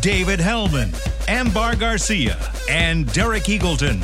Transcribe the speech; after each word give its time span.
David 0.00 0.40
Helman, 0.40 0.94
Amber 1.28 1.76
Garcia, 1.76 2.38
and 2.70 3.12
Derek 3.12 3.42
Eagleton. 3.42 4.00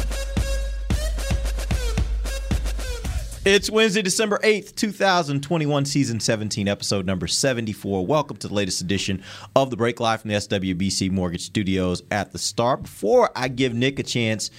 It's 3.46 3.70
Wednesday, 3.70 4.02
December 4.02 4.38
8th, 4.44 4.74
2021, 4.74 5.86
season 5.86 6.20
17, 6.20 6.68
episode 6.68 7.06
number 7.06 7.26
74. 7.26 8.04
Welcome 8.04 8.36
to 8.38 8.48
the 8.48 8.52
latest 8.52 8.82
edition 8.82 9.22
of 9.54 9.70
the 9.70 9.76
Break 9.78 9.98
Live 9.98 10.20
from 10.20 10.28
the 10.28 10.36
SWBC 10.36 11.10
Mortgage 11.10 11.46
Studios 11.46 12.02
at 12.10 12.30
the 12.30 12.38
start. 12.38 12.82
Before 12.82 13.30
I 13.34 13.48
give 13.48 13.72
Nick 13.72 13.98
a 13.98 14.02
chance 14.02 14.50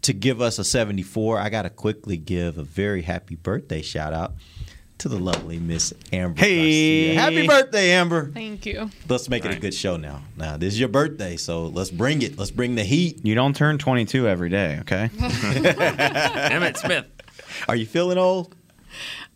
to 0.00 0.14
give 0.14 0.40
us 0.40 0.58
a 0.58 0.64
74, 0.64 1.38
I 1.38 1.50
got 1.50 1.62
to 1.62 1.70
quickly 1.70 2.16
give 2.16 2.56
a 2.56 2.62
very 2.62 3.02
happy 3.02 3.34
birthday 3.34 3.82
shout 3.82 4.14
out 4.14 4.32
to 4.98 5.08
the 5.08 5.18
lovely 5.18 5.58
Miss 5.58 5.92
Amber. 6.12 6.40
Hey. 6.40 7.14
Garcia. 7.14 7.20
Happy 7.20 7.46
birthday, 7.46 7.90
Amber. 7.92 8.30
Thank 8.32 8.64
you. 8.66 8.90
Let's 9.08 9.28
make 9.28 9.44
it 9.44 9.52
a 9.52 9.60
good 9.60 9.74
show 9.74 9.96
now. 9.96 10.22
Now, 10.36 10.56
this 10.56 10.72
is 10.74 10.80
your 10.80 10.88
birthday, 10.88 11.36
so 11.36 11.66
let's 11.66 11.90
bring 11.90 12.22
it. 12.22 12.38
Let's 12.38 12.50
bring 12.50 12.74
the 12.76 12.84
heat. 12.84 13.20
You 13.24 13.34
don't 13.34 13.54
turn 13.54 13.76
22 13.78 14.26
every 14.26 14.48
day, 14.48 14.78
okay? 14.80 15.10
Emmitt 15.16 16.76
Smith. 16.78 17.06
Are 17.68 17.76
you 17.76 17.86
feeling 17.86 18.18
old? 18.18 18.54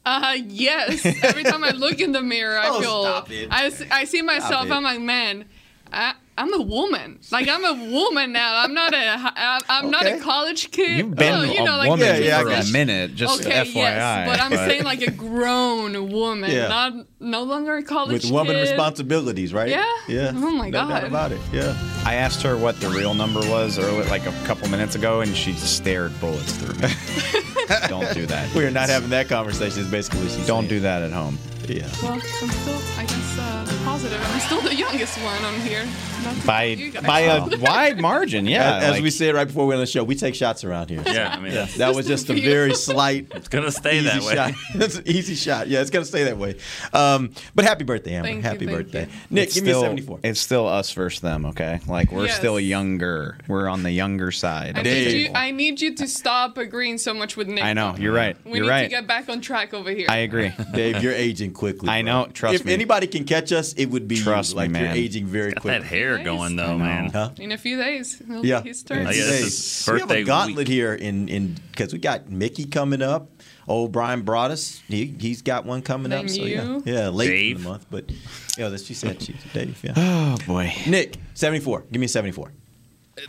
Uh, 0.04 0.38
yes. 0.46 1.04
Every 1.22 1.44
time 1.44 1.62
I 1.62 1.70
look 1.70 2.00
in 2.00 2.12
the 2.12 2.22
mirror, 2.22 2.58
I 2.58 2.68
Oh, 2.68 2.80
feel. 2.80 3.02
stop 3.02 3.30
it. 3.30 3.48
I, 3.50 3.66
s- 3.66 3.82
I 3.90 4.04
see 4.04 4.22
myself. 4.22 4.70
I'm 4.70 4.82
like, 4.82 5.00
man, 5.00 5.44
I, 5.92 6.14
I'm 6.40 6.54
a 6.54 6.62
woman. 6.62 7.18
Like 7.30 7.48
I'm 7.48 7.64
a 7.64 7.90
woman 7.92 8.32
now. 8.32 8.62
I'm 8.64 8.72
not 8.72 8.94
a. 8.94 8.96
I, 8.98 9.60
I'm 9.68 9.90
not 9.90 10.06
a 10.06 10.18
college 10.20 10.70
kid. 10.70 10.98
You've 10.98 11.14
been 11.14 11.34
Oh, 11.34 11.42
you 11.42 11.60
a 11.60 11.64
know, 11.64 11.76
like 11.76 11.88
woman 11.90 12.06
Yeah, 12.06 12.16
yeah, 12.16 12.40
for 12.42 12.48
a 12.50 12.72
minute, 12.72 13.14
just 13.14 13.40
okay, 13.46 13.50
FYI. 13.64 13.74
yes, 13.74 14.28
but 14.28 14.40
I'm 14.40 14.52
saying 14.68 14.84
like 14.84 15.02
a 15.02 15.10
grown 15.10 16.10
woman, 16.10 16.50
Yeah. 16.50 16.68
not 16.68 16.92
no 17.20 17.42
longer 17.42 17.76
a 17.76 17.82
college 17.82 18.22
With 18.24 18.32
woman 18.32 18.54
kid. 18.56 18.62
responsibilities, 18.62 19.52
right? 19.52 19.68
Yeah. 19.68 19.84
Yeah. 20.08 20.32
Oh, 20.34 20.50
my 20.50 20.70
no 20.70 20.78
doubt 20.78 20.88
God. 20.88 21.04
about 21.04 21.32
it. 21.32 21.40
Yeah. 21.52 21.76
I 22.06 22.14
asked 22.14 22.42
her 22.42 22.56
what 22.56 22.80
the 22.80 22.88
real 22.88 23.12
number 23.14 23.40
was 23.40 23.78
earlier, 23.78 24.04
like 24.04 24.24
a 24.26 24.32
couple 24.46 24.68
minutes 24.70 24.94
ago, 24.94 25.20
and 25.20 25.36
she 25.36 25.52
just 25.52 25.76
stared 25.76 26.18
bullets 26.20 26.52
through 26.56 26.74
me. 26.80 26.88
don't 27.88 28.12
do 28.14 28.24
that. 28.26 28.52
We 28.54 28.64
are 28.64 28.70
not 28.70 28.88
having 28.88 29.10
that 29.10 29.28
conversation. 29.28 29.80
Is 29.82 29.88
basically 29.90 30.20
what 30.20 30.30
she's 30.32 30.46
Don't 30.46 30.62
saying. 30.62 30.68
do 30.70 30.80
that 30.80 31.02
at 31.02 31.12
home. 31.12 31.38
Yeah. 31.68 31.86
Well, 32.02 32.14
I'm 32.14 32.20
still, 32.20 32.80
I 32.98 33.04
guess, 33.04 33.19
positive. 34.00 34.26
I'm 34.32 34.40
still 34.40 34.60
the 34.62 34.74
youngest 34.74 35.18
one 35.22 35.44
on 35.44 35.54
here. 35.60 35.86
Not 36.24 36.46
By 36.46 36.90
by 37.06 37.20
a 37.20 37.58
wide 37.58 38.00
margin, 38.00 38.46
yeah. 38.46 38.76
As, 38.76 38.84
as 38.84 38.90
like- 38.92 39.02
we 39.02 39.10
said 39.10 39.34
right 39.34 39.46
before 39.46 39.64
we 39.64 39.68
went 39.70 39.78
on 39.78 39.82
the 39.82 39.90
show, 39.90 40.04
we 40.04 40.14
take 40.14 40.34
shots 40.34 40.64
around 40.64 40.88
here. 40.90 41.02
Yeah, 41.06 41.34
I 41.34 41.40
mean, 41.40 41.52
Yeah, 41.52 41.66
that 41.78 41.94
was 41.94 42.06
just 42.06 42.28
a 42.30 42.34
very 42.34 42.74
slight, 42.74 43.28
it's 43.34 43.48
gonna 43.48 43.70
stay 43.72 43.98
easy 43.98 44.04
that 44.08 44.22
way. 44.22 44.34
shot. 44.34 44.52
That's 44.74 44.96
an 44.96 45.08
easy 45.08 45.34
shot. 45.34 45.68
Yeah, 45.68 45.80
it's 45.80 45.90
gonna 45.90 46.04
stay 46.04 46.24
that 46.24 46.36
way. 46.38 46.56
Um, 46.92 47.32
but 47.54 47.64
happy 47.64 47.84
birthday, 47.84 48.14
Amber. 48.14 48.28
Thank 48.28 48.42
happy 48.44 48.66
thank 48.66 48.70
birthday, 48.70 49.02
you. 49.06 49.12
Nick. 49.30 49.46
it's 49.48 49.54
give 49.54 49.64
me 49.64 49.70
a 49.70 49.74
still, 49.74 49.82
seventy-four. 49.82 50.20
It's 50.22 50.40
still 50.40 50.66
us 50.66 50.92
versus 50.92 51.20
them, 51.20 51.46
okay? 51.46 51.80
Like 51.86 52.10
we're 52.12 52.26
Yes. 52.26 52.36
still 52.36 52.60
younger. 52.60 53.36
We're 53.48 53.68
on 53.68 53.82
the 53.82 53.90
younger 53.90 54.30
side. 54.30 54.78
I 54.78 54.82
need, 54.82 54.84
Dave. 54.84 55.14
you. 55.28 55.30
I 55.34 55.50
need 55.50 55.80
you 55.80 55.94
to 55.96 56.06
stop 56.06 56.56
agreeing 56.58 56.98
so 56.98 57.12
much 57.14 57.36
with 57.36 57.48
Nick. 57.48 57.64
I 57.64 57.72
know. 57.72 57.94
You're 57.98 58.12
right. 58.14 58.36
We 58.44 58.58
You're 58.58 58.62
need 58.64 58.68
right. 58.70 58.82
to 58.84 58.88
get 58.88 59.06
back 59.06 59.28
on 59.28 59.40
track 59.40 59.72
over 59.74 59.90
here. 59.90 60.06
I 60.08 60.18
agree. 60.18 60.52
Dave, 60.74 61.02
you're 61.02 61.12
aging 61.14 61.52
quickly. 61.52 61.88
I 61.88 62.02
bro. 62.02 62.12
know, 62.24 62.26
trust 62.32 62.56
if 62.56 62.64
me. 62.64 62.72
If 62.72 62.74
anybody 62.76 63.06
can 63.06 63.24
catch 63.24 63.52
us, 63.52 63.72
it 63.74 63.86
would 63.90 64.08
be 64.08 64.16
you. 64.16 64.22
Trust 64.22 64.52
me, 64.52 64.56
like 64.56 64.70
man. 64.70 64.84
You're 64.96 65.04
aging 65.04 65.26
very 65.26 65.52
Got 65.52 65.62
quickly. 65.62 65.80
that 65.80 65.86
hair 65.86 66.16
Nice. 66.16 66.24
going 66.24 66.56
though, 66.56 66.78
man. 66.78 67.10
Huh? 67.10 67.30
In 67.38 67.52
a 67.52 67.58
few 67.58 67.76
days, 67.76 68.20
it'll 68.20 68.44
Yeah. 68.44 68.60
be 68.60 68.68
his 68.70 68.82
turn. 68.82 69.06
Oh, 69.06 69.10
yeah, 69.10 69.24
this 69.24 69.86
is 69.86 69.92
we 69.92 70.00
have 70.00 70.10
a 70.10 70.22
gauntlet 70.24 70.56
week. 70.58 70.68
here 70.68 70.94
in 70.94 71.28
in 71.28 71.56
because 71.70 71.92
we 71.92 71.98
got 71.98 72.30
Mickey 72.30 72.64
coming 72.64 73.02
up. 73.02 73.30
Old 73.68 73.92
Brian 73.92 74.22
brought 74.22 74.50
us. 74.50 74.80
He 74.88 75.14
he's 75.18 75.42
got 75.42 75.64
one 75.64 75.82
coming 75.82 76.10
Then 76.10 76.24
up. 76.24 76.30
So 76.30 76.42
yeah, 76.44 76.64
you. 76.64 76.82
yeah, 76.86 77.08
late 77.08 77.52
in 77.56 77.62
the 77.62 77.68
month, 77.68 77.86
but 77.90 78.10
yeah, 78.58 78.68
that's 78.68 78.84
she 78.84 78.94
said. 78.94 79.22
She 79.22 79.34
Dave. 79.52 79.78
Yeah. 79.82 79.92
Oh 79.96 80.36
boy. 80.46 80.72
Nick, 80.88 81.16
seventy 81.34 81.60
four. 81.60 81.84
Give 81.92 82.00
me 82.00 82.06
a 82.06 82.08
seventy 82.08 82.32
four. 82.32 82.52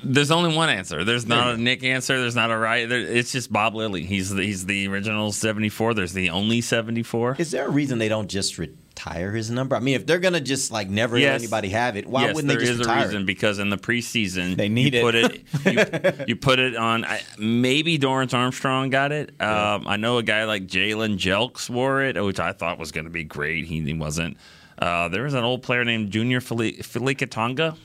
There's 0.04 0.32
only 0.32 0.56
one 0.56 0.70
answer. 0.70 1.04
There's 1.04 1.26
not 1.26 1.56
a 1.56 1.58
Nick 1.58 1.84
answer. 1.84 2.18
There's 2.18 2.36
not 2.36 2.50
a 2.50 2.58
right. 2.58 2.88
There, 2.88 3.00
it's 3.02 3.34
just 3.34 3.52
Bob 3.52 3.76
Lilly. 3.76 4.06
He's 4.06 4.30
the, 4.30 4.42
he's 4.42 4.66
the 4.66 4.88
original 4.88 5.34
74. 5.34 5.96
There's 5.96 6.14
the 6.14 6.30
only 6.30 6.62
74. 6.62 7.36
Is 7.40 7.52
there 7.52 7.66
a 7.68 7.70
reason 7.70 8.00
they 8.00 8.08
don't 8.08 8.30
just 8.30 8.58
retire 8.92 9.32
his 9.32 9.50
number? 9.50 9.76
I 9.76 9.80
mean, 9.80 9.96
if 9.96 10.06
they're 10.06 10.20
gonna 10.20 10.42
just 10.42 10.72
like 10.72 10.90
never 10.90 11.18
let 11.18 11.36
anybody 11.36 11.70
have 11.70 11.96
it, 11.96 12.08
why 12.08 12.26
yes, 12.26 12.36
wouldn't 12.36 12.50
they 12.54 12.60
just 12.60 12.74
is 12.74 12.80
retire 12.80 13.04
a 13.04 13.06
reason 13.06 13.22
it? 13.24 13.26
because 13.26 13.60
in 13.60 13.70
the 13.70 13.78
preseason 13.78 14.56
They 14.56 14.70
need 14.70 14.94
you 14.94 15.00
it. 15.00 15.04
Put 15.04 15.16
it 15.16 16.20
you, 16.20 16.26
you 16.28 16.36
put 16.36 16.60
it 16.60 16.76
on. 16.76 17.06
I, 17.06 17.22
maybe 17.38 17.98
Dorance 17.98 18.34
Armstrong 18.34 18.90
got 18.90 19.12
it. 19.12 19.30
Um, 19.42 19.88
I 19.88 19.98
know 19.98 20.18
a 20.18 20.24
guy 20.24 20.44
like 20.44 20.68
Jalen 20.68 21.18
Jelks 21.18 21.70
wore 21.70 22.02
it, 22.02 22.22
which 22.22 22.40
I 22.40 22.54
thought 22.54 22.80
was 22.80 22.92
going 22.92 23.06
to 23.06 23.12
be 23.12 23.24
great. 23.24 23.66
He, 23.66 23.82
he 23.82 23.94
wasn't. 23.94 24.38
Uh, 24.78 25.08
there 25.10 25.24
was 25.24 25.34
an 25.34 25.44
old 25.44 25.64
player 25.64 25.86
named 25.86 26.12
Junior 26.12 26.42
Tonga. 26.42 27.76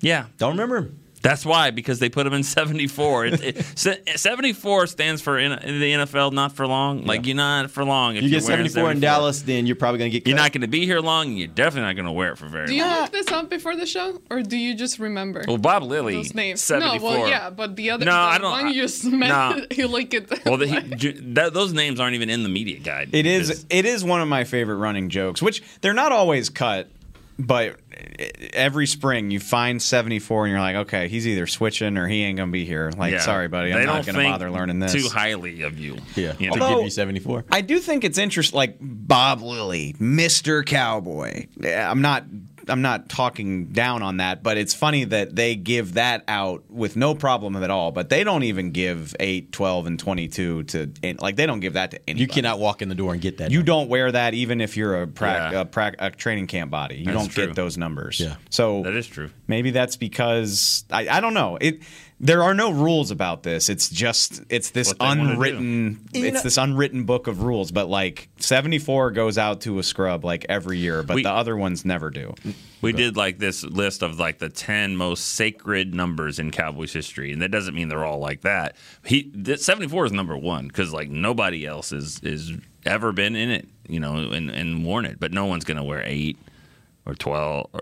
Yeah, 0.00 0.26
Don't 0.36 0.52
remember 0.52 0.78
him. 0.78 1.00
That's 1.22 1.44
why 1.46 1.70
because 1.70 1.98
they 1.98 2.08
put 2.08 2.26
him 2.26 2.32
in 2.32 2.42
74. 2.42 3.26
It, 3.26 3.40
it, 3.42 3.64
74 4.18 4.86
stands 4.86 5.20
for 5.22 5.38
in, 5.38 5.52
in 5.52 5.80
the 5.80 5.92
NFL 5.92 6.32
not 6.32 6.52
for 6.52 6.66
long. 6.66 7.04
Like 7.04 7.26
you're 7.26 7.36
not 7.36 7.70
for 7.70 7.84
long. 7.84 8.16
If 8.16 8.22
You 8.22 8.28
you're 8.30 8.40
get 8.40 8.48
wearing 8.48 8.68
seventy 8.68 8.80
four 8.80 8.90
in 8.92 9.00
Dallas, 9.00 9.42
then 9.42 9.66
you're 9.66 9.76
probably 9.76 9.98
gonna 9.98 10.10
get. 10.10 10.24
Cut. 10.24 10.28
You're 10.28 10.36
not 10.36 10.52
going 10.52 10.60
to 10.62 10.68
be 10.68 10.84
here 10.86 11.00
long, 11.00 11.28
and 11.28 11.38
you're 11.38 11.48
definitely 11.48 11.88
not 11.88 11.94
going 11.96 12.06
to 12.06 12.12
wear 12.12 12.32
it 12.32 12.38
for 12.38 12.46
very 12.46 12.66
Do 12.66 12.74
you 12.74 12.84
long. 12.84 13.02
look 13.02 13.12
this 13.12 13.28
up 13.32 13.48
before 13.50 13.76
the 13.76 13.86
show, 13.86 14.20
or 14.30 14.42
do 14.42 14.56
you 14.56 14.74
just 14.74 14.98
remember 14.98 15.44
Well, 15.46 15.58
Bob 15.58 15.82
Lilly, 15.82 16.14
those 16.14 16.34
names? 16.34 16.60
74. 16.62 16.98
No, 16.98 17.18
well, 17.20 17.28
yeah, 17.28 17.50
but 17.50 17.76
the 17.76 17.90
other 17.90 18.04
No, 18.04 18.12
the 18.12 18.16
I 18.18 18.38
don't- 18.38 18.50
one 18.50 18.68
you 18.68 18.82
just 18.82 19.04
I- 19.04 19.08
meant, 19.10 19.30
no. 19.70 19.76
you 19.76 19.88
like 19.88 20.14
it. 20.14 20.44
Well, 20.44 20.56
the, 20.56 20.66
he, 20.66 21.12
that, 21.34 21.52
those 21.54 21.72
names 21.72 22.00
aren't 22.00 22.14
even 22.14 22.30
in 22.30 22.42
the 22.42 22.48
media 22.48 22.78
guide. 22.78 23.10
It 23.12 23.26
is. 23.26 23.64
It 23.70 23.84
is 23.84 24.04
one 24.04 24.20
of 24.20 24.28
my 24.28 24.44
favorite 24.44 24.76
running 24.76 25.08
jokes, 25.08 25.42
which 25.42 25.62
they're 25.80 25.94
not 25.94 26.12
always 26.12 26.48
cut, 26.48 26.88
but 27.38 27.78
every 28.52 28.86
spring 28.86 29.30
you 29.30 29.38
find 29.38 29.80
74 29.80 30.46
and 30.46 30.50
you're 30.50 30.60
like, 30.60 30.76
okay, 30.76 31.08
he's 31.08 31.26
either 31.26 31.46
switching 31.46 31.96
or 31.96 32.08
he 32.08 32.22
ain't 32.24 32.36
gonna 32.36 32.50
be 32.50 32.64
here. 32.64 32.90
Like, 32.96 33.12
yeah. 33.12 33.20
sorry, 33.20 33.48
buddy, 33.48 33.72
I'm 33.72 33.86
don't 33.86 34.04
gonna 34.04 34.24
bother 34.24 34.50
learning 34.50 34.80
this. 34.80 34.92
Too 34.92 35.08
highly 35.08 35.62
of 35.62 35.78
you. 35.78 35.98
Yeah. 36.16 36.34
You 36.38 36.50
To 36.50 36.58
give 36.58 36.82
you 36.82 36.90
seventy 36.90 37.20
four. 37.20 37.44
I 37.50 37.60
do 37.60 37.78
think 37.78 38.02
it's 38.04 38.18
interesting, 38.18 38.56
like 38.56 38.76
Bob 38.80 39.40
Lilly, 39.42 39.94
Mister 40.00 40.64
Cowboy. 40.64 41.46
Yeah, 41.60 41.88
I'm 41.88 42.02
not. 42.02 42.24
I'm 42.68 42.82
not 42.82 43.08
talking 43.08 43.66
down 43.66 44.02
on 44.02 44.18
that, 44.18 44.42
but 44.42 44.56
it's 44.56 44.74
funny 44.74 45.04
that 45.04 45.34
they 45.34 45.56
give 45.56 45.94
that 45.94 46.24
out 46.28 46.70
with 46.70 46.96
no 46.96 47.14
problem 47.14 47.56
at 47.62 47.70
all. 47.70 47.92
But 47.92 48.08
they 48.08 48.24
don't 48.24 48.42
even 48.44 48.72
give 48.72 49.14
8, 49.20 49.52
12, 49.52 49.86
and 49.86 49.98
22 49.98 50.62
to 50.64 50.92
like 51.20 51.36
they 51.36 51.46
don't 51.46 51.60
give 51.60 51.74
that 51.74 51.90
to 51.92 52.00
anybody. 52.08 52.20
You 52.22 52.28
cannot 52.28 52.58
walk 52.58 52.82
in 52.82 52.88
the 52.88 52.94
door 52.94 53.12
and 53.12 53.20
get 53.20 53.38
that. 53.38 53.50
You 53.50 53.58
number. 53.58 53.66
don't 53.66 53.88
wear 53.88 54.12
that 54.12 54.34
even 54.34 54.60
if 54.60 54.76
you're 54.76 55.02
a, 55.02 55.06
prac- 55.06 55.52
Yeah. 55.52 55.60
a, 55.60 55.64
prac- 55.64 55.96
a 55.98 56.10
training 56.10 56.46
camp 56.46 56.70
body. 56.70 56.96
You 56.96 57.06
That's 57.06 57.16
don't 57.18 57.28
true. 57.28 57.46
get 57.46 57.56
those 57.56 57.76
numbers. 57.78 58.20
Yeah. 58.20 58.36
So 58.50 58.82
That 58.82 58.94
is 58.94 59.06
true. 59.06 59.30
Maybe 59.46 59.70
that's 59.70 59.96
because 59.96 60.84
I, 60.90 61.08
I 61.08 61.20
don't 61.20 61.34
know. 61.34 61.56
It 61.60 61.82
there 62.20 62.42
are 62.42 62.54
no 62.54 62.70
rules 62.70 63.10
about 63.10 63.42
this. 63.42 63.68
It's 63.68 63.88
just 63.88 64.42
it's 64.48 64.70
this 64.70 64.88
What 64.88 64.98
they 64.98 65.04
wanna 65.06 65.32
unwritten 65.32 66.08
it's 66.12 66.42
this 66.42 66.56
unwritten 66.56 67.04
book 67.04 67.26
of 67.26 67.42
rules. 67.42 67.70
But 67.70 67.88
like 67.88 68.28
seventy 68.38 68.78
four 68.78 69.10
goes 69.10 69.38
out 69.38 69.60
to 69.62 69.78
a 69.78 69.82
scrub 69.82 70.24
like 70.24 70.46
every 70.48 70.78
year, 70.78 71.02
but 71.02 71.16
We- 71.16 71.22
the 71.22 71.30
other 71.30 71.56
ones 71.56 71.84
never 71.84 72.10
do. 72.10 72.34
We 72.80 72.92
did 72.92 73.16
like 73.16 73.38
this 73.38 73.64
list 73.64 74.02
of 74.02 74.20
like 74.20 74.38
the 74.38 74.48
10 74.48 74.96
most 74.96 75.34
sacred 75.34 75.94
numbers 75.96 76.38
in 76.38 76.52
Cowboys 76.52 76.92
history, 76.92 77.32
and 77.32 77.42
that 77.42 77.50
doesn't 77.50 77.74
mean 77.74 77.88
they're 77.88 78.04
all 78.04 78.20
like 78.20 78.42
that. 78.42 78.76
He 79.04 79.32
74 79.56 80.06
is 80.06 80.12
number 80.12 80.36
one 80.36 80.68
because 80.68 80.92
like 80.92 81.10
nobody 81.10 81.66
else 81.66 81.90
is 81.92 82.20
is 82.22 82.52
ever 82.86 83.10
been 83.12 83.34
in 83.34 83.50
it, 83.50 83.68
you 83.88 83.98
know, 83.98 84.30
and, 84.30 84.48
and 84.50 84.84
worn 84.84 85.06
it. 85.06 85.18
But 85.18 85.32
no 85.32 85.46
one's 85.46 85.64
gonna 85.64 85.82
wear 85.84 86.02
eight 86.04 86.38
or 87.04 87.14
12 87.14 87.66
or 87.72 87.80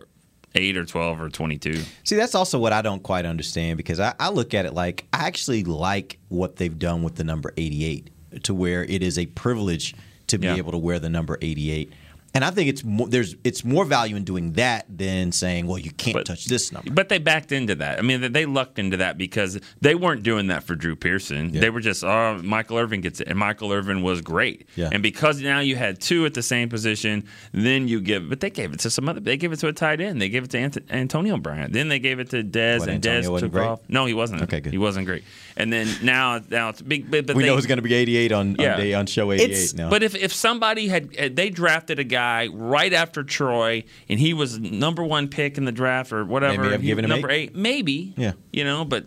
eight 0.56 0.76
or 0.76 0.85
12 0.85 1.20
or 1.20 1.29
22. 1.29 1.82
See, 2.05 2.17
that's 2.17 2.35
also 2.35 2.58
what 2.58 2.73
I 2.73 2.82
don't 2.82 3.03
quite 3.03 3.25
understand 3.26 3.76
because 3.76 4.00
I, 4.00 4.14
I 4.19 4.31
look 4.31 4.55
at 4.55 4.67
it 4.67 4.75
like 4.75 5.06
I 5.12 5.26
actually 5.26 5.64
like 5.64 6.19
what 6.29 6.56
they've 6.56 6.79
done 6.79 7.03
with 7.03 7.14
the 7.17 7.25
number 7.25 7.53
88 7.56 8.11
to 8.44 8.55
where 8.55 8.85
it 8.85 9.03
is 9.03 9.19
a 9.19 9.26
privilege 9.26 9.94
to 10.29 10.38
be 10.38 10.47
Yeah. 10.47 10.56
able 10.56 10.73
to 10.73 10.79
wear 10.79 10.99
the 10.99 11.08
number 11.08 11.38
88. 11.41 11.93
And 12.37 12.44
I 12.44 12.50
think 12.50 12.69
it's 12.69 12.85
more, 12.85 13.09
there's 13.09 13.35
it's 13.44 13.65
more 13.65 13.87
value 13.87 14.15
in 14.15 14.25
doing 14.25 14.53
that 14.53 14.85
than 14.91 15.33
saying, 15.33 15.67
well, 15.67 15.79
you 15.79 15.91
can't 15.91 16.27
touch 16.27 16.44
this 16.44 16.71
number. 16.71 16.91
But 16.91 17.09
they 17.09 17.19
backed 17.19 17.50
into 17.50 17.75
that. 17.77 17.99
I 17.99 18.03
mean, 18.03 18.31
they 18.33 18.44
lucked 18.44 18.79
into 18.79 18.99
that 18.99 19.17
because 19.17 19.59
they 19.81 19.94
weren't 19.94 20.23
doing 20.23 20.49
that 20.49 20.62
for 20.62 20.75
Drew 20.75 20.97
Pearson. 20.97 21.50
They 21.50 21.71
were 21.71 21.81
just, 21.81 22.05
oh, 22.05 22.38
Michael 22.43 22.77
Irvin 22.77 23.00
gets 23.00 23.21
it, 23.23 23.29
and 23.29 23.38
Michael 23.38 23.73
Irvin 23.73 24.03
was 24.03 24.21
great. 24.21 24.69
Yeah. 24.77 24.91
And 24.93 25.03
because 25.03 25.41
now 25.41 25.61
you 25.61 25.77
had 25.77 25.99
two 25.99 26.27
at 26.27 26.35
the 26.35 26.43
same 26.43 26.69
position, 26.69 27.27
then 27.53 27.88
you 27.88 28.03
give. 28.03 28.29
But 28.29 28.41
they 28.41 28.50
gave 28.50 28.75
it 28.75 28.81
to 28.81 28.91
some 28.91 29.09
other. 29.09 29.21
They 29.21 29.38
gave 29.38 29.53
it 29.53 29.61
to 29.61 29.69
a 29.69 29.73
tight 29.73 30.03
end. 30.03 30.21
They 30.21 30.29
gave 30.29 30.44
it 30.44 30.50
to 30.50 30.59
Ant- 30.59 30.91
Antonio 30.91 31.38
Bryant. 31.38 31.73
Then 31.73 31.88
they 31.88 31.99
gave 31.99 32.21
it 32.21 32.29
to 32.31 32.44
Dez, 32.44 32.81
What, 32.81 32.88
and 32.91 33.03
Dez 33.03 33.09
Antonio 33.09 33.31
wasn't 33.31 33.53
took 33.53 33.61
great? 33.61 33.67
off. 33.67 33.81
No, 33.88 34.05
he 34.05 34.12
wasn't. 34.12 34.43
Okay, 34.43 34.61
good. 34.61 34.73
He 34.73 34.79
wasn't 34.79 35.06
great. 35.06 35.25
And 35.56 35.73
then 35.73 35.88
now, 36.03 36.43
now 36.50 36.69
it's 36.69 36.83
big. 36.83 37.11
But, 37.11 37.27
but 37.27 37.37
we 37.37 37.44
they, 37.44 37.49
know 37.49 37.56
it's 37.56 37.67
going 37.67 37.79
to 37.79 37.83
be 37.83 37.94
88 37.94 38.33
on, 38.33 38.49
on 38.50 38.56
day 38.56 38.93
on 38.93 39.06
show 39.06 39.33
88 39.33 39.50
it's, 39.50 39.73
now. 39.73 39.88
But 39.88 40.03
if, 40.03 40.15
if 40.15 40.35
somebody 40.35 40.88
had 40.88 41.17
uh, 41.19 41.31
they 41.33 41.49
drafted 41.49 41.99
a 41.99 42.05
guy 42.05 42.25
right 42.52 42.93
after 42.93 43.23
Troy 43.25 43.84
and 44.08 44.19
he 44.20 44.34
was 44.34 44.58
number 44.58 45.02
one 45.05 45.28
pick 45.28 45.58
in 45.58 45.64
the 45.64 45.73
draft 45.73 46.12
or 46.12 46.25
whatever, 46.25 46.62
Maybe 46.62 46.75
I've 46.75 46.82
given 46.82 47.05
him 47.05 47.11
number 47.11 47.31
eight? 47.31 47.50
eight, 47.50 47.56
maybe. 47.56 48.14
Yeah. 48.17 48.32
you 48.52 48.64
know, 48.64 48.84
but 48.84 49.06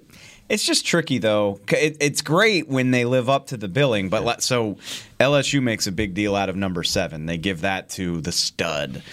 It's 0.50 0.64
just 0.66 0.86
tricky 0.86 1.18
though. 1.20 1.60
It, 1.72 1.98
it's 2.00 2.22
great 2.22 2.68
when 2.68 2.90
they 2.92 3.06
live 3.06 3.30
up 3.30 3.48
to 3.48 3.58
the 3.58 3.68
billing, 3.68 4.10
but 4.10 4.24
let, 4.24 4.42
so 4.42 4.78
LSU 5.20 5.62
makes 5.62 5.86
a 5.86 5.92
big 5.92 6.14
deal 6.16 6.36
out 6.36 6.50
of 6.50 6.56
number 6.56 6.82
seven. 6.84 7.26
They 7.28 7.38
give 7.38 7.62
that 7.62 7.90
to 7.92 8.20
the 8.22 8.32
stud, 8.32 9.04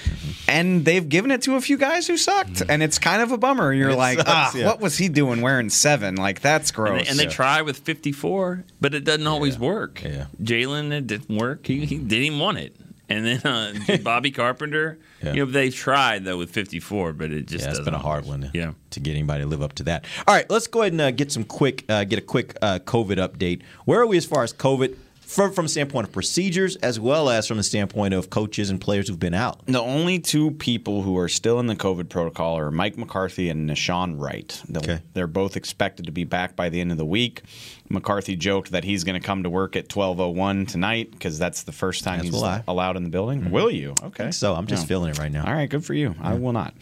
and 0.48 0.84
they've 0.84 1.06
given 1.06 1.30
it 1.30 1.42
to 1.42 1.56
a 1.56 1.60
few 1.60 1.76
guys 1.76 2.06
who 2.06 2.16
sucked, 2.16 2.62
and 2.68 2.82
it's 2.82 2.98
kind 2.98 3.20
of 3.20 3.32
a 3.32 3.38
bummer. 3.38 3.72
You're 3.72 3.90
It 3.90 3.96
like, 3.96 4.18
sucks, 4.18 4.30
ah, 4.30 4.52
yeah. 4.56 4.66
what 4.66 4.80
was 4.80 4.96
he 4.96 5.08
doing 5.10 5.42
wearing 5.42 5.68
seven? 5.68 6.14
Like 6.16 6.40
that's 6.40 6.70
and 6.70 6.76
gross. 6.76 7.04
they, 7.04 7.10
and 7.10 7.18
they 7.18 7.26
try 7.26 7.60
with 7.60 7.78
54, 7.78 8.64
but 8.80 8.94
it 8.94 9.04
doesn't 9.04 9.26
always 9.26 9.58
work. 9.58 10.02
Yeah. 10.02 10.26
Jalen, 10.42 10.92
it 10.92 11.06
didn't 11.06 11.36
work. 11.36 11.66
He, 11.66 11.84
he 11.84 11.98
didn't 11.98 12.24
even 12.24 12.38
want 12.38 12.58
it. 12.58 12.76
And 13.08 13.24
then 13.24 13.40
uh, 13.44 13.96
Bobby 14.02 14.30
Carpenter, 14.32 14.98
Yeah. 15.22 15.32
you 15.32 15.44
know, 15.46 15.50
they 15.50 15.70
tried 15.70 16.24
though 16.24 16.38
with 16.38 16.50
54, 16.50 17.12
but 17.12 17.30
it 17.30 17.46
just 17.46 17.62
yeah, 17.64 17.70
it's 17.70 17.78
doesn't 17.78 17.84
been 17.84 17.94
a 17.94 17.98
hard 18.02 18.26
one 18.26 18.40
to, 18.42 18.50
Yeah. 18.52 18.72
to 18.90 19.00
get 19.00 19.12
anybody 19.12 19.44
to 19.44 19.48
live 19.48 19.62
up 19.62 19.74
to 19.74 19.82
that. 19.84 20.04
All 20.26 20.34
right, 20.34 20.48
let's 20.50 20.66
go 20.66 20.80
ahead 20.82 20.92
and 20.92 21.00
uh, 21.00 21.10
get 21.12 21.30
some 21.30 21.44
quick, 21.44 21.84
uh, 21.88 22.04
get 22.04 22.18
a 22.18 22.22
quick 22.22 22.56
uh, 22.62 22.80
COVID 22.84 23.16
update. 23.18 23.62
Where 23.84 24.00
are 24.00 24.06
we 24.06 24.16
as 24.16 24.24
far 24.26 24.42
as 24.42 24.52
COVID 24.52 24.96
from 25.20 25.52
from 25.52 25.64
the 25.64 25.68
standpoint 25.68 26.06
of 26.06 26.12
procedures 26.12 26.76
as 26.76 27.00
well 27.00 27.28
as 27.28 27.48
from 27.48 27.56
the 27.56 27.62
standpoint 27.64 28.14
of 28.14 28.30
coaches 28.30 28.70
and 28.70 28.80
players 28.80 29.08
who've 29.08 29.18
been 29.18 29.34
out? 29.34 29.64
The 29.66 29.80
only 29.80 30.20
two 30.20 30.52
people 30.52 31.02
who 31.02 31.18
are 31.18 31.28
still 31.28 31.58
in 31.58 31.66
the 31.66 31.74
COVID 31.74 32.08
protocol 32.08 32.56
are 32.58 32.70
Mike 32.70 32.96
McCarthy 32.96 33.48
and 33.50 33.68
Nahshon 33.68 34.20
Wright. 34.20 34.60
They'll- 34.68 34.82
Okay. 34.84 35.00
They're 35.14 35.26
both 35.26 35.56
expected 35.56 36.06
to 36.06 36.12
be 36.12 36.22
back 36.24 36.54
by 36.54 36.68
the 36.68 36.80
end 36.80 36.92
of 36.92 36.98
the 36.98 37.04
week. 37.06 37.42
McCarthy 37.88 38.36
joked 38.36 38.72
that 38.72 38.84
he's 38.84 39.04
going 39.04 39.20
to 39.20 39.24
come 39.24 39.42
to 39.42 39.50
work 39.50 39.76
at 39.76 39.88
12:01 39.88 40.66
tonight 40.68 41.10
because 41.12 41.38
that's 41.38 41.62
the 41.62 41.72
first 41.72 42.04
time 42.04 42.20
As 42.20 42.26
he's 42.26 42.42
allowed 42.68 42.96
in 42.96 43.04
the 43.04 43.10
building. 43.10 43.50
Will 43.50 43.70
you? 43.70 43.94
Okay. 44.02 44.30
So 44.30 44.54
I'm 44.54 44.66
just 44.66 44.84
Yeah. 44.84 44.88
feeling 44.88 45.10
it 45.10 45.18
right 45.18 45.30
now. 45.32 45.44
All 45.46 45.52
right, 45.52 45.68
good 45.68 45.84
for 45.84 45.94
you. 45.94 46.14
I 46.20 46.34
will 46.34 46.52
not. 46.52 46.74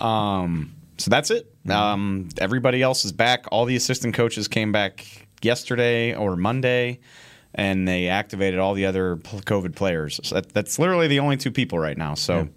Um, 0.00 0.72
so 0.98 1.10
that's 1.10 1.30
it. 1.30 1.52
Um, 1.68 2.28
everybody 2.38 2.82
else 2.82 3.04
is 3.04 3.12
back. 3.12 3.46
All 3.50 3.64
the 3.64 3.76
assistant 3.76 4.14
coaches 4.14 4.48
came 4.48 4.72
back 4.72 5.26
yesterday 5.42 6.14
or 6.14 6.36
Monday, 6.36 7.00
and 7.54 7.86
they 7.86 8.08
activated 8.08 8.58
all 8.60 8.74
the 8.74 8.86
other 8.86 9.16
COVID 9.16 9.74
players. 9.74 10.20
So 10.22 10.36
that, 10.36 10.52
that's 10.52 10.78
literally 10.78 11.08
the 11.08 11.18
only 11.18 11.36
two 11.36 11.50
people 11.50 11.78
right 11.78 11.96
now. 11.98 12.14
So, 12.14 12.48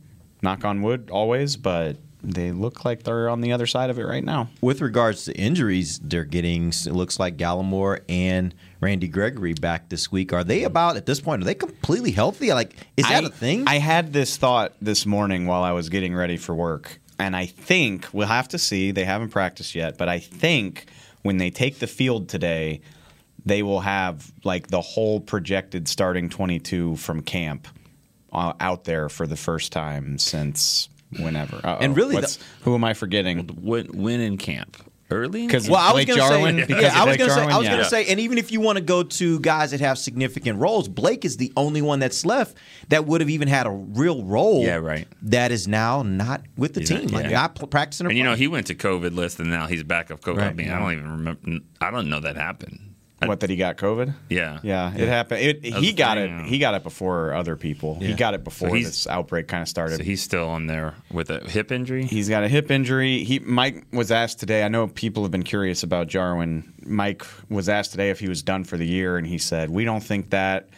knock 0.42 0.63
on 0.63 0.81
wood, 0.81 1.10
always, 1.12 1.57
but 1.57 1.98
they 2.21 2.51
look 2.51 2.83
like 2.86 3.04
they're 3.04 3.30
on 3.30 3.42
the 3.42 3.54
other 3.54 3.66
side 3.66 3.89
of 3.89 3.98
it 3.98 4.06
right 4.06 4.24
now. 4.24 4.50
With 4.62 4.81
regards 4.81 5.25
to 5.25 5.33
injuries, 5.33 6.00
they're 6.00 6.25
getting. 6.25 6.69
It 6.69 6.94
looks 6.94 7.19
like 7.19 7.38
Gallimore 7.38 8.01
and 8.10 8.54
Randy 8.81 9.07
Gregory 9.07 9.54
back 9.54 9.89
this 9.89 10.12
week. 10.12 10.33
Are 10.33 10.44
they 10.44 10.63
about 10.63 10.98
at 10.98 11.06
this 11.06 11.21
point? 11.21 11.42
Are 11.42 11.45
they 11.45 11.56
completely 11.56 12.12
healthy? 12.12 12.51
Like, 12.54 12.75
is 12.98 13.07
that 13.07 13.24
I, 13.24 13.27
a 13.27 13.30
thing? 13.30 13.68
I 13.68 13.80
had 13.80 14.13
this 14.13 14.38
thought 14.38 14.74
this 14.81 15.06
morning 15.06 15.45
while 15.45 15.63
I 15.63 15.71
was 15.71 15.89
getting 15.89 16.16
ready 16.16 16.38
for 16.38 16.54
work, 16.54 17.00
and 17.18 17.36
I 17.36 17.45
think 17.45 18.07
we'll 18.12 18.27
have 18.27 18.50
to 18.50 18.57
see. 18.57 18.92
They 18.92 19.06
haven't 19.06 19.30
practiced 19.30 19.75
yet, 19.75 19.98
but 19.98 20.10
I 20.10 20.19
think 20.19 20.88
when 21.21 21.38
they 21.38 21.50
take 21.50 21.80
the 21.80 21.88
field 21.88 22.27
today, 22.27 22.81
they 23.45 23.63
will 23.63 23.81
have 23.81 24.31
like 24.44 24.68
the 24.68 24.81
whole 24.81 25.19
projected 25.19 25.88
starting 25.88 26.30
22 26.30 26.98
from 26.98 27.21
camp 27.21 27.68
uh, 28.31 28.54
out 28.60 28.83
there 28.83 29.10
for 29.10 29.25
the 29.25 29.36
first 29.36 29.71
time 29.71 30.18
since 30.18 30.89
whenever. 31.17 31.57
Uh-oh. 31.57 31.77
And 31.81 31.95
really 31.95 32.15
What's- 32.15 32.39
who 32.61 32.75
am 32.75 32.83
I 32.83 32.94
forgetting? 32.94 33.39
When, 33.61 33.88
when 33.88 34.19
in 34.19 34.38
camp? 34.38 34.77
Early? 35.11 35.47
'Cause- 35.47 35.67
Well, 35.67 35.79
I 35.79 35.91
was 35.91 36.06
going 36.06 36.19
to 36.19 36.23
Jarwin? 36.27 36.56
say, 36.57 36.65
Because 36.67 36.83
yeah, 36.83 36.89
of 36.89 36.95
I 36.97 37.06
was 37.06 37.17
going 37.17 37.29
to 37.29 37.33
say, 37.35 37.41
I 37.41 37.44
Jarwin? 37.45 37.57
was 37.57 37.67
going 37.67 37.77
Yeah. 37.79 37.83
to 37.83 37.89
say, 37.89 38.06
and 38.11 38.19
even 38.19 38.38
if 38.38 38.51
you 38.51 38.61
want 38.61 38.77
to 38.77 38.83
go 38.83 39.01
to 39.01 39.39
guys 39.39 39.71
that 39.71 39.79
have 39.79 39.97
significant 39.97 40.59
roles, 40.59 40.88
Blake 40.88 41.25
is 41.25 41.38
the 41.38 41.51
only 41.57 41.81
one 41.81 41.97
that's 42.00 42.27
left 42.27 42.56
that 42.89 43.07
would 43.07 43.19
have 43.19 43.29
even 43.31 43.47
had 43.47 43.65
a 43.65 43.71
real 43.71 44.23
role. 44.23 44.63
Yeah, 44.63 44.75
right. 44.75 45.07
That 45.23 45.51
is 45.51 45.67
now 45.67 46.03
not 46.03 46.44
with 46.57 46.75
the 46.75 46.81
He's 46.81 46.89
team, 46.89 47.07
not- 47.07 47.23
yeah. 47.23 47.29
not 47.31 47.56
pl- 47.56 47.67
practicing. 47.69 48.06
Or 48.06 48.09
And 48.09 48.19
you 48.19 48.23
know, 48.23 48.35
he 48.35 48.47
went 48.47 48.67
to 48.67 48.75
COVID 48.75 49.15
list 49.15 49.39
and 49.39 49.50
now 49.50 49.65
he's 49.65 49.81
back 49.81 50.11
of 50.11 50.21
COVID. 50.21 50.44
I 50.44 50.45
Right. 50.47 50.56
mean, 50.56 50.69
I 50.69 50.77
don't 50.77 50.91
even 50.91 51.09
remember. 51.11 51.65
I 51.81 51.89
don't 51.89 52.07
know 52.07 52.19
that 52.19 52.35
happened. 52.35 52.79
I- 53.21 53.27
What 53.27 53.42
that 53.42 53.50
he 53.50 53.56
got 53.57 53.77
COVID? 53.77 54.13
Yeah. 54.30 54.60
Yeah, 54.63 54.94
it 54.95 55.07
happened. 55.07 55.42
It, 55.42 55.66
he 55.66 55.92
got 55.94 56.18
thing, 56.18 56.25
it. 56.25 56.44
yeah. 56.44 56.44
He 56.45 56.57
got 56.57 56.74
it 56.75 56.83
before 56.83 57.33
other 57.33 57.56
people. 57.56 57.95
He 58.00 58.13
got 58.13 58.33
it 58.33 58.44
before 58.44 58.75
he's- 58.75 58.86
this 58.88 59.07
outbreak 59.07 59.48
kind 59.48 59.62
of 59.62 59.68
started. 59.68 59.98
So 59.98 60.04
he's 60.04 60.21
still 60.24 60.48
on 60.48 60.68
there 60.68 60.94
with 61.12 61.30
a 61.30 61.39
hip 61.50 61.71
injury. 61.71 62.06
He's 62.06 62.30
got 62.30 62.44
a 62.44 62.48
hip 62.48 62.71
injury. 62.71 63.24
He 63.24 63.39
Mike 63.39 63.83
was 63.92 64.12
asked 64.12 64.39
today. 64.39 64.63
I 64.63 64.68
know 64.69 64.88
people 64.88 65.24
have 65.24 65.31
been 65.31 65.44
curious 65.44 65.83
about 65.83 66.07
Jarwin. 66.07 66.74
Mike 66.86 67.24
was 67.50 67.68
asked 67.69 67.92
today 67.92 68.10
if 68.10 68.19
he 68.19 68.30
was 68.30 68.42
done 68.42 68.63
for 68.63 68.77
the 68.77 68.88
year, 68.88 69.18
and 69.18 69.27
he 69.27 69.38
said, 69.38 69.69
"We 69.69 69.83
don't 69.86 70.04
think 70.04 70.30
that 70.30 70.69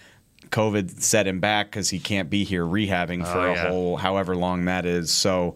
COVID 0.50 1.00
set 1.02 1.28
him 1.28 1.40
back 1.40 1.68
because 1.68 1.90
he 1.90 2.00
can't 2.00 2.30
be 2.30 2.44
here 2.44 2.66
rehabbing 2.66 3.26
for 3.26 3.38
Oh, 3.40 3.54
a 3.54 3.58
whole 3.70 3.98
however 3.98 4.36
long 4.36 4.66
that 4.66 4.86
is." 4.86 5.12
So. 5.12 5.56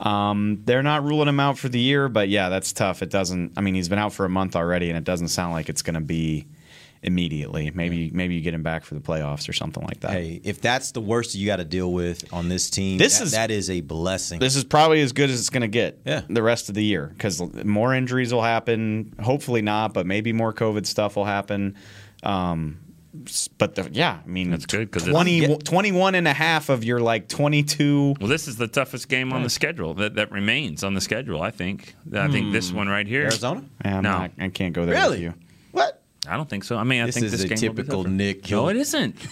Um, 0.00 0.62
they're 0.64 0.82
not 0.82 1.04
ruling 1.04 1.28
him 1.28 1.40
out 1.40 1.58
for 1.58 1.68
the 1.68 1.78
year, 1.80 2.08
but 2.08 2.28
yeah, 2.28 2.48
that's 2.48 2.72
tough. 2.72 3.02
It 3.02 3.10
doesn't. 3.10 3.52
I 3.56 3.60
mean, 3.60 3.74
he's 3.74 3.88
been 3.88 3.98
out 3.98 4.12
for 4.12 4.24
a 4.24 4.28
month 4.28 4.56
already, 4.56 4.88
and 4.88 4.98
it 4.98 5.04
doesn't 5.04 5.28
sound 5.28 5.52
like 5.52 5.68
it's 5.68 5.82
going 5.82 5.94
to 5.94 6.00
be 6.00 6.46
immediately. 7.02 7.70
Maybe 7.74 8.10
maybe 8.12 8.34
you 8.34 8.40
get 8.40 8.54
him 8.54 8.62
back 8.62 8.84
for 8.84 8.94
the 8.94 9.00
playoffs 9.00 9.48
or 9.48 9.52
something 9.52 9.84
like 9.84 10.00
that. 10.00 10.10
Hey, 10.12 10.40
if 10.42 10.60
that's 10.60 10.92
the 10.92 11.00
worst 11.00 11.34
you 11.34 11.46
got 11.46 11.56
to 11.56 11.64
deal 11.64 11.92
with 11.92 12.32
on 12.32 12.48
this 12.48 12.70
team, 12.70 12.98
This 12.98 13.18
that- 13.18 13.24
is- 13.24 13.32
that 13.32 13.50
is 13.50 13.70
a 13.70 13.82
blessing. 13.82 14.40
This 14.40 14.56
is 14.56 14.64
probably 14.64 15.00
as 15.02 15.12
good 15.12 15.30
as 15.30 15.38
it's 15.38 15.50
going 15.50 15.60
to 15.62 15.68
get. 15.68 16.00
Yeah. 16.04 16.22
The 16.28 16.42
rest 16.42 16.68
of 16.68 16.74
the 16.74 16.84
year 16.84 17.06
because 17.12 17.40
more 17.64 17.94
injuries 17.94 18.32
will 18.32 18.42
happen. 18.42 19.12
Hopefully 19.22 19.62
not, 19.62 19.92
but 19.94 20.06
maybe 20.06 20.32
more 20.32 20.52
COVID 20.52 20.86
stuff 20.86 21.16
will 21.16 21.26
happen. 21.26 21.76
Um, 22.22 22.78
but 23.58 23.74
the, 23.76 23.88
yeah, 23.92 24.18
I 24.24 24.28
mean, 24.28 24.50
That's 24.50 24.66
good 24.66 24.90
because 24.90 25.04
20, 25.04 25.58
21 25.58 26.14
and 26.14 26.26
a 26.26 26.32
half 26.32 26.68
of 26.68 26.82
your 26.84 27.00
like 27.00 27.28
22. 27.28 28.16
Well, 28.20 28.28
this 28.28 28.48
is 28.48 28.56
the 28.56 28.66
toughest 28.68 29.08
game 29.08 29.32
on 29.32 29.42
the 29.42 29.50
schedule 29.50 29.94
that, 29.94 30.16
that 30.16 30.32
remains 30.32 30.82
on 30.82 30.94
the 30.94 31.00
schedule. 31.00 31.40
I 31.42 31.50
think. 31.50 31.94
I 32.12 32.28
think 32.28 32.52
this 32.52 32.70
hmm. 32.70 32.76
one 32.76 32.88
right 32.88 33.06
here. 33.06 33.22
Arizona? 33.22 33.64
Yeah, 33.84 34.00
No. 34.00 34.10
not- 34.10 34.32
I 34.38 34.48
can't 34.48 34.72
go 34.74 34.84
there 34.84 34.94
Really? 34.94 35.10
with 35.10 35.20
you. 35.20 35.34
What? 35.72 36.00
I 36.26 36.36
don't 36.36 36.48
think 36.48 36.64
so. 36.64 36.76
I 36.76 36.84
mean, 36.84 37.02
I 37.02 37.06
This 37.06 37.16
think 37.16 37.26
is 37.26 37.32
this 37.32 37.42
a 37.44 37.48
game 37.48 37.56
will 37.68 37.74
be 37.74 37.82
typical 37.82 38.02
tougher. 38.04 38.14
Nick. 38.14 38.50
No, 38.50 38.68
it 38.68 38.76
isn't. 38.76 39.16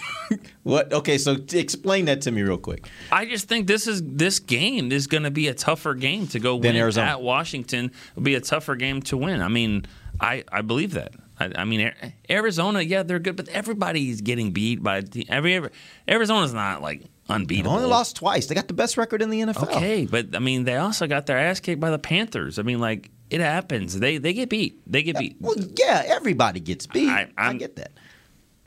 What? 0.63 0.93
Okay, 0.93 1.19
so 1.19 1.37
t- 1.37 1.59
explain 1.59 2.05
that 2.07 2.21
to 2.23 2.31
me 2.31 2.43
real 2.43 2.57
quick. 2.57 2.89
I 3.11 3.27
just 3.27 3.49
think 3.49 3.67
this 3.67 3.87
is 3.87 4.03
this 4.03 4.39
game 4.39 4.93
is 4.93 5.07
going 5.07 5.25
to 5.25 5.31
be 5.31 5.49
a 5.49 5.55
tougher 5.55 5.95
game 5.95 6.27
to 6.29 6.39
go 6.39 6.53
Than 6.55 6.75
win 6.75 6.77
Arizona. 6.77 7.09
at 7.09 7.23
Washington. 7.23 7.91
Will 8.15 8.23
be 8.23 8.35
a 8.37 8.41
tougher 8.41 8.77
game 8.77 9.03
to 9.03 9.17
win. 9.17 9.43
I 9.43 9.49
mean, 9.49 9.85
I 10.21 10.45
I 10.51 10.63
believe 10.63 10.93
that. 10.93 11.13
I, 11.43 11.63
I 11.63 11.65
mean, 11.65 11.93
Arizona, 12.31 12.81
yeah, 12.83 13.03
they're 13.03 13.19
good, 13.19 13.37
but 13.37 13.49
everybody's 13.49 14.21
getting 14.21 14.53
beat 14.53 14.83
by 14.83 15.03
every, 15.29 15.55
every 15.55 15.71
Arizona's 16.09 16.55
not 16.55 16.83
like 16.83 17.01
unbeatable. 17.01 17.09
They've 17.29 17.37
unbeatable. 17.41 17.73
only 17.73 17.87
lost 17.89 18.17
twice. 18.17 18.47
They 18.47 18.55
got 18.55 18.69
the 18.69 18.75
best 18.75 18.97
record 18.97 19.23
in 19.23 19.31
the 19.31 19.41
NFL. 19.41 19.75
Okay, 19.77 20.07
but 20.07 20.35
I 20.35 20.39
mean, 20.39 20.65
they 20.65 20.77
also 20.77 21.07
got 21.07 21.27
their 21.27 21.39
ass 21.39 21.61
kicked 21.61 21.81
by 21.81 21.91
the 21.91 21.99
Panthers. 21.99 22.59
I 22.59 22.63
mean, 22.63 22.79
like 22.81 23.11
it 23.31 23.41
happens. 23.41 23.99
They 23.99 24.19
they 24.19 24.33
get 24.33 24.49
beat. 24.49 24.81
They 24.91 25.03
get 25.03 25.19
beat. 25.19 25.37
Well, 25.41 25.57
yeah, 25.77 26.03
everybody 26.07 26.61
gets 26.61 26.87
beat. 26.87 27.09
I, 27.09 27.31
I- 27.37 27.55
get 27.55 27.77
that. 27.77 27.93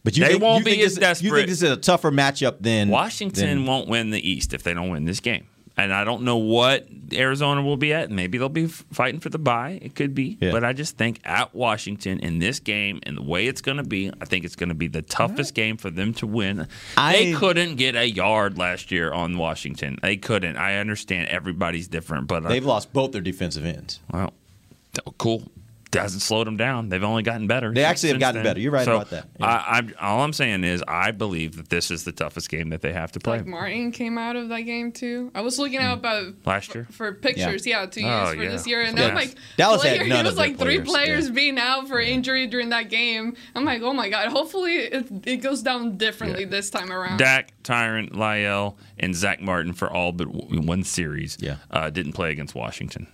But 0.03 0.15
you 0.15 0.23
They 0.23 0.31
think, 0.33 0.43
won't 0.43 0.59
you 0.59 0.65
be 0.65 0.71
think 0.71 0.83
as 0.83 0.95
this, 0.95 1.21
You 1.23 1.31
desperate. 1.31 1.37
think 1.39 1.49
this 1.49 1.61
is 1.63 1.71
a 1.71 1.77
tougher 1.77 2.11
matchup 2.11 2.57
than 2.59 2.89
Washington 2.89 3.47
than- 3.47 3.65
won't 3.65 3.87
win 3.89 4.11
the 4.11 4.29
East 4.29 4.53
if 4.53 4.61
they 4.61 4.71
don't 4.75 4.89
win 4.91 5.05
this 5.05 5.19
game. 5.19 5.47
And 5.77 5.93
I 5.93 6.05
don't 6.05 6.21
know 6.23 6.37
what 6.37 6.87
Arizona 7.11 7.61
will 7.61 7.75
be 7.75 7.91
at. 7.93 8.09
Maybe 8.09 8.37
they'll 8.37 8.47
be 8.47 8.67
fighting 8.67 9.19
for 9.19 9.29
the 9.29 9.37
bye. 9.37 9.77
It 9.81 9.93
could 9.93 10.15
be. 10.15 10.37
Yeah. 10.39 10.51
But 10.51 10.63
I 10.63 10.71
just 10.71 10.97
think 10.97 11.19
at 11.25 11.53
Washington 11.53 12.19
in 12.21 12.39
this 12.39 12.59
game 12.61 13.01
and 13.03 13.17
the 13.17 13.21
way 13.21 13.47
it's 13.47 13.59
going 13.59 13.77
to 13.77 13.83
be, 13.83 14.09
I 14.21 14.25
think 14.25 14.45
it's 14.45 14.55
going 14.55 14.69
to 14.69 14.75
be 14.75 14.87
the 14.87 15.01
toughest 15.01 15.53
game 15.53 15.75
for 15.75 15.89
them 15.89 16.13
to 16.15 16.27
win. 16.27 16.67
they 16.95 17.33
I- 17.33 17.35
couldn't 17.37 17.75
get 17.75 17.95
a 17.95 18.09
yard 18.09 18.57
last 18.57 18.89
year 18.89 19.11
on 19.11 19.37
Washington. 19.37 19.99
They 20.01 20.15
couldn't. 20.15 20.55
I 20.55 20.77
understand 20.77 21.27
everybody's 21.27 21.89
different, 21.89 22.27
but 22.27 22.45
uh, 22.45 22.49
They've 22.49 22.63
lost 22.65 22.93
both 22.93 23.11
their 23.11 23.21
defensive 23.21 23.65
ends. 23.65 23.99
well, 24.13 24.33
cool. 25.17 25.43
Hasn't 26.01 26.21
slowed 26.21 26.47
them 26.47 26.57
down. 26.57 26.89
They've 26.89 27.03
only 27.03 27.23
gotten 27.23 27.47
better. 27.47 27.73
They 27.73 27.83
actually 27.83 28.09
have 28.09 28.19
gotten 28.19 28.35
then. 28.37 28.43
better. 28.43 28.59
You're 28.59 28.71
right 28.71 28.85
So 28.85 28.95
about 28.97 29.09
that. 29.11 29.27
Yeah. 29.39 29.45
I, 29.45 29.77
I'm, 29.77 29.93
all 29.99 30.21
I'm 30.21 30.33
saying 30.33 30.63
is 30.63 30.83
I 30.87 31.11
believe 31.11 31.55
that 31.57 31.69
this 31.69 31.91
is 31.91 32.03
the 32.03 32.11
toughest 32.11 32.49
game 32.49 32.69
that 32.69 32.81
they 32.81 32.93
have 32.93 33.11
to 33.13 33.19
play 33.19 33.37
Like 33.37 33.45
Martin 33.47 33.91
came 33.91 34.17
out 34.17 34.35
of 34.35 34.49
that 34.49 34.61
game 34.61 34.91
too. 34.91 35.31
I 35.35 35.41
was 35.41 35.57
looking 35.59 35.77
out 35.79 35.97
about 35.99 36.33
last 36.45 36.73
year. 36.75 36.87
for 36.91 37.13
pictures, 37.13 37.65
yeah, 37.65 37.85
to 37.85 37.99
use 38.01 38.09
Oh, 38.09 38.31
for 38.33 38.43
yeah. 38.43 38.49
this 38.49 38.67
year, 38.67 38.81
and 38.81 38.97
Yeah. 38.97 39.07
I'm 39.07 39.15
like, 39.15 39.35
Dallas 39.57 39.83
had 39.83 39.97
player- 39.97 40.07
none 40.09 40.25
it 40.25 40.29
was 40.29 40.35
their 40.35 40.47
like 40.47 40.57
three 40.57 40.79
players, 40.81 40.87
players 40.87 41.27
yeah. 41.27 41.33
being 41.33 41.57
out 41.59 41.87
for 41.87 41.99
injury 41.99 42.47
during 42.47 42.69
that 42.69 42.89
game. 42.89 43.35
I'm 43.55 43.65
like, 43.65 43.81
oh 43.81 43.93
my 43.93 44.09
god, 44.09 44.29
hopefully 44.29 44.73
it, 44.77 45.07
it 45.25 45.37
goes 45.37 45.61
down 45.61 45.97
differently 45.97 46.45
this 46.45 46.69
time 46.69 46.91
around. 46.91 47.17
Dak, 47.17 47.51
Tyron, 47.63 48.11
La'el, 48.11 48.75
and 48.99 49.15
Zack 49.15 49.41
Martin 49.41 49.73
for 49.73 49.89
all 49.91 50.11
but 50.11 50.27
one 50.27 50.83
series. 50.83 51.37
Yeah. 51.39 51.57
uh, 51.71 51.89
didn't 51.89 52.13
play 52.13 52.31
against 52.31 52.55
Washington. 52.55 53.07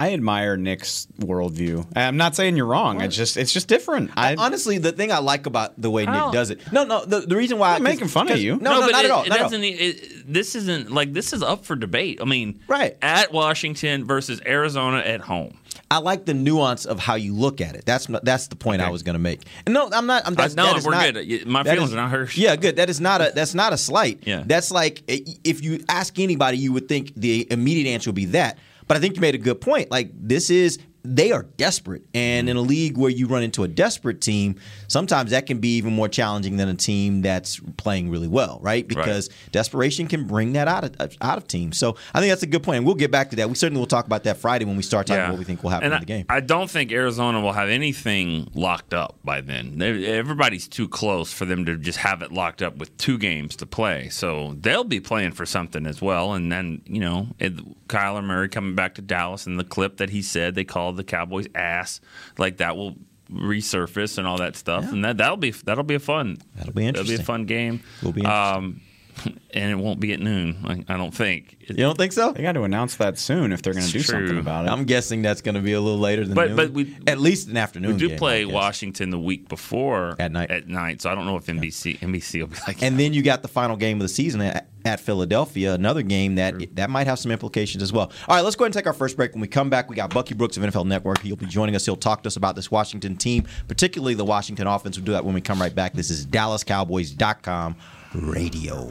I 0.00 0.14
admire 0.14 0.56
Nick's 0.56 1.06
worldview. 1.18 1.86
I'm 1.94 2.16
not 2.16 2.34
saying 2.34 2.56
you're 2.56 2.64
wrong. 2.64 3.02
It's 3.02 3.14
just 3.14 3.36
it's 3.36 3.52
just 3.52 3.68
different. 3.68 4.10
I, 4.16 4.34
Honestly, 4.34 4.78
the 4.78 4.92
thing 4.92 5.12
I 5.12 5.18
like 5.18 5.44
about 5.44 5.78
the 5.78 5.90
way 5.90 6.06
Nick 6.06 6.14
oh. 6.14 6.32
does 6.32 6.48
it. 6.48 6.72
No, 6.72 6.84
no. 6.84 7.04
The, 7.04 7.20
the 7.20 7.36
reason 7.36 7.58
why 7.58 7.74
I'm 7.74 7.82
making 7.82 8.08
fun 8.08 8.30
of 8.30 8.38
you. 8.38 8.56
No, 8.56 8.70
no, 8.72 8.80
but 8.80 8.92
not 8.92 9.04
it, 9.04 9.04
at 9.04 9.10
all. 9.10 9.22
It 9.24 9.28
not 9.28 9.38
doesn't. 9.40 9.62
e- 9.62 9.68
It, 9.68 10.32
this 10.32 10.54
isn't 10.54 10.90
like 10.90 11.12
this 11.12 11.34
is 11.34 11.42
up 11.42 11.66
for 11.66 11.76
debate. 11.76 12.18
I 12.22 12.24
mean, 12.24 12.60
Right. 12.66 12.96
at 13.02 13.30
Washington 13.30 14.06
versus 14.06 14.40
Arizona 14.46 15.00
at 15.00 15.20
home. 15.20 15.58
I 15.90 15.98
like 15.98 16.24
the 16.24 16.34
nuance 16.34 16.86
of 16.86 16.98
how 16.98 17.16
you 17.16 17.34
look 17.34 17.60
at 17.60 17.74
it. 17.74 17.84
That's 17.84 18.06
that's 18.22 18.46
the 18.48 18.56
point 18.56 18.80
I 18.80 18.88
was 18.88 19.02
going 19.02 19.14
to 19.14 19.18
make. 19.20 19.42
And 19.66 19.74
no, 19.74 19.90
I'm 19.92 20.06
not. 20.06 20.26
I'm, 20.26 20.34
that's, 20.34 20.54
no, 20.56 20.64
that 20.66 20.76
is 20.76 20.86
we're 20.86 20.92
not- 20.92 21.12
good. 21.12 21.46
My 21.46 21.62
feelings 21.62 21.90
is- 21.90 21.94
are 21.94 21.96
not 21.96 22.10
hurt. 22.10 22.34
Yeah, 22.38 22.56
good. 22.56 22.76
That 22.76 22.88
is 22.88 23.02
not 23.02 23.20
a 23.20 23.32
that's 23.34 23.54
not 23.54 23.74
a 23.74 23.76
slight. 23.76 24.20
Yeah. 24.26 24.44
that's 24.46 24.70
like 24.70 25.02
if 25.08 25.62
you 25.62 25.84
ask 25.90 26.18
anybody, 26.18 26.56
you 26.56 26.72
would 26.72 26.88
think 26.88 27.12
the 27.16 27.46
immediate 27.52 27.90
answer 27.92 28.08
would 28.08 28.14
be 28.14 28.24
that. 28.26 28.56
But 28.90 28.96
I 28.96 29.00
think 29.00 29.14
you 29.14 29.20
made 29.20 29.36
a 29.36 29.38
good 29.38 29.60
point. 29.60 29.88
Like 29.88 30.10
this 30.12 30.50
is 30.50 30.80
they 31.02 31.32
are 31.32 31.42
desperate, 31.42 32.02
and 32.14 32.48
in 32.48 32.56
a 32.56 32.60
league 32.60 32.96
where 32.96 33.10
you 33.10 33.26
run 33.26 33.42
into 33.42 33.62
a 33.62 33.68
desperate 33.68 34.20
team, 34.20 34.56
sometimes 34.88 35.30
that 35.30 35.46
can 35.46 35.58
be 35.58 35.76
even 35.76 35.94
more 35.94 36.08
challenging 36.08 36.56
than 36.56 36.68
a 36.68 36.74
team 36.74 37.22
that's 37.22 37.60
playing 37.76 38.10
really 38.10 38.28
well, 38.28 38.58
right? 38.62 38.86
Because 38.86 39.30
desperation 39.52 40.08
can 40.08 40.26
bring 40.26 40.52
that 40.54 40.68
out 40.68 40.84
of 40.84 41.16
out 41.20 41.38
of 41.38 41.46
teams. 41.46 41.78
So 41.78 41.96
I 42.14 42.20
think 42.20 42.30
that's 42.30 42.42
a 42.42 42.46
good 42.46 42.62
point, 42.62 42.78
and 42.78 42.86
we'll 42.86 42.94
get 42.94 43.10
back 43.10 43.30
to 43.30 43.36
that. 43.36 43.48
We 43.48 43.54
certainly 43.54 43.80
will 43.80 43.86
talk 43.86 44.06
about 44.06 44.24
that 44.24 44.38
Friday 44.38 44.64
when 44.64 44.76
we 44.76 44.82
start 44.82 45.06
talking 45.06 45.22
about 45.22 45.32
what 45.32 45.38
we 45.38 45.44
think 45.44 45.62
will 45.62 45.70
happen 45.70 45.86
And 45.86 45.94
in 45.94 46.00
the 46.00 46.06
game. 46.06 46.26
I, 46.28 46.36
I 46.36 46.40
don't 46.40 46.70
think 46.70 46.90
Arizona 46.90 47.40
will 47.40 47.52
have 47.52 47.68
anything 47.68 48.50
locked 48.54 48.94
up 48.94 49.18
by 49.22 49.40
then. 49.40 49.78
They, 49.78 50.06
everybody's 50.06 50.66
too 50.68 50.88
close 50.88 51.32
for 51.32 51.44
them 51.44 51.64
to 51.66 51.76
just 51.76 51.98
have 51.98 52.22
it 52.22 52.32
locked 52.32 52.62
up 52.62 52.76
with 52.76 52.96
two 52.96 53.18
games 53.18 53.56
to 53.56 53.66
play. 53.66 54.08
So 54.08 54.56
they'll 54.58 54.84
be 54.84 55.00
playing 55.00 55.32
for 55.32 55.44
something 55.46 55.86
as 55.86 56.00
well. 56.00 56.32
And 56.32 56.50
then, 56.50 56.82
you 56.86 57.00
know, 57.00 57.28
it, 57.38 57.56
Kyler 57.88 58.24
Murray 58.24 58.48
coming 58.48 58.74
back 58.74 58.94
to 58.94 59.02
Dallas 59.02 59.46
and 59.46 59.58
the 59.58 59.64
clip 59.64 59.98
that 59.98 60.10
he 60.10 60.22
said 60.22 60.54
they 60.54 60.64
called 60.64 60.89
the 60.96 61.04
Cowboys 61.04 61.46
ass, 61.54 62.00
like 62.38 62.58
that 62.58 62.76
will 62.76 62.96
resurface 63.30 64.18
and 64.18 64.26
all 64.26 64.38
that 64.38 64.56
stuff. 64.56 64.90
And 64.92 65.04
that, 65.04 65.18
that'll 65.18 65.36
be 65.36 65.50
that'll 65.50 65.84
be 65.84 65.94
a 65.94 66.00
fun. 66.00 66.38
That'll 66.56 66.72
be 66.72 66.86
interesting. 66.86 67.16
That'll 67.16 67.18
be 67.18 67.22
a 67.22 67.26
fun 67.26 67.44
game. 67.46 67.82
Will 68.02 68.12
be 68.12 68.20
interesting. 68.22 68.56
Um, 68.56 68.80
and 69.54 69.70
it 69.70 69.74
won't 69.76 70.00
be 70.00 70.12
at 70.12 70.20
noon. 70.20 70.58
I, 70.64 70.94
I 70.94 70.96
don't 70.96 71.14
think. 71.14 71.56
you 71.68 71.74
don't 71.76 71.96
think 71.98 72.12
so? 72.12 72.32
they 72.32 72.42
got 72.42 72.52
to 72.52 72.62
announce 72.62 72.96
that 72.96 73.18
soon 73.18 73.52
if 73.52 73.62
they're 73.62 73.72
going 73.72 73.86
to 73.86 73.96
It's 73.98 74.06
do 74.06 74.12
something 74.12 74.38
about 74.38 74.66
it. 74.66 74.70
I'm 74.70 74.84
guessing 74.84 75.22
that's 75.22 75.40
going 75.42 75.54
to 75.54 75.60
be 75.60 75.72
a 75.72 75.80
little 75.80 75.98
later 76.00 76.24
than 76.24 76.34
But- 76.34 76.48
noon. 76.48 76.56
but 76.56 76.70
we- 76.72 76.96
at 77.06 77.18
least 77.18 77.48
an 77.48 77.56
afternoon. 77.56 77.92
We 77.92 77.98
do 77.98 78.08
game, 78.08 78.18
play 78.18 78.44
Washington 78.44 79.10
the 79.10 79.18
week 79.18 79.48
before 79.48 80.16
At 80.18 80.32
night. 80.32 80.50
At 80.50 80.68
night, 80.68 81.02
so 81.02 81.10
I 81.10 81.14
don't 81.14 81.26
know 81.26 81.36
if 81.36 81.46
NBC 81.46 81.98
NBC 82.00 82.40
will 82.40 82.48
be 82.48 82.56
like. 82.66 82.82
and 82.82 82.98
then 82.98 83.12
you 83.12 83.22
got 83.22 83.42
the 83.42 83.48
final 83.48 83.76
game 83.76 83.96
of 83.98 84.02
the 84.02 84.08
season 84.08 84.40
at, 84.40 84.68
at 84.84 84.98
Philadelphia, 85.00 85.74
another 85.74 86.02
game 86.02 86.36
that 86.36 86.54
that 86.76 86.88
might 86.90 87.06
have 87.06 87.18
some 87.18 87.30
implications 87.30 87.82
as 87.82 87.92
well. 87.92 88.10
All 88.28 88.36
right, 88.36 88.42
let's 88.42 88.56
go 88.56 88.64
ahead 88.64 88.68
and 88.68 88.74
take 88.74 88.86
our 88.86 88.92
first 88.92 89.16
break. 89.16 89.32
When 89.32 89.40
we 89.40 89.48
come 89.48 89.68
back, 89.70 89.90
we 89.90 89.96
got 89.96 90.12
Bucky 90.14 90.34
Brooks 90.34 90.56
of 90.56 90.62
NFL 90.62 90.86
Network. 90.86 91.20
He'll 91.20 91.36
be 91.36 91.46
joining 91.46 91.74
us. 91.76 91.84
He'll 91.84 91.96
talk 91.96 92.22
to 92.22 92.28
us 92.28 92.36
about 92.36 92.56
this 92.56 92.70
Washington 92.70 93.16
team, 93.16 93.46
particularly 93.68 94.14
the 94.14 94.24
Washington 94.24 94.66
offense. 94.66 94.96
We'll 94.96 95.04
do 95.06 95.12
that 95.12 95.24
when 95.24 95.34
we 95.34 95.40
come 95.42 95.60
right 95.60 95.74
back. 95.74 95.92
This 95.92 96.10
is 96.10 96.26
DallasCowboys.com 96.26 97.76
radio. 98.14 98.90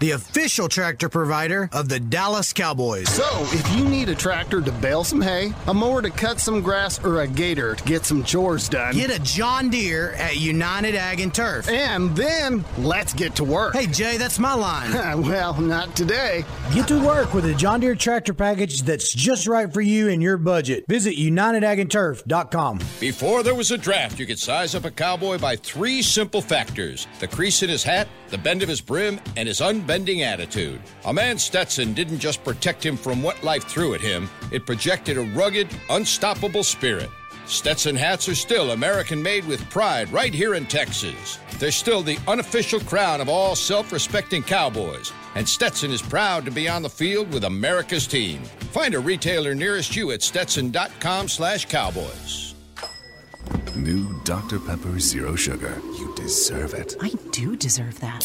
the 0.00 0.10
official 0.12 0.68
tractor 0.68 1.08
provider 1.08 1.68
of 1.72 1.88
the 1.88 2.00
Dallas 2.00 2.52
Cowboys. 2.52 3.08
So, 3.08 3.24
if 3.52 3.76
you 3.76 3.84
need 3.84 4.08
a 4.08 4.14
tractor 4.14 4.60
to 4.60 4.72
bale 4.72 5.04
some 5.04 5.20
hay, 5.20 5.52
a 5.66 5.74
mower 5.74 6.02
to 6.02 6.10
cut 6.10 6.40
some 6.40 6.60
grass, 6.62 7.02
or 7.04 7.20
a 7.20 7.26
gator 7.28 7.74
to 7.74 7.84
get 7.84 8.04
some 8.04 8.24
chores 8.24 8.68
done, 8.68 8.94
Get 8.94 9.10
a 9.10 9.18
John 9.22 9.70
Deere 9.70 10.12
at 10.12 10.36
United 10.38 10.94
Ag 10.94 11.20
and 11.20 11.32
Turf. 11.34 11.68
and 11.68 12.16
then 12.16 12.64
let's 12.78 13.12
get 13.12 13.34
to 13.36 13.44
work. 13.44 13.74
Hey, 13.74 13.86
Jay, 13.86 14.16
that's 14.16 14.38
my 14.38 14.54
line. 14.54 14.90
well, 15.22 15.60
not 15.60 15.94
today. 15.94 16.44
Get 16.74 16.88
to 16.88 17.04
work 17.04 17.34
with 17.34 17.44
a 17.44 17.54
John 17.54 17.80
Deere 17.80 17.94
tractor 17.94 18.34
package 18.34 18.82
that's 18.82 19.12
just 19.12 19.46
right 19.46 19.72
for 19.72 19.80
you 19.82 20.08
and 20.08 20.22
your 20.22 20.36
budget. 20.38 20.84
Visit 20.88 21.16
UnitedAgAndTurf.com. 21.16 22.78
Before 22.98 23.42
there 23.42 23.54
was 23.54 23.70
a 23.70 23.78
draft, 23.78 24.18
you 24.18 24.26
could 24.26 24.38
size 24.38 24.74
up 24.74 24.84
a 24.84 24.90
cowboy 24.90 25.38
by 25.38 25.56
three 25.56 26.02
simple 26.02 26.40
factors 26.40 27.06
the 27.18 27.28
crease 27.28 27.62
in 27.62 27.68
his 27.68 27.82
hat, 27.82 28.08
the 28.28 28.38
bend 28.38 28.62
of 28.62 28.68
his 28.68 28.80
brim, 28.80 29.20
and 29.36 29.46
his 29.46 29.60
unbending 29.90 30.22
attitude. 30.22 30.80
A 31.04 31.12
man 31.12 31.36
Stetson 31.36 31.94
didn't 31.94 32.20
just 32.20 32.44
protect 32.44 32.86
him 32.86 32.96
from 32.96 33.24
what 33.24 33.42
life 33.42 33.64
threw 33.64 33.92
at 33.94 34.00
him, 34.00 34.30
it 34.52 34.64
projected 34.64 35.18
a 35.18 35.22
rugged, 35.22 35.66
unstoppable 35.90 36.62
spirit. 36.62 37.10
Stetson 37.46 37.96
hats 37.96 38.28
are 38.28 38.36
still 38.36 38.70
American 38.70 39.20
made 39.20 39.44
with 39.46 39.68
pride 39.68 40.08
right 40.12 40.32
here 40.32 40.54
in 40.54 40.66
Texas. 40.66 41.40
They're 41.58 41.72
still 41.72 42.02
the 42.02 42.18
unofficial 42.28 42.78
crown 42.78 43.20
of 43.20 43.28
all 43.28 43.56
self 43.56 43.90
respecting 43.90 44.44
cowboys, 44.44 45.12
and 45.34 45.48
Stetson 45.48 45.90
is 45.90 46.02
proud 46.02 46.44
to 46.44 46.52
be 46.52 46.68
on 46.68 46.82
the 46.82 46.88
field 46.88 47.32
with 47.32 47.42
America's 47.42 48.06
team. 48.06 48.44
Find 48.70 48.94
a 48.94 49.00
retailer 49.00 49.56
nearest 49.56 49.96
you 49.96 50.12
at 50.12 50.22
stetson.com 50.22 51.26
slash 51.26 51.66
cowboys. 51.66 52.54
New 53.74 54.20
Dr. 54.22 54.60
Pepper 54.60 55.00
Zero 55.00 55.34
Sugar. 55.34 55.82
You 55.98 56.14
deserve 56.14 56.74
it. 56.74 56.94
I 57.00 57.10
do 57.32 57.56
deserve 57.56 57.98
that. 57.98 58.24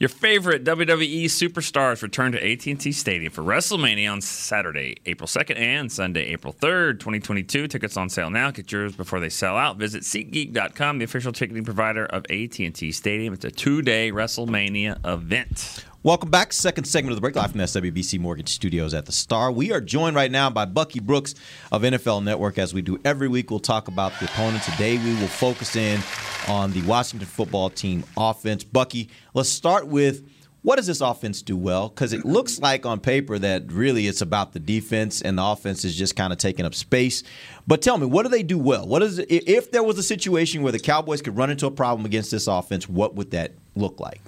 Your 0.00 0.08
favorite 0.08 0.62
WWE 0.62 1.24
superstars 1.24 2.02
return 2.02 2.30
to 2.30 2.38
AT&T 2.38 2.92
Stadium 2.92 3.32
for 3.32 3.42
WrestleMania 3.42 4.12
on 4.12 4.20
Saturday, 4.20 4.98
April 5.06 5.26
2nd 5.26 5.58
and 5.58 5.90
Sunday, 5.90 6.26
April 6.26 6.52
3rd, 6.52 7.00
2022. 7.00 7.66
Tickets 7.66 7.96
on 7.96 8.08
sale 8.08 8.30
now. 8.30 8.52
Get 8.52 8.70
yours 8.70 8.94
before 8.94 9.18
they 9.18 9.28
sell 9.28 9.56
out. 9.56 9.76
Visit 9.76 10.04
SeatGeek.com, 10.04 10.98
the 10.98 11.04
official 11.04 11.32
ticketing 11.32 11.64
provider 11.64 12.06
of 12.06 12.24
AT&T 12.30 12.92
Stadium. 12.92 13.34
It's 13.34 13.44
a 13.44 13.50
two-day 13.50 14.12
WrestleMania 14.12 15.04
event. 15.04 15.84
Welcome 16.04 16.30
back. 16.30 16.52
Second 16.52 16.84
segment 16.84 17.10
of 17.10 17.16
the 17.16 17.20
break 17.20 17.34
live 17.34 17.50
from 17.50 17.58
the 17.58 17.64
SWBC 17.64 18.20
Mortgage 18.20 18.50
Studios 18.50 18.94
at 18.94 19.04
the 19.04 19.10
Star. 19.10 19.50
We 19.50 19.72
are 19.72 19.80
joined 19.80 20.14
right 20.14 20.30
now 20.30 20.48
by 20.48 20.64
Bucky 20.64 21.00
Brooks 21.00 21.34
of 21.72 21.82
NFL 21.82 22.22
Network. 22.22 22.56
As 22.56 22.72
we 22.72 22.82
do 22.82 23.00
every 23.04 23.26
week, 23.26 23.50
we'll 23.50 23.58
talk 23.58 23.88
about 23.88 24.12
the 24.20 24.26
opponent. 24.26 24.62
Today, 24.62 24.96
we 24.96 25.14
will 25.20 25.26
focus 25.26 25.74
in 25.74 26.00
on 26.48 26.72
the 26.72 26.82
Washington 26.82 27.26
football 27.26 27.70
team 27.70 28.04
offense. 28.16 28.64
Bucky, 28.64 29.10
let's 29.34 29.48
start 29.48 29.86
with 29.86 30.28
what 30.62 30.76
does 30.76 30.86
this 30.86 31.00
offense 31.00 31.40
do 31.42 31.56
well? 31.56 31.88
Because 31.88 32.12
it 32.12 32.24
looks 32.24 32.58
like 32.58 32.84
on 32.84 33.00
paper 33.00 33.38
that 33.38 33.70
really 33.70 34.06
it's 34.06 34.20
about 34.20 34.52
the 34.52 34.58
defense 34.58 35.22
and 35.22 35.38
the 35.38 35.44
offense 35.44 35.84
is 35.84 35.94
just 35.94 36.16
kind 36.16 36.32
of 36.32 36.38
taking 36.38 36.66
up 36.66 36.74
space. 36.74 37.22
But 37.66 37.80
tell 37.80 37.96
me, 37.96 38.06
what 38.06 38.24
do 38.24 38.28
they 38.28 38.42
do 38.42 38.58
well? 38.58 38.86
What 38.86 39.02
is 39.02 39.18
if 39.18 39.70
there 39.70 39.82
was 39.82 39.98
a 39.98 40.02
situation 40.02 40.62
where 40.62 40.72
the 40.72 40.78
Cowboys 40.78 41.22
could 41.22 41.36
run 41.36 41.50
into 41.50 41.66
a 41.66 41.70
problem 41.70 42.04
against 42.04 42.30
this 42.30 42.46
offense? 42.46 42.88
What 42.88 43.14
would 43.14 43.30
that 43.30 43.52
look 43.76 44.00
like? 44.00 44.20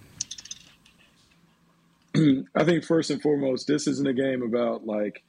I 2.54 2.64
think 2.64 2.84
first 2.84 3.10
and 3.10 3.20
foremost, 3.20 3.66
this 3.66 3.86
isn't 3.86 4.06
a 4.06 4.14
game 4.14 4.42
about 4.42 4.86
like 4.86 5.22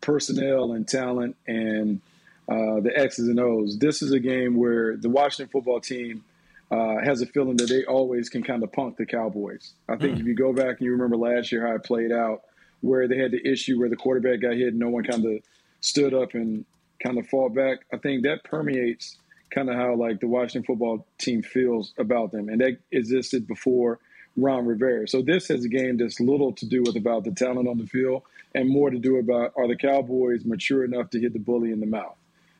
personnel 0.00 0.72
and 0.72 0.86
talent 0.86 1.36
and 1.46 2.00
uh, 2.48 2.80
the 2.80 2.92
X's 2.96 3.28
and 3.28 3.38
O's. 3.38 3.78
This 3.78 4.02
is 4.02 4.12
a 4.12 4.20
game 4.20 4.56
where 4.56 4.96
the 4.96 5.08
Washington 5.08 5.50
football 5.50 5.80
team 5.80 6.24
uh, 6.70 6.98
has 7.02 7.20
a 7.20 7.26
feeling 7.26 7.56
that 7.56 7.68
they 7.68 7.84
always 7.84 8.28
can 8.28 8.42
kind 8.42 8.62
of 8.62 8.72
punk 8.72 8.96
the 8.96 9.06
Cowboys. 9.06 9.74
I 9.88 9.96
think 9.96 10.16
Mm. 10.16 10.20
if 10.20 10.26
you 10.26 10.34
go 10.34 10.52
back 10.52 10.78
and 10.78 10.80
you 10.82 10.92
remember 10.92 11.16
last 11.16 11.50
year 11.50 11.66
how 11.66 11.74
it 11.74 11.82
played 11.84 12.12
out, 12.12 12.42
where 12.80 13.08
they 13.08 13.18
had 13.18 13.32
the 13.32 13.46
issue 13.46 13.78
where 13.78 13.88
the 13.88 13.96
quarterback 13.96 14.40
got 14.40 14.54
hit 14.54 14.68
and 14.68 14.78
no 14.78 14.88
one 14.88 15.04
kind 15.04 15.24
of 15.26 15.42
stood 15.80 16.14
up 16.14 16.34
and 16.34 16.64
kind 17.02 17.18
of 17.18 17.26
fought 17.28 17.54
back. 17.54 17.80
I 17.92 17.96
think 17.96 18.22
that 18.22 18.44
permeates 18.44 19.16
kind 19.50 19.68
of 19.68 19.74
how 19.76 19.94
like 19.96 20.20
the 20.20 20.28
Washington 20.28 20.62
football 20.62 21.06
team 21.18 21.42
feels 21.42 21.92
about 21.98 22.30
them, 22.30 22.48
and 22.48 22.60
that 22.60 22.78
existed 22.92 23.46
before 23.48 23.98
Ron 24.36 24.64
Rivera. 24.64 25.08
So 25.08 25.22
this 25.22 25.48
has 25.48 25.64
a 25.64 25.68
game 25.68 25.96
that's 25.96 26.20
little 26.20 26.52
to 26.52 26.66
do 26.66 26.82
with 26.82 26.96
about 26.96 27.24
the 27.24 27.32
talent 27.32 27.68
on 27.68 27.78
the 27.78 27.86
field 27.86 28.22
and 28.54 28.68
more 28.68 28.88
to 28.90 28.98
do 28.98 29.16
about 29.18 29.52
are 29.56 29.66
the 29.66 29.76
Cowboys 29.76 30.44
mature 30.44 30.84
enough 30.84 31.10
to 31.10 31.20
hit 31.20 31.32
the 31.32 31.38
bully 31.40 31.72
in 31.72 31.80
the 31.80 31.86
mouth? 31.86 32.16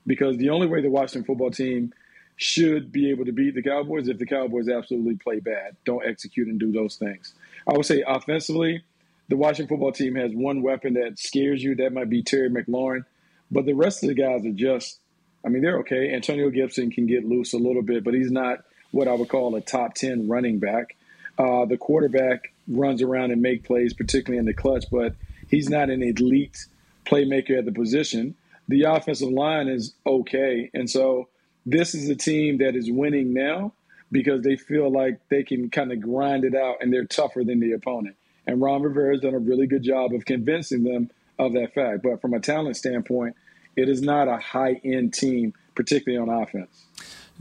Because 0.06 0.36
the 0.36 0.50
only 0.50 0.66
way 0.66 0.80
the 0.82 0.90
Washington 0.90 1.24
football 1.24 1.50
team 1.52 1.92
should 2.40 2.90
be 2.90 3.10
able 3.10 3.26
to 3.26 3.32
beat 3.32 3.54
the 3.54 3.62
Cowboys 3.62 4.08
if 4.08 4.18
the 4.18 4.24
Cowboys 4.24 4.66
absolutely 4.66 5.14
play 5.16 5.40
bad, 5.40 5.76
don't 5.84 6.06
execute 6.06 6.48
and 6.48 6.58
do 6.58 6.72
those 6.72 6.96
things. 6.96 7.34
I 7.68 7.76
would 7.76 7.84
say 7.84 8.02
offensively, 8.06 8.82
the 9.28 9.36
Washington 9.36 9.68
football 9.68 9.92
team 9.92 10.14
has 10.14 10.32
one 10.32 10.62
weapon 10.62 10.94
that 10.94 11.18
scares 11.18 11.62
you. 11.62 11.74
That 11.74 11.92
might 11.92 12.08
be 12.08 12.22
Terry 12.22 12.48
McLaurin, 12.48 13.04
but 13.50 13.66
the 13.66 13.74
rest 13.74 14.02
of 14.02 14.08
the 14.08 14.14
guys 14.14 14.44
are 14.46 14.52
just. 14.52 14.98
I 15.44 15.48
mean, 15.48 15.62
they're 15.62 15.78
okay. 15.80 16.14
Antonio 16.14 16.50
Gibson 16.50 16.90
can 16.90 17.06
get 17.06 17.24
loose 17.24 17.52
a 17.52 17.58
little 17.58 17.82
bit, 17.82 18.04
but 18.04 18.14
he's 18.14 18.30
not 18.30 18.64
what 18.90 19.06
I 19.06 19.12
would 19.12 19.28
call 19.28 19.54
a 19.54 19.60
top 19.60 19.94
ten 19.94 20.26
running 20.26 20.58
back. 20.58 20.96
Uh, 21.38 21.66
the 21.66 21.76
quarterback 21.76 22.52
runs 22.68 23.02
around 23.02 23.32
and 23.32 23.40
make 23.42 23.64
plays, 23.64 23.92
particularly 23.92 24.38
in 24.38 24.46
the 24.46 24.54
clutch, 24.54 24.84
but 24.90 25.14
he's 25.48 25.68
not 25.68 25.90
an 25.90 26.02
elite 26.02 26.66
playmaker 27.06 27.58
at 27.58 27.66
the 27.66 27.72
position. 27.72 28.34
The 28.68 28.84
offensive 28.84 29.30
line 29.30 29.68
is 29.68 29.94
okay, 30.06 30.70
and 30.74 30.88
so 30.88 31.28
this 31.66 31.94
is 31.94 32.08
a 32.08 32.16
team 32.16 32.58
that 32.58 32.76
is 32.76 32.90
winning 32.90 33.32
now 33.32 33.72
because 34.12 34.42
they 34.42 34.56
feel 34.56 34.90
like 34.90 35.20
they 35.28 35.42
can 35.42 35.70
kind 35.70 35.92
of 35.92 36.00
grind 36.00 36.44
it 36.44 36.54
out 36.54 36.76
and 36.80 36.92
they're 36.92 37.04
tougher 37.04 37.44
than 37.44 37.60
the 37.60 37.72
opponent. 37.72 38.16
And 38.46 38.60
Ron 38.60 38.82
Rivera 38.82 39.14
has 39.14 39.20
done 39.20 39.34
a 39.34 39.38
really 39.38 39.66
good 39.66 39.82
job 39.82 40.12
of 40.12 40.24
convincing 40.24 40.82
them 40.82 41.10
of 41.38 41.52
that 41.52 41.74
fact. 41.74 42.02
But 42.02 42.20
from 42.20 42.34
a 42.34 42.40
talent 42.40 42.76
standpoint, 42.76 43.36
it 43.76 43.88
is 43.88 44.02
not 44.02 44.28
a 44.28 44.36
high 44.38 44.80
end 44.84 45.14
team, 45.14 45.54
particularly 45.74 46.20
on 46.20 46.42
offense. 46.42 46.86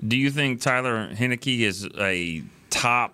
Do 0.06 0.18
you 0.18 0.32
think 0.32 0.62
Tyler 0.62 1.10
Heinicke 1.14 1.60
is 1.60 1.88
a 2.00 2.44
top 2.70 3.14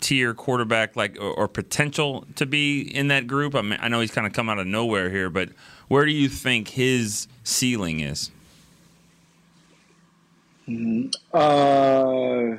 tier 0.00 0.34
quarterback, 0.34 0.96
like 0.96 1.16
or, 1.20 1.32
or 1.32 1.48
potential 1.48 2.24
to 2.36 2.46
be 2.46 2.80
in 2.80 3.08
that 3.08 3.26
group? 3.26 3.54
I 3.54 3.62
mean, 3.62 3.78
I 3.80 3.88
know 3.88 4.00
he's 4.00 4.10
kind 4.10 4.26
of 4.26 4.32
come 4.32 4.48
out 4.48 4.58
of 4.58 4.66
nowhere 4.66 5.10
here, 5.10 5.30
but 5.30 5.50
where 5.88 6.04
do 6.04 6.12
you 6.12 6.28
think 6.28 6.68
his 6.68 7.28
ceiling 7.44 8.00
is? 8.00 8.30
Uh, 11.32 12.56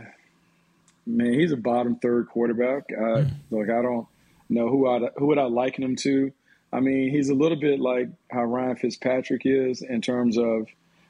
man, 1.06 1.34
he's 1.34 1.52
a 1.52 1.58
bottom 1.58 1.96
third 1.98 2.28
quarterback. 2.28 2.86
Uh, 2.92 3.26
Look, 3.52 3.70
I 3.70 3.82
don't 3.82 4.08
know 4.50 4.70
who 4.70 4.88
I 4.88 5.10
who 5.18 5.28
would 5.28 5.38
I 5.38 5.44
liken 5.44 5.84
him 5.84 5.96
to. 5.98 6.32
I 6.72 6.80
mean, 6.80 7.10
he's 7.10 7.30
a 7.30 7.34
little 7.36 7.60
bit 7.60 7.80
like 7.80 8.10
how 8.32 8.44
Ryan 8.44 8.76
Fitzpatrick 8.76 9.42
is 9.46 9.82
in 9.82 10.02
terms 10.02 10.38
of 10.38 10.68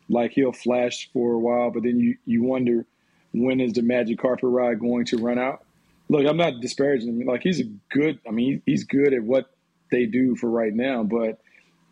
like 0.09 0.31
he'll 0.31 0.51
flash 0.51 1.09
for 1.13 1.33
a 1.33 1.39
while, 1.39 1.71
but 1.71 1.83
then 1.83 1.99
you 1.99 2.17
you 2.25 2.43
wonder 2.43 2.85
when 3.33 3.59
is 3.59 3.73
the 3.73 3.81
magic 3.81 4.19
carpet 4.19 4.49
ride 4.49 4.79
going 4.79 5.05
to 5.05 5.17
run 5.17 5.37
out. 5.37 5.63
Look, 6.09 6.25
I'm 6.25 6.37
not 6.37 6.59
disparaging 6.59 7.21
him. 7.21 7.27
Like 7.27 7.43
he's 7.43 7.61
a 7.61 7.65
good. 7.89 8.19
I 8.27 8.31
mean, 8.31 8.61
he's 8.65 8.83
good 8.83 9.13
at 9.13 9.23
what 9.23 9.51
they 9.91 10.05
do 10.05 10.35
for 10.35 10.49
right 10.49 10.73
now, 10.73 11.03
but 11.03 11.39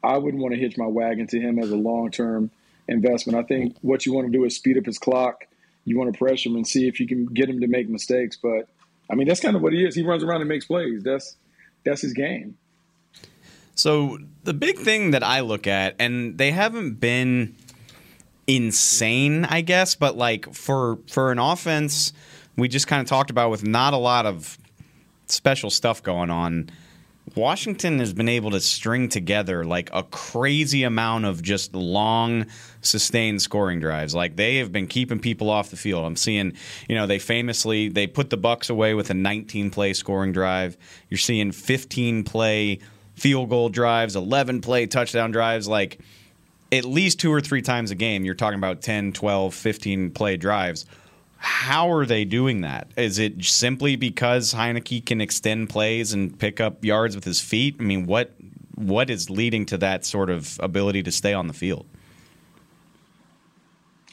I 0.03 0.17
wouldn't 0.17 0.41
want 0.41 0.53
to 0.53 0.59
hitch 0.59 0.77
my 0.77 0.85
wagon 0.85 1.27
to 1.27 1.39
him 1.39 1.59
as 1.59 1.71
a 1.71 1.75
long 1.75 2.11
term 2.11 2.51
investment. 2.87 3.37
I 3.37 3.43
think 3.43 3.75
what 3.81 4.05
you 4.05 4.13
want 4.13 4.27
to 4.27 4.31
do 4.31 4.45
is 4.45 4.55
speed 4.55 4.77
up 4.77 4.85
his 4.85 4.99
clock. 4.99 5.45
You 5.85 5.97
want 5.97 6.13
to 6.13 6.17
pressure 6.17 6.49
him 6.49 6.55
and 6.55 6.67
see 6.67 6.87
if 6.87 6.99
you 6.99 7.07
can 7.07 7.25
get 7.25 7.49
him 7.49 7.61
to 7.61 7.67
make 7.67 7.89
mistakes. 7.89 8.37
But 8.41 8.67
I 9.09 9.15
mean, 9.15 9.27
that's 9.27 9.39
kind 9.39 9.55
of 9.55 9.61
what 9.61 9.73
he 9.73 9.85
is. 9.85 9.95
He 9.95 10.03
runs 10.03 10.23
around 10.23 10.41
and 10.41 10.49
makes 10.49 10.65
plays. 10.65 11.03
That's 11.03 11.35
that's 11.85 12.01
his 12.01 12.13
game. 12.13 12.57
So 13.75 14.17
the 14.43 14.53
big 14.53 14.79
thing 14.79 15.11
that 15.11 15.23
I 15.23 15.41
look 15.41 15.67
at, 15.67 15.95
and 15.99 16.37
they 16.37 16.51
haven't 16.51 16.99
been 16.99 17.55
insane, 18.47 19.45
I 19.45 19.61
guess, 19.61 19.95
but 19.95 20.17
like 20.17 20.53
for 20.53 20.99
for 21.07 21.31
an 21.31 21.39
offense, 21.39 22.11
we 22.55 22.67
just 22.67 22.87
kind 22.87 23.01
of 23.01 23.07
talked 23.07 23.29
about 23.29 23.51
with 23.51 23.63
not 23.63 23.93
a 23.93 23.97
lot 23.97 24.25
of 24.25 24.57
special 25.27 25.69
stuff 25.69 26.01
going 26.01 26.29
on. 26.29 26.69
Washington 27.35 27.99
has 27.99 28.13
been 28.13 28.29
able 28.29 28.51
to 28.51 28.59
string 28.59 29.09
together 29.09 29.63
like 29.63 29.89
a 29.93 30.03
crazy 30.03 30.83
amount 30.83 31.25
of 31.25 31.41
just 31.41 31.73
long, 31.75 32.45
sustained 32.81 33.41
scoring 33.41 33.79
drives. 33.79 34.15
Like 34.15 34.35
they 34.35 34.57
have 34.57 34.71
been 34.71 34.87
keeping 34.87 35.19
people 35.19 35.49
off 35.49 35.69
the 35.69 35.77
field. 35.77 36.05
I'm 36.05 36.15
seeing, 36.15 36.53
you 36.87 36.95
know, 36.95 37.05
they 37.05 37.19
famously 37.19 37.89
they 37.89 38.07
put 38.07 38.29
the 38.29 38.37
Bucks 38.37 38.69
away 38.69 38.93
with 38.93 39.09
a 39.09 39.13
19 39.13 39.69
play 39.71 39.93
scoring 39.93 40.31
drive. 40.31 40.77
You're 41.09 41.17
seeing 41.17 41.51
15 41.51 42.23
play 42.23 42.79
field 43.15 43.49
goal 43.49 43.69
drives, 43.69 44.15
11 44.15 44.61
play 44.61 44.85
touchdown 44.85 45.31
drives. 45.31 45.67
Like 45.67 45.99
at 46.71 46.85
least 46.85 47.19
two 47.19 47.33
or 47.33 47.41
three 47.41 47.61
times 47.61 47.91
a 47.91 47.95
game, 47.95 48.25
you're 48.25 48.35
talking 48.35 48.59
about 48.59 48.81
10, 48.81 49.13
12, 49.13 49.53
15 49.53 50.11
play 50.11 50.37
drives. 50.37 50.85
How 51.37 51.91
are 51.91 52.05
they 52.05 52.25
doing 52.25 52.61
that? 52.61 52.89
Is 52.97 53.19
it 53.19 53.43
simply 53.43 53.95
because 53.95 54.53
Heinicke 54.53 55.05
can 55.05 55.21
extend 55.21 55.69
plays 55.69 56.13
and 56.13 56.37
pick 56.37 56.59
up 56.59 56.83
yards 56.83 57.15
with 57.15 57.25
his 57.25 57.39
feet? 57.39 57.75
I 57.79 57.83
mean, 57.83 58.05
what 58.05 58.33
what 58.75 59.09
is 59.09 59.29
leading 59.29 59.65
to 59.67 59.77
that 59.79 60.05
sort 60.05 60.29
of 60.29 60.59
ability 60.61 61.03
to 61.03 61.11
stay 61.11 61.33
on 61.33 61.47
the 61.47 61.53
field? 61.53 61.85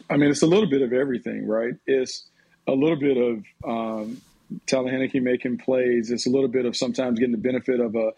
I 0.08 0.16
mean, 0.16 0.30
it's 0.30 0.42
a 0.42 0.46
little 0.46 0.68
bit 0.68 0.82
of 0.82 0.92
everything, 0.92 1.46
right? 1.46 1.74
It's 1.86 2.24
a 2.66 2.72
little 2.72 2.96
bit 2.96 3.16
of 3.16 3.44
um, 3.64 4.20
Heinicke 4.66 5.22
making 5.22 5.58
plays. 5.58 6.10
It's 6.10 6.26
a 6.26 6.30
little 6.30 6.48
bit 6.48 6.66
of 6.66 6.76
sometimes 6.76 7.18
getting 7.18 7.32
the 7.32 7.38
benefit 7.38 7.80
of 7.80 7.94
a 7.94 8.12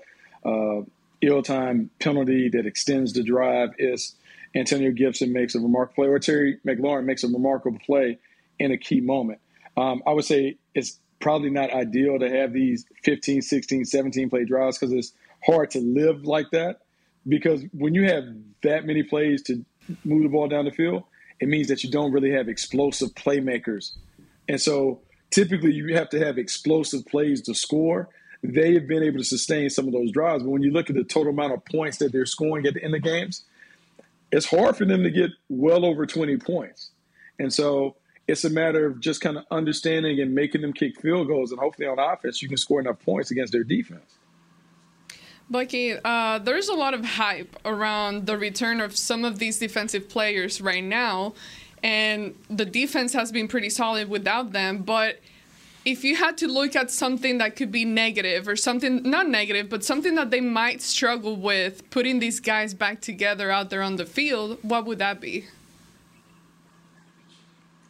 uh, 0.48 0.82
ill-time 1.20 1.90
penalty 1.98 2.48
that 2.50 2.66
extends 2.66 3.12
the 3.12 3.22
drive. 3.22 3.70
It's 3.78 4.14
Antonio 4.54 4.90
Gibson 4.90 5.32
makes 5.32 5.54
a 5.54 5.60
remarkable 5.60 5.94
play, 5.94 6.06
or 6.08 6.18
Terry 6.18 6.58
McLaurin 6.66 7.04
makes 7.04 7.24
a 7.24 7.28
remarkable 7.28 7.78
play 7.84 8.18
in 8.58 8.72
a 8.72 8.76
key 8.76 9.00
moment. 9.00 9.40
Um, 9.76 10.02
I 10.06 10.12
would 10.12 10.24
say 10.24 10.56
it's 10.74 10.98
probably 11.20 11.50
not 11.50 11.72
ideal 11.72 12.18
to 12.18 12.30
have 12.30 12.52
these 12.52 12.84
15, 13.04 13.42
16, 13.42 13.84
17 13.84 14.30
play 14.30 14.44
drives 14.44 14.78
because 14.78 14.92
it's 14.92 15.12
hard 15.44 15.70
to 15.70 15.80
live 15.80 16.24
like 16.24 16.50
that. 16.52 16.80
Because 17.28 17.62
when 17.72 17.94
you 17.94 18.04
have 18.04 18.24
that 18.62 18.84
many 18.86 19.02
plays 19.02 19.42
to 19.44 19.64
move 20.04 20.22
the 20.22 20.28
ball 20.28 20.48
down 20.48 20.64
the 20.64 20.70
field, 20.70 21.04
it 21.40 21.48
means 21.48 21.68
that 21.68 21.84
you 21.84 21.90
don't 21.90 22.12
really 22.12 22.30
have 22.30 22.48
explosive 22.48 23.10
playmakers. 23.14 23.92
And 24.48 24.60
so 24.60 25.00
typically 25.30 25.72
you 25.72 25.94
have 25.96 26.08
to 26.10 26.24
have 26.24 26.38
explosive 26.38 27.04
plays 27.06 27.42
to 27.42 27.54
score. 27.54 28.08
They 28.42 28.74
have 28.74 28.86
been 28.86 29.02
able 29.02 29.18
to 29.18 29.24
sustain 29.24 29.68
some 29.70 29.86
of 29.86 29.92
those 29.92 30.12
drives. 30.12 30.42
But 30.42 30.50
when 30.50 30.62
you 30.62 30.70
look 30.70 30.88
at 30.88 30.96
the 30.96 31.04
total 31.04 31.32
amount 31.32 31.52
of 31.52 31.64
points 31.64 31.98
that 31.98 32.12
they're 32.12 32.26
scoring 32.26 32.66
at 32.66 32.74
the 32.74 32.82
end 32.82 32.94
of 32.94 33.02
games, 33.02 33.44
it's 34.32 34.46
hard 34.46 34.76
for 34.76 34.84
them 34.84 35.02
to 35.02 35.10
get 35.10 35.30
well 35.48 35.84
over 35.84 36.06
20 36.06 36.36
points. 36.38 36.90
And 37.38 37.52
so 37.52 37.96
it's 38.28 38.44
a 38.44 38.50
matter 38.50 38.86
of 38.86 39.00
just 39.00 39.20
kind 39.20 39.38
of 39.38 39.44
understanding 39.50 40.20
and 40.20 40.34
making 40.34 40.60
them 40.60 40.72
kick 40.72 41.00
field 41.00 41.28
goals. 41.28 41.52
And 41.52 41.60
hopefully 41.60 41.88
on 41.88 41.98
offense, 41.98 42.42
you 42.42 42.48
can 42.48 42.56
score 42.56 42.80
enough 42.80 42.98
points 43.00 43.30
against 43.30 43.52
their 43.52 43.64
defense. 43.64 44.18
Bucky, 45.48 45.94
uh, 46.04 46.40
there's 46.40 46.68
a 46.68 46.74
lot 46.74 46.92
of 46.92 47.04
hype 47.04 47.56
around 47.64 48.26
the 48.26 48.36
return 48.36 48.80
of 48.80 48.96
some 48.96 49.24
of 49.24 49.38
these 49.38 49.60
defensive 49.60 50.08
players 50.08 50.60
right 50.60 50.82
now, 50.82 51.34
and 51.84 52.34
the 52.50 52.64
defense 52.64 53.12
has 53.12 53.30
been 53.30 53.46
pretty 53.46 53.70
solid 53.70 54.08
without 54.08 54.50
them. 54.50 54.78
But 54.78 55.20
if 55.84 56.02
you 56.02 56.16
had 56.16 56.36
to 56.38 56.48
look 56.48 56.74
at 56.74 56.90
something 56.90 57.38
that 57.38 57.54
could 57.54 57.70
be 57.70 57.84
negative 57.84 58.48
or 58.48 58.56
something, 58.56 59.04
not 59.04 59.28
negative, 59.28 59.68
but 59.68 59.84
something 59.84 60.16
that 60.16 60.32
they 60.32 60.40
might 60.40 60.82
struggle 60.82 61.36
with 61.36 61.88
putting 61.90 62.18
these 62.18 62.40
guys 62.40 62.74
back 62.74 63.00
together 63.00 63.48
out 63.48 63.70
there 63.70 63.82
on 63.82 63.94
the 63.94 64.04
field, 64.04 64.58
what 64.62 64.84
would 64.84 64.98
that 64.98 65.20
be? 65.20 65.44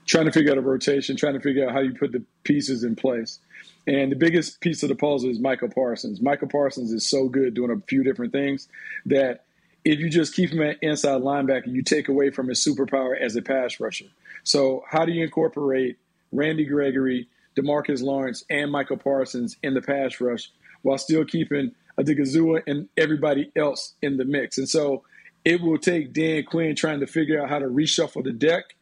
Trying 0.06 0.26
to 0.26 0.32
figure 0.32 0.52
out 0.52 0.58
a 0.58 0.62
rotation, 0.62 1.16
trying 1.16 1.34
to 1.34 1.40
figure 1.40 1.66
out 1.66 1.72
how 1.72 1.80
you 1.80 1.92
put 1.92 2.12
the 2.12 2.22
pieces 2.44 2.84
in 2.84 2.94
place. 2.94 3.40
And 3.86 4.10
the 4.10 4.16
biggest 4.16 4.60
piece 4.60 4.82
of 4.82 4.88
the 4.88 4.94
puzzle 4.94 5.30
is 5.30 5.38
Micah 5.38 5.68
Parsons. 5.68 6.20
Micah 6.20 6.46
Parsons 6.46 6.92
is 6.92 7.08
so 7.08 7.28
good 7.28 7.54
doing 7.54 7.70
a 7.70 7.80
few 7.86 8.02
different 8.02 8.32
things 8.32 8.68
that 9.06 9.44
if 9.84 10.00
you 10.00 10.10
just 10.10 10.34
keep 10.34 10.50
him 10.50 10.62
at 10.62 10.78
inside 10.82 11.22
linebacker, 11.22 11.68
you 11.68 11.82
take 11.82 12.08
away 12.08 12.30
from 12.30 12.48
his 12.48 12.64
superpower 12.64 13.18
as 13.18 13.36
a 13.36 13.42
pass 13.42 13.78
rusher. 13.78 14.06
So, 14.42 14.84
how 14.88 15.04
do 15.04 15.12
you 15.12 15.22
incorporate 15.22 15.96
Randy 16.32 16.64
Gregory, 16.64 17.28
Demarcus 17.56 18.02
Lawrence, 18.02 18.44
and 18.50 18.72
Micah 18.72 18.96
Parsons 18.96 19.56
in 19.62 19.74
the 19.74 19.82
pass 19.82 20.20
rush 20.20 20.50
while 20.82 20.98
still 20.98 21.24
keeping 21.24 21.72
Odighizuwa 21.98 22.62
and 22.66 22.88
everybody 22.96 23.52
else 23.54 23.94
in 24.02 24.16
the 24.16 24.24
mix? 24.24 24.58
And 24.58 24.68
so, 24.68 25.04
it 25.44 25.60
will 25.60 25.78
take 25.78 26.12
Dan 26.12 26.42
Quinn 26.42 26.74
trying 26.74 26.98
to 26.98 27.06
figure 27.06 27.40
out 27.40 27.48
how 27.48 27.60
to 27.60 27.66
reshuffle 27.66 28.24
the 28.24 28.32
deck 28.32 28.74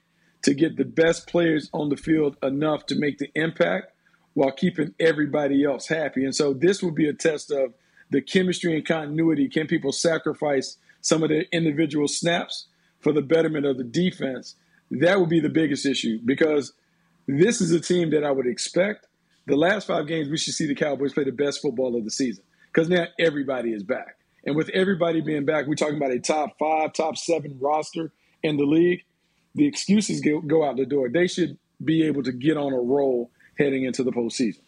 to 0.44 0.54
get 0.54 0.76
the 0.76 0.84
best 0.84 1.26
players 1.26 1.68
on 1.72 1.88
the 1.88 1.96
field 1.96 2.36
enough 2.42 2.86
to 2.86 2.94
make 2.94 3.18
the 3.18 3.30
impact 3.34 3.92
while 4.34 4.52
keeping 4.52 4.94
everybody 5.00 5.64
else 5.64 5.88
happy. 5.88 6.24
And 6.24 6.34
so 6.34 6.52
this 6.52 6.82
will 6.82 6.90
be 6.90 7.08
a 7.08 7.12
test 7.12 7.50
of 7.50 7.72
the 8.10 8.20
chemistry 8.20 8.76
and 8.76 8.86
continuity. 8.86 9.48
Can 9.48 9.66
people 9.66 9.92
sacrifice 9.92 10.76
some 11.00 11.22
of 11.22 11.30
their 11.30 11.44
individual 11.52 12.08
snaps 12.08 12.66
for 13.00 13.12
the 13.12 13.22
betterment 13.22 13.64
of 13.64 13.78
the 13.78 13.84
defense? 13.84 14.56
That 14.90 15.18
would 15.18 15.30
be 15.30 15.40
the 15.40 15.48
biggest 15.48 15.86
issue 15.86 16.20
because 16.24 16.74
this 17.26 17.60
is 17.60 17.72
a 17.72 17.80
team 17.80 18.10
that 18.10 18.24
I 18.24 18.30
would 18.30 18.46
expect. 18.46 19.06
The 19.46 19.56
last 19.56 19.86
five 19.86 20.06
games, 20.06 20.28
we 20.28 20.36
should 20.36 20.54
see 20.54 20.66
the 20.66 20.74
Cowboys 20.74 21.14
play 21.14 21.24
the 21.24 21.32
best 21.32 21.62
football 21.62 21.96
of 21.96 22.04
the 22.04 22.10
season 22.10 22.44
because 22.72 22.88
now 22.88 23.06
everybody 23.18 23.72
is 23.72 23.82
back. 23.82 24.18
And 24.44 24.56
with 24.56 24.68
everybody 24.70 25.22
being 25.22 25.46
back, 25.46 25.66
we're 25.66 25.74
talking 25.74 25.96
about 25.96 26.10
a 26.10 26.18
top 26.18 26.58
five, 26.58 26.92
top 26.92 27.16
seven 27.16 27.56
roster 27.60 28.12
in 28.42 28.58
the 28.58 28.64
league. 28.64 29.04
The 29.54 29.66
excuses 29.66 30.20
go, 30.20 30.64
out 30.64 30.76
the 30.76 30.86
door. 30.86 31.08
They 31.08 31.26
should 31.26 31.58
be 31.84 32.04
able 32.04 32.22
to 32.24 32.32
get 32.32 32.56
on 32.56 32.72
a 32.72 32.78
roll 32.78 33.30
heading 33.58 33.84
into 33.84 34.02
the 34.02 34.10
postseason. 34.10 34.60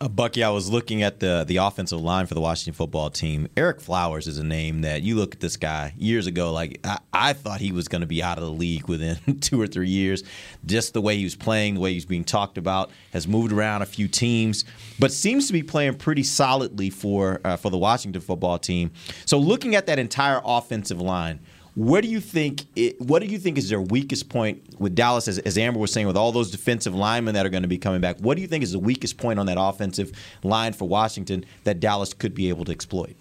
Uh, 0.00 0.08
Bucky, 0.08 0.42
I 0.42 0.50
was 0.50 0.70
looking 0.70 1.02
at 1.02 1.20
the 1.20 1.44
the 1.46 1.56
offensive 1.58 2.00
line 2.00 2.26
for 2.26 2.34
the 2.34 2.40
Washington 2.40 2.74
football 2.74 3.10
team. 3.10 3.48
Ereck 3.56 3.80
Flowers 3.80 4.26
is 4.26 4.38
a 4.38 4.44
name 4.44 4.82
that 4.82 5.02
you 5.02 5.16
look 5.16 5.34
at 5.34 5.40
this 5.40 5.56
guy 5.56 5.94
years 5.96 6.26
ago. 6.26 6.52
Like 6.52 6.80
I, 6.84 6.98
I 7.12 7.32
thought 7.32 7.60
he 7.60 7.72
was 7.72 7.88
going 7.88 8.00
to 8.00 8.06
be 8.06 8.22
out 8.22 8.38
of 8.38 8.44
the 8.44 8.50
league 8.50 8.88
within 8.88 9.18
two 9.40 9.60
or 9.60 9.66
three 9.66 9.88
years. 9.88 10.22
Just 10.64 10.94
the 10.94 11.00
way 11.00 11.16
he 11.16 11.24
was 11.24 11.36
playing, 11.36 11.74
the 11.74 11.80
way 11.80 11.92
he's 11.92 12.06
being 12.06 12.24
talked 12.24 12.58
about, 12.58 12.90
has 13.12 13.26
moved 13.26 13.52
around 13.52 13.82
a 13.82 13.86
few 13.86 14.08
teams, 14.08 14.64
but 14.98 15.12
seems 15.12 15.46
to 15.46 15.52
be 15.52 15.62
playing 15.62 15.94
pretty 15.94 16.22
solidly 16.22 16.90
for 16.90 17.40
uh, 17.44 17.56
for 17.56 17.70
the 17.70 17.78
Washington 17.78 18.22
football 18.22 18.58
team. 18.58 18.92
So 19.26 19.38
looking 19.38 19.74
at 19.74 19.86
that 19.86 19.98
entire 19.98 20.40
offensive 20.44 21.00
line. 21.00 21.40
Where 21.76 22.00
do 22.00 22.08
you 22.08 22.20
think? 22.20 22.66
It, 22.76 23.00
what 23.00 23.20
do 23.20 23.26
you 23.26 23.38
think 23.38 23.58
is 23.58 23.68
their 23.68 23.80
weakest 23.80 24.28
point 24.28 24.78
with 24.78 24.94
Dallas? 24.94 25.26
As, 25.26 25.38
as, 25.40 25.58
Amber 25.58 25.80
was 25.80 25.92
saying, 25.92 26.06
with 26.06 26.16
all 26.16 26.30
those 26.30 26.50
defensive 26.50 26.94
linemen 26.94 27.34
that 27.34 27.44
are 27.44 27.48
going 27.48 27.62
to 27.64 27.68
be 27.68 27.78
coming 27.78 28.00
back, 28.00 28.18
what 28.18 28.36
do 28.36 28.42
you 28.42 28.48
think 28.48 28.62
is 28.62 28.72
the 28.72 28.78
weakest 28.78 29.18
point 29.18 29.40
on 29.40 29.46
that 29.46 29.56
offensive 29.58 30.12
line 30.44 30.72
for 30.72 30.86
Washington 30.86 31.44
that 31.64 31.80
Dallas 31.80 32.14
could 32.14 32.34
be 32.34 32.48
able 32.48 32.64
to 32.66 32.72
exploit? 32.72 33.16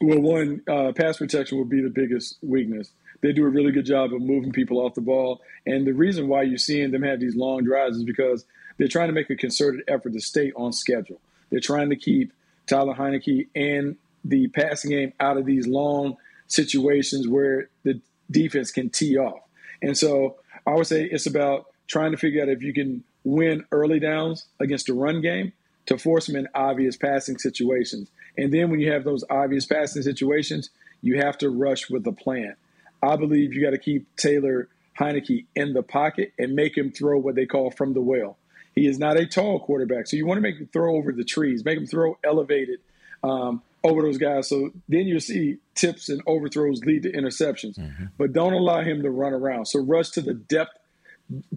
Well, 0.00 0.20
one 0.20 0.62
uh, 0.66 0.92
pass 0.96 1.18
protection 1.18 1.58
would 1.58 1.68
be 1.68 1.82
the 1.82 1.90
biggest 1.90 2.38
weakness. 2.42 2.90
They 3.20 3.32
do 3.32 3.44
a 3.44 3.50
really 3.50 3.70
good 3.70 3.84
job 3.84 4.14
of 4.14 4.22
moving 4.22 4.50
people 4.50 4.78
off 4.78 4.94
the 4.94 5.02
ball, 5.02 5.42
and 5.66 5.86
the 5.86 5.92
reason 5.92 6.26
why 6.26 6.42
you're 6.42 6.56
seeing 6.56 6.90
them 6.90 7.02
have 7.02 7.20
these 7.20 7.36
long 7.36 7.64
drives 7.64 7.98
is 7.98 8.04
because 8.04 8.46
they're 8.78 8.88
trying 8.88 9.08
to 9.08 9.12
make 9.12 9.28
a 9.28 9.36
concerted 9.36 9.82
effort 9.88 10.14
to 10.14 10.20
stay 10.20 10.52
on 10.56 10.72
schedule. 10.72 11.20
They're 11.50 11.60
trying 11.60 11.90
to 11.90 11.96
keep 11.96 12.32
Tyler 12.66 12.94
Heinicke 12.94 13.48
and 13.54 13.96
the 14.24 14.48
passing 14.48 14.90
game 14.90 15.12
out 15.20 15.36
of 15.36 15.44
these 15.44 15.66
long 15.66 16.16
situations 16.50 17.26
where 17.26 17.70
the 17.84 18.00
defense 18.30 18.70
can 18.70 18.90
tee 18.90 19.16
off. 19.16 19.40
And 19.80 19.96
so 19.96 20.36
I 20.66 20.74
would 20.74 20.86
say 20.86 21.04
it's 21.04 21.26
about 21.26 21.66
trying 21.86 22.10
to 22.10 22.18
figure 22.18 22.42
out 22.42 22.48
if 22.48 22.62
you 22.62 22.74
can 22.74 23.02
win 23.24 23.64
early 23.72 23.98
downs 23.98 24.46
against 24.60 24.86
the 24.86 24.92
run 24.92 25.20
game 25.20 25.52
to 25.86 25.96
force 25.96 26.26
them 26.26 26.36
in 26.36 26.46
obvious 26.54 26.96
passing 26.96 27.38
situations. 27.38 28.10
And 28.36 28.52
then 28.52 28.70
when 28.70 28.80
you 28.80 28.92
have 28.92 29.04
those 29.04 29.24
obvious 29.30 29.66
passing 29.66 30.02
situations, 30.02 30.70
you 31.02 31.16
have 31.18 31.38
to 31.38 31.50
rush 31.50 31.88
with 31.90 32.06
a 32.06 32.12
plan. 32.12 32.54
I 33.02 33.16
believe 33.16 33.54
you 33.54 33.62
got 33.62 33.70
to 33.70 33.78
keep 33.78 34.14
Taylor 34.16 34.68
Heinicke 34.98 35.46
in 35.56 35.72
the 35.72 35.82
pocket 35.82 36.32
and 36.38 36.54
make 36.54 36.76
him 36.76 36.92
throw 36.92 37.18
what 37.18 37.34
they 37.34 37.46
call 37.46 37.70
from 37.70 37.94
the 37.94 38.02
well. 38.02 38.36
He 38.74 38.86
is 38.86 38.98
not 38.98 39.16
a 39.16 39.26
tall 39.26 39.60
quarterback, 39.60 40.06
so 40.06 40.16
you 40.16 40.26
want 40.26 40.38
to 40.38 40.42
make 40.42 40.56
him 40.56 40.68
throw 40.72 40.94
over 40.96 41.12
the 41.12 41.24
trees, 41.24 41.64
make 41.64 41.78
him 41.78 41.86
throw 41.86 42.18
elevated, 42.22 42.80
um, 43.24 43.62
over 43.82 44.02
those 44.02 44.18
guys. 44.18 44.48
So 44.48 44.70
then 44.88 45.06
you 45.06 45.20
see 45.20 45.58
tips 45.74 46.08
and 46.08 46.20
overthrows 46.26 46.84
lead 46.84 47.04
to 47.04 47.12
interceptions. 47.12 47.78
Mm-hmm. 47.78 48.06
But 48.18 48.32
don't 48.32 48.52
allow 48.52 48.82
him 48.82 49.02
to 49.02 49.10
run 49.10 49.32
around. 49.32 49.66
So 49.66 49.80
rush 49.80 50.10
to 50.10 50.20
the 50.20 50.34
depth, 50.34 50.76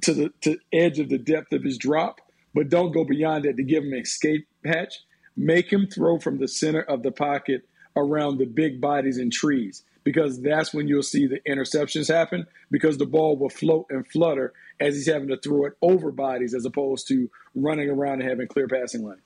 to 0.02 0.14
the 0.14 0.34
to 0.42 0.58
edge 0.72 1.00
of 1.00 1.10
the 1.10 1.18
depth 1.18 1.52
of 1.54 1.64
his 1.64 1.78
drop, 1.78 2.22
but 2.54 2.70
don't 2.70 2.92
go 2.92 3.04
beyond 3.04 3.46
that 3.46 3.58
to 3.58 3.64
give 3.64 3.84
him 3.84 3.94
an 3.94 4.00
escape 4.00 4.48
hatch. 4.66 4.96
Make 5.36 5.72
him 5.72 5.88
throw 5.88 6.20
from 6.20 6.38
the 6.38 6.48
center 6.48 6.82
of 6.82 7.02
the 7.02 7.12
pocket 7.12 7.68
around 7.96 8.38
the 8.38 8.46
big 8.46 8.80
bodies 8.80 9.18
and 9.18 9.32
trees 9.32 9.84
because 10.04 10.42
that's 10.42 10.74
when 10.74 10.88
you'll 10.88 11.04
see 11.04 11.28
the 11.28 11.40
interceptions 11.48 12.08
happen 12.08 12.46
because 12.70 12.98
the 12.98 13.06
ball 13.06 13.38
will 13.38 13.50
float 13.50 13.88
and 13.90 14.08
flutter 14.08 14.54
as 14.80 14.96
he's 14.96 15.08
having 15.08 15.30
to 15.30 15.38
throw 15.38 15.66
it 15.66 15.74
over 15.82 16.12
bodies 16.12 16.54
as 16.54 16.66
opposed 16.66 17.08
to 17.08 17.30
running 17.56 17.90
around 17.90 18.22
and 18.22 18.30
having 18.30 18.48
clear 18.48 18.68
passing 18.68 19.04
lanes. 19.04 19.22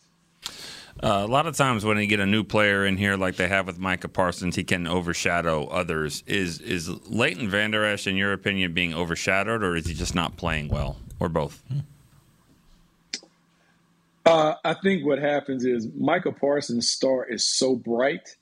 Uh, 1.03 1.23
a 1.23 1.27
lot 1.27 1.45
of 1.45 1.55
times 1.55 1.85
when 1.85 1.97
you 1.97 2.07
get 2.07 2.19
a 2.19 2.25
new 2.25 2.43
player 2.43 2.85
in 2.85 2.97
here, 2.97 3.15
like 3.15 3.35
they 3.35 3.47
have 3.47 3.67
with 3.67 3.77
Micah 3.77 4.07
Parsons, 4.07 4.55
he 4.55 4.63
can 4.63 4.87
overshadow 4.87 5.67
others. 5.67 6.23
Is 6.25 6.59
is 6.59 6.89
Leighton 7.07 7.49
Vander 7.49 7.85
Esch, 7.85 8.07
in 8.07 8.15
your 8.15 8.33
opinion, 8.33 8.73
being 8.73 8.93
overshadowed, 8.93 9.61
or 9.61 9.75
is 9.75 9.85
he 9.85 9.93
just 9.93 10.15
not 10.15 10.37
playing 10.37 10.69
well, 10.69 10.97
or 11.19 11.29
both? 11.29 11.61
Uh, 14.25 14.55
I 14.65 14.73
think 14.73 15.05
what 15.05 15.19
happens 15.19 15.65
is 15.65 15.87
Micah 15.95 16.31
Parsons' 16.31 16.89
star 16.89 17.25
is 17.25 17.45
so 17.45 17.75
bright 17.75 18.35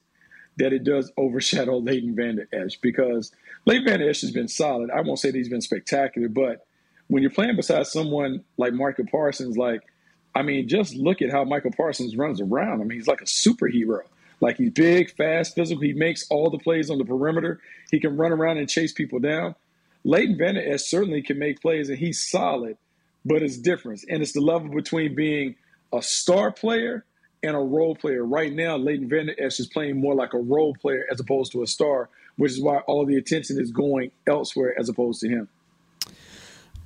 that 0.57 0.71
it 0.71 0.83
does 0.85 1.11
overshadow 1.17 1.77
Leighton 1.79 2.15
Vander 2.15 2.47
Esch 2.53 2.77
because 2.77 3.33
Leighton 3.65 3.85
Vander 3.85 4.09
Esch 4.09 4.21
has 4.21 4.31
been 4.31 4.47
solid. 4.47 4.89
I 4.91 5.01
won't 5.01 5.19
say 5.19 5.29
that 5.29 5.37
he's 5.37 5.49
been 5.49 5.61
spectacular, 5.61 6.29
but 6.29 6.65
when 7.07 7.21
you're 7.21 7.31
playing 7.31 7.57
beside 7.57 7.85
someone 7.85 8.45
like 8.57 8.73
Micah 8.73 9.03
Parsons, 9.03 9.57
like– 9.57 9.81
I 10.35 10.41
mean, 10.41 10.67
just 10.67 10.95
look 10.95 11.21
at 11.21 11.31
how 11.31 11.45
Micah 11.45 11.71
Parsons 11.71 12.17
runs 12.17 12.41
around. 12.41 12.81
I 12.81 12.83
mean, 12.83 12.99
he's 12.99 13.07
like 13.07 13.21
a 13.21 13.25
superhero. 13.25 14.01
Like 14.41 14.57
he's 14.57 14.71
big, 14.71 15.15
fast, 15.15 15.55
physical. 15.55 15.81
He 15.81 15.93
makes 15.93 16.27
all 16.29 16.49
the 16.49 16.59
plays 16.59 16.89
on 16.89 16.97
the 16.97 17.05
perimeter. 17.05 17.61
He 17.89 18.01
can 18.01 18.17
run 18.17 18.33
around 18.33 18.57
and 18.57 18.69
chase 18.69 18.91
people 18.91 19.19
down. 19.19 19.55
Leighton 20.03 20.37
Vander 20.37 20.61
Esch 20.61 20.83
certainly 20.83 21.21
can 21.21 21.39
make 21.39 21.61
plays, 21.61 21.89
and 21.89 21.97
he's 21.97 22.21
solid, 22.21 22.77
but 23.23 23.41
it's 23.41 23.57
different. 23.57 24.03
And 24.09 24.21
it's 24.21 24.33
the 24.33 24.41
level 24.41 24.69
between 24.69 25.15
being 25.15 25.55
a 25.93 26.01
star 26.01 26.51
player 26.51 27.05
and 27.41 27.55
a 27.55 27.59
role 27.59 27.95
player. 27.95 28.23
Right 28.23 28.53
now, 28.53 28.75
Leighton 28.75 29.31
Esch 29.39 29.59
is 29.59 29.67
playing 29.67 29.99
more 29.99 30.15
like 30.15 30.33
a 30.33 30.39
role 30.39 30.75
player 30.75 31.05
as 31.09 31.19
opposed 31.19 31.53
to 31.53 31.63
a 31.63 31.67
star, 31.67 32.09
which 32.35 32.51
is 32.51 32.61
why 32.61 32.79
all 32.79 33.05
the 33.05 33.15
attention 33.15 33.59
is 33.59 33.71
going 33.71 34.11
elsewhere 34.27 34.77
as 34.77 34.89
opposed 34.89 35.21
to 35.21 35.29
him. 35.29 35.47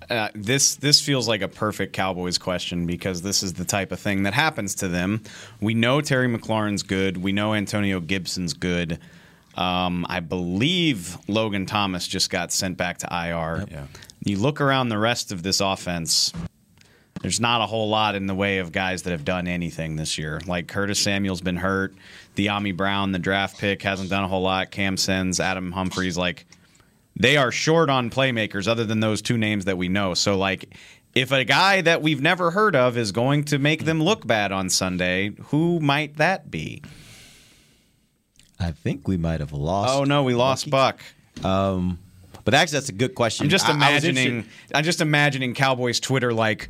Uh, 0.09 0.29
this 0.33 0.75
this 0.75 1.01
feels 1.01 1.27
like 1.27 1.41
a 1.41 1.47
perfect 1.47 1.93
Cowboys 1.93 2.38
question 2.38 2.85
because 2.85 3.21
this 3.21 3.43
is 3.43 3.53
the 3.53 3.65
type 3.65 3.91
of 3.91 3.99
thing 3.99 4.23
that 4.23 4.33
happens 4.33 4.75
to 4.75 4.88
them. 4.88 5.21
We 5.62 5.73
know 5.73 6.01
Terry 6.01 6.27
McLaurin's 6.27 6.83
good. 6.83 7.17
We 7.17 7.31
know 7.31 7.53
Antonio 7.53 7.99
Gibson's 7.99 8.53
good. 8.53 8.99
Um, 9.55 10.05
I 10.09 10.19
believe 10.19 11.17
Logan 11.27 11.65
Thomas 11.65 12.07
just 12.07 12.29
got 12.29 12.51
sent 12.51 12.77
back 12.77 12.99
to 12.99 13.07
IR. 13.12 13.59
Yep. 13.59 13.71
Yeah. 13.71 13.85
You 14.23 14.38
look 14.38 14.62
around 14.62 14.89
the 14.89 14.97
rest 14.97 15.31
of 15.31 15.43
this 15.43 15.59
offense. 15.59 16.31
There's 17.21 17.41
not 17.41 17.62
a 17.62 17.65
whole 17.65 17.89
lot 17.89 18.15
in 18.15 18.27
the 18.27 18.35
way 18.35 18.59
of 18.59 18.71
guys 18.71 19.03
that 19.03 19.12
have 19.12 19.25
done 19.25 19.47
anything 19.47 19.97
this 19.97 20.17
year. 20.17 20.39
Like 20.47 20.67
Curtis 20.67 20.99
Samuel's 20.99 21.41
been 21.41 21.57
hurt. 21.57 21.93
Dyami 22.35 22.75
Brown, 22.75 23.12
the 23.12 23.19
draft 23.19 23.59
pick, 23.59 23.81
hasn't 23.81 24.09
done 24.09 24.23
a 24.23 24.27
whole 24.27 24.41
lot. 24.41 24.71
Cam 24.71 24.95
Sims, 24.95 25.41
Adam 25.41 25.73
Humphries, 25.73 26.17
like 26.17 26.45
they 27.19 27.38
are 27.38 27.51
short 27.51 27.89
on 27.89 28.10
playmakers 28.10 28.67
other 28.67 28.86
than 28.86 29.01
those 29.01 29.21
two 29.21 29.38
names 29.38 29.65
that 29.65 29.77
we 29.77 29.89
know. 29.89 30.13
So 30.13 30.38
like 30.38 30.75
if 31.13 31.32
a 31.32 31.43
guy 31.43 31.82
that 31.82 32.01
we've 32.01 32.21
never 32.21 32.51
heard 32.51 32.75
of 32.75 32.97
is 32.97 33.12
going 33.12 33.43
to 33.45 33.60
make 33.60 33.86
them 33.86 34.01
look 34.01 34.25
bad 34.25 34.51
on 34.51 34.69
Sunday, 34.69 35.32
who 35.45 35.79
might 35.79 36.17
that 36.17 36.49
be? 36.49 36.82
I 38.60 38.71
think 38.71 39.08
we 39.08 39.17
might 39.17 39.39
have 39.39 39.53
lost. 39.53 39.93
Oh 39.93 40.03
no, 40.03 40.23
we 40.23 40.34
lost 40.34 40.69
Buck. 40.69 41.01
Um, 41.43 41.99
but 42.43 42.53
actually, 42.53 42.77
that's 42.77 42.89
a 42.89 42.93
good 42.93 43.15
question. 43.15 43.45
I'm 43.45 43.49
just 43.49 43.69
imagining. 43.69 44.45
I'm 44.73 44.84
just 44.84 45.01
imagining 45.01 45.53
Cowboys 45.53 45.99
Twitter 45.99 46.34
like 46.34 46.69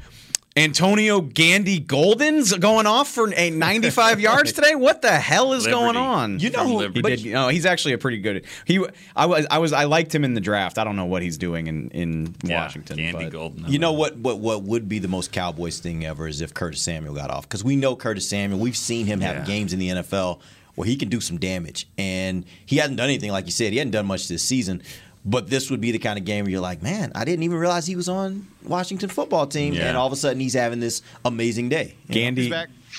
Antonio 0.58 1.22
Gandy 1.22 1.80
Golden's 1.80 2.54
going 2.58 2.86
off 2.88 3.08
for 3.10 3.32
a 3.36 3.50
95 3.52 4.20
yards 4.20 4.52
today. 4.52 4.76
What 4.76 5.02
the 5.02 5.12
hell 5.12 5.54
is 5.54 5.66
Liberty. 5.66 5.84
going 5.84 5.96
on? 5.96 6.40
You 6.40 6.50
know, 6.50 6.66
who, 6.80 6.88
he 6.92 7.02
did. 7.02 7.22
You 7.22 7.34
know, 7.34 7.48
he's 7.50 7.66
actually 7.66 7.94
a 7.94 7.98
pretty 7.98 8.18
good. 8.18 8.46
He, 8.66 8.84
I 9.16 9.26
was, 9.26 9.46
I 9.50 9.60
was, 9.60 9.74
I 9.74 9.86
liked 9.86 10.14
him 10.14 10.24
in 10.24 10.34
the 10.34 10.42
draft. 10.42 10.78
I 10.78 10.84
don't 10.84 10.96
know 10.96 11.06
what 11.06 11.22
he's 11.22 11.38
doing 11.38 11.68
in 11.68 11.90
in 11.92 12.36
yeah, 12.44 12.64
Washington. 12.64 12.98
Gandy. 12.98 13.30
Golden. 13.30 13.72
You 13.72 13.80
know 13.80 13.94
what? 13.94 14.18
What 14.18 14.40
what 14.40 14.64
would 14.64 14.90
be 14.90 15.00
the 15.00 15.08
most 15.08 15.32
Cowboys 15.32 15.80
thing 15.80 16.04
ever 16.06 16.28
is 16.28 16.42
if 16.42 16.54
Curtis 16.54 16.82
Samuel 16.82 17.14
got 17.14 17.30
off 17.30 17.44
because 17.48 17.64
we 17.64 17.76
know 17.76 17.96
Curtis 17.96 18.28
Samuel. 18.28 18.60
We've 18.60 18.76
seen 18.78 19.06
him 19.06 19.22
have 19.22 19.38
Yeah. 19.38 19.46
games 19.46 19.72
in 19.72 19.80
the 19.80 19.90
NFL 19.90 20.40
where 20.76 20.88
he 20.88 20.96
can 20.96 21.10
do 21.10 21.20
some 21.20 21.38
damage, 21.38 21.88
and 21.98 22.46
he 22.66 22.78
hasn't 22.78 22.98
done 22.98 23.06
anything 23.10 23.32
like 23.32 23.46
you 23.46 23.52
said. 23.52 23.72
He 23.72 23.78
hasn't 23.80 23.92
done 23.92 24.06
much 24.06 24.28
this 24.30 24.42
season. 24.44 24.82
But 25.26 25.50
this 25.50 25.70
would 25.70 25.82
be 25.82 25.92
the 25.92 26.00
kind 26.00 26.18
of 26.18 26.24
game 26.26 26.46
where 26.46 26.52
you're 26.52 26.62
like, 26.62 26.82
man, 26.82 27.12
I 27.14 27.26
didn't 27.26 27.44
even 27.44 27.58
realize 27.58 27.86
he 27.86 27.96
was 27.98 28.08
on 28.08 28.48
Washington 28.66 29.10
football 29.10 29.48
team, 29.48 29.74
Yeah. 29.74 29.90
and 29.90 29.98
all 29.98 30.08
of 30.08 30.14
a 30.14 30.16
sudden 30.16 30.40
he's 30.40 30.54
having 30.54 30.80
this 30.80 31.02
amazing 31.26 31.70
day. 31.70 31.96
Gandy. 32.10 32.54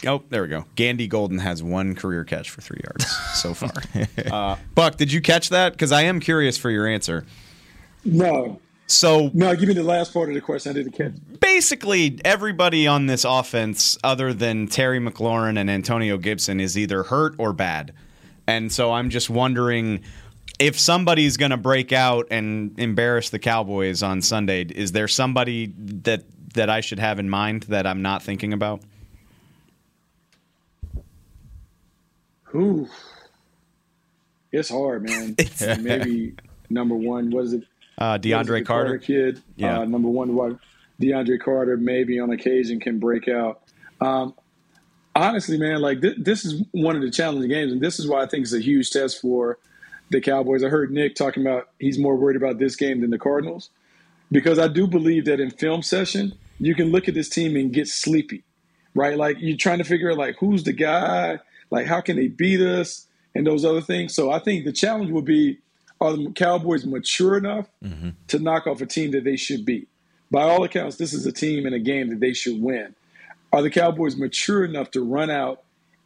Oh, 0.06 0.22
there 0.28 0.42
we 0.42 0.48
go. 0.48 0.64
Gandy 0.76 1.08
Golden 1.08 1.38
has 1.38 1.62
one 1.62 1.94
career 1.94 2.24
catch 2.24 2.50
for 2.50 2.60
three 2.60 2.80
yards 2.84 3.06
so 3.34 3.54
far. 3.54 3.72
uh, 4.30 4.56
Buck, 4.74 4.96
did 4.96 5.10
you 5.12 5.20
catch 5.20 5.48
that? 5.48 5.72
Because 5.72 5.92
I 5.92 6.02
am 6.02 6.20
curious 6.20 6.56
for 6.56 6.70
your 6.70 6.86
answer. 6.86 7.24
No. 8.04 8.60
So 8.86 9.30
No, 9.34 9.54
give 9.54 9.68
me 9.68 9.74
the 9.74 9.82
last 9.82 10.12
part 10.12 10.28
of 10.28 10.34
the 10.34 10.40
question. 10.40 10.70
I 10.70 10.74
didn't 10.74 10.92
catch. 10.92 11.12
basically, 11.40 12.18
everybody 12.24 12.86
on 12.86 13.06
this 13.06 13.24
offense, 13.24 13.96
other 14.02 14.32
than 14.32 14.66
Terry 14.66 14.98
McLaurin 15.00 15.58
and 15.58 15.70
Antonio 15.70 16.16
Gibson, 16.18 16.60
is 16.60 16.76
either 16.76 17.04
hurt 17.04 17.34
or 17.38 17.52
bad. 17.52 17.92
And 18.46 18.72
so 18.72 18.92
I'm 18.92 19.10
just 19.10 19.30
wondering 19.30 20.02
if 20.58 20.78
somebody's 20.78 21.36
going 21.36 21.50
to 21.50 21.56
break 21.56 21.92
out 21.92 22.28
and 22.30 22.78
embarrass 22.78 23.30
the 23.30 23.38
Cowboys 23.38 24.02
on 24.02 24.22
Sunday. 24.22 24.62
Is 24.64 24.92
there 24.92 25.08
somebody 25.08 25.72
that 25.76 26.24
that 26.54 26.68
I 26.68 26.80
should 26.80 26.98
have 26.98 27.18
in 27.18 27.30
mind 27.30 27.64
that 27.64 27.86
I'm 27.86 28.02
not 28.02 28.22
thinking 28.22 28.52
about? 28.52 28.82
Who? 32.44 32.88
It's 34.52 34.68
hard, 34.68 35.04
man. 35.04 35.36
Maybe 35.80 36.34
number 36.68 36.96
one. 36.96 37.30
What 37.30 37.44
is 37.44 37.52
it? 37.52 37.64
Uh, 37.96 38.18
is 38.20 38.26
it, 38.26 38.28
DeAndre 38.28 38.58
the 38.58 38.64
Carter. 38.64 38.98
kid. 38.98 39.42
Yeah. 39.56 39.80
Uh, 39.80 39.84
number 39.84 40.08
one. 40.08 40.34
What 40.34 40.58
DeAndre 41.00 41.40
Carter 41.40 41.76
maybe 41.76 42.20
on 42.20 42.30
occasion 42.30 42.80
can 42.80 42.98
break 42.98 43.28
out. 43.28 43.62
Um, 44.00 44.34
honestly, 45.14 45.58
man, 45.58 45.80
like 45.80 46.00
th- 46.00 46.16
this 46.18 46.44
is 46.44 46.62
one 46.72 46.96
of 46.96 47.02
the 47.02 47.10
challenging 47.10 47.48
games, 47.50 47.72
and 47.72 47.80
this 47.80 47.98
is 47.98 48.06
why 48.08 48.22
I 48.22 48.26
think 48.26 48.42
it's 48.42 48.52
a 48.52 48.60
huge 48.60 48.90
test 48.90 49.20
for 49.20 49.58
the 50.10 50.20
Cowboys. 50.20 50.62
I 50.62 50.68
heard 50.68 50.90
Nick 50.90 51.14
talking 51.14 51.46
about 51.46 51.70
he's 51.78 51.98
more 51.98 52.16
worried 52.16 52.36
about 52.36 52.58
this 52.58 52.76
game 52.76 53.00
than 53.00 53.10
the 53.10 53.18
Cardinals 53.18 53.70
because 54.30 54.58
I 54.58 54.68
do 54.68 54.86
believe 54.86 55.24
that 55.24 55.40
in 55.40 55.50
film 55.50 55.82
session 55.82 56.34
you 56.58 56.74
can 56.74 56.90
look 56.90 57.08
at 57.08 57.14
this 57.14 57.28
team 57.28 57.56
and 57.56 57.72
get 57.72 57.88
sleepy, 57.88 58.44
right? 58.94 59.16
Like 59.16 59.36
you're 59.40 59.56
trying 59.56 59.78
to 59.78 59.84
figure 59.84 60.10
out 60.10 60.18
like 60.18 60.36
who's 60.38 60.64
the 60.64 60.72
guy, 60.72 61.38
like 61.70 61.86
how 61.86 62.00
can 62.00 62.16
they 62.16 62.28
beat 62.28 62.60
us, 62.60 63.06
and 63.34 63.46
those 63.46 63.64
other 63.64 63.80
things. 63.80 64.14
So 64.14 64.30
I 64.30 64.38
think 64.38 64.64
the 64.64 64.72
challenge 64.72 65.10
will 65.10 65.22
be: 65.22 65.58
Are 66.00 66.12
the 66.12 66.30
Cowboys 66.32 66.84
mature 66.84 67.36
enough 67.36 67.68
mm-hmm. 67.82 68.10
to 68.28 68.38
knock 68.38 68.66
off 68.66 68.80
a 68.80 68.86
team 68.86 69.12
that 69.12 69.24
they 69.24 69.36
should 69.36 69.64
beat? 69.64 69.88
By 70.30 70.42
all 70.42 70.62
accounts, 70.62 70.96
this 70.96 71.12
is 71.12 71.26
a 71.26 71.32
team 71.32 71.66
in 71.66 71.72
a 71.72 71.78
game 71.78 72.10
that 72.10 72.20
they 72.20 72.34
should 72.34 72.60
win. 72.60 72.94
Are 73.52 73.62
the 73.62 73.70
Cowboys 73.70 74.16
mature 74.16 74.64
enough 74.64 74.92
to 74.92 75.02
run 75.02 75.30
out 75.30 75.62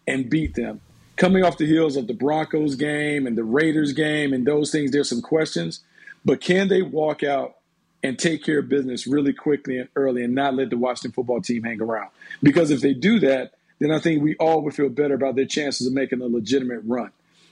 and 0.06 0.30
beat 0.30 0.54
them? 0.54 0.80
Coming 1.16 1.44
off 1.44 1.59
the 1.59 1.66
heels 1.66 1.96
of 1.96 2.07
the 2.09 2.14
Broncos 2.14 2.74
game 2.74 3.27
and 3.27 3.38
the 3.38 3.44
Raiders 3.44 3.92
game 3.92 4.33
and 4.33 4.46
those 4.46 4.72
things, 4.72 4.90
there's 4.90 5.09
some 5.09 5.22
questions. 5.22 5.81
But 6.24 6.40
can 6.40 6.68
they 6.68 6.83
walk 6.83 7.22
out 7.22 7.57
and 8.03 8.18
take 8.18 8.42
care 8.42 8.59
of 8.59 8.68
business 8.68 9.07
really 9.07 9.33
quickly 9.33 9.79
and 9.79 9.88
early 9.94 10.24
and 10.24 10.35
not 10.35 10.55
let 10.55 10.70
the 10.70 10.77
Washington 10.77 11.12
football 11.12 11.40
team 11.40 11.62
hang 11.62 11.81
around? 11.81 12.11
Because 12.42 12.70
if 12.70 12.81
they 12.81 12.94
do 12.94 13.20
that, 13.20 13.53
then 13.79 13.90
I 13.90 14.00
think 14.00 14.22
we 14.22 14.35
all 14.37 14.62
would 14.62 14.74
feel 14.74 14.88
better 14.88 15.14
about 15.14 15.37
their 15.37 15.44
chances 15.44 15.87
of 15.87 15.92
making 15.92 16.20
a 16.20 16.27
legitimate 16.27 16.83
run. 16.85 17.11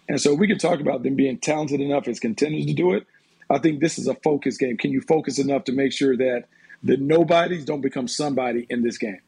And 0.09 0.21
so 0.21 0.35
we 0.35 0.49
can 0.49 0.59
talk 0.59 0.81
about 0.81 1.03
them 1.03 1.15
being 1.15 1.39
talented 1.39 1.81
enough 1.81 2.09
as 2.09 2.19
contenders 2.19 2.67
to 2.67 2.75
do 2.75 2.95
it. 2.95 3.07
I 3.49 3.59
think 3.59 3.81
this 3.81 3.99
is 3.99 4.09
a 4.09 4.15
focus 4.15 4.57
game. 4.57 4.77
Can 4.77 4.91
you 4.91 5.01
focus 5.01 5.39
enough 5.39 5.65
to 5.65 5.73
make 5.73 5.93
sure 5.93 6.17
that 6.17 6.45
the 6.83 6.97
nobodies 6.97 7.65
don't 7.65 7.81
become 7.81 8.09
somebody 8.09 8.67
in 8.69 8.83
this 8.83 8.99
game? 8.99 9.21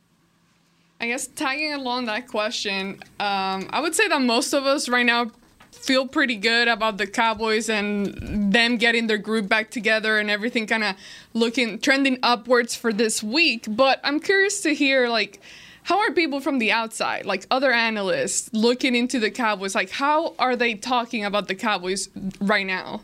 I 1.05 1.09
guess 1.09 1.27
tagging 1.27 1.75
along 1.75 2.07
that 2.07 2.29
question, 2.29 2.99
um, 3.21 3.69
I 3.69 3.81
would 3.83 3.95
say 3.95 4.09
that 4.09 4.23
most 4.23 4.55
of 4.55 4.65
us 4.65 4.89
right 4.89 5.05
now 5.05 5.33
feel 5.71 6.09
pretty 6.09 6.37
good 6.37 6.67
about 6.67 6.97
the 6.97 7.07
Cowboys 7.07 7.69
and 7.69 8.51
them 8.51 8.79
getting 8.79 9.07
their 9.07 9.19
group 9.19 9.47
back 9.47 9.71
together 9.71 10.17
and 10.17 10.31
everything 10.31 10.67
kind 10.67 10.83
of 10.83 10.97
looking 11.35 11.79
trending 11.79 12.19
upwards 12.23 12.75
for 12.75 12.91
this 12.91 13.23
week. 13.23 13.67
But 13.69 14.01
I'm 14.03 14.19
curious 14.19 14.63
to 14.63 14.75
hear 14.75 15.11
like 15.11 15.43
how 15.83 15.99
are 15.99 16.11
people 16.11 16.41
from 16.41 16.59
the 16.59 16.73
outside, 16.73 17.27
like 17.27 17.47
other 17.51 17.71
analysts, 17.71 18.49
looking 18.55 18.95
into 18.95 19.21
the 19.21 19.31
Cowboys? 19.31 19.75
Like 19.75 19.91
how 19.91 20.35
are 20.39 20.57
they 20.57 20.73
talking 20.73 21.23
about 21.23 21.49
the 21.49 21.55
Cowboys 21.55 22.09
right 22.41 22.65
now? 22.65 23.03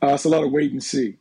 Uh, 0.00 0.14
it's 0.14 0.22
a 0.22 0.28
lot 0.28 0.44
of 0.44 0.52
wait 0.52 0.70
and 0.70 0.84
see, 0.84 1.16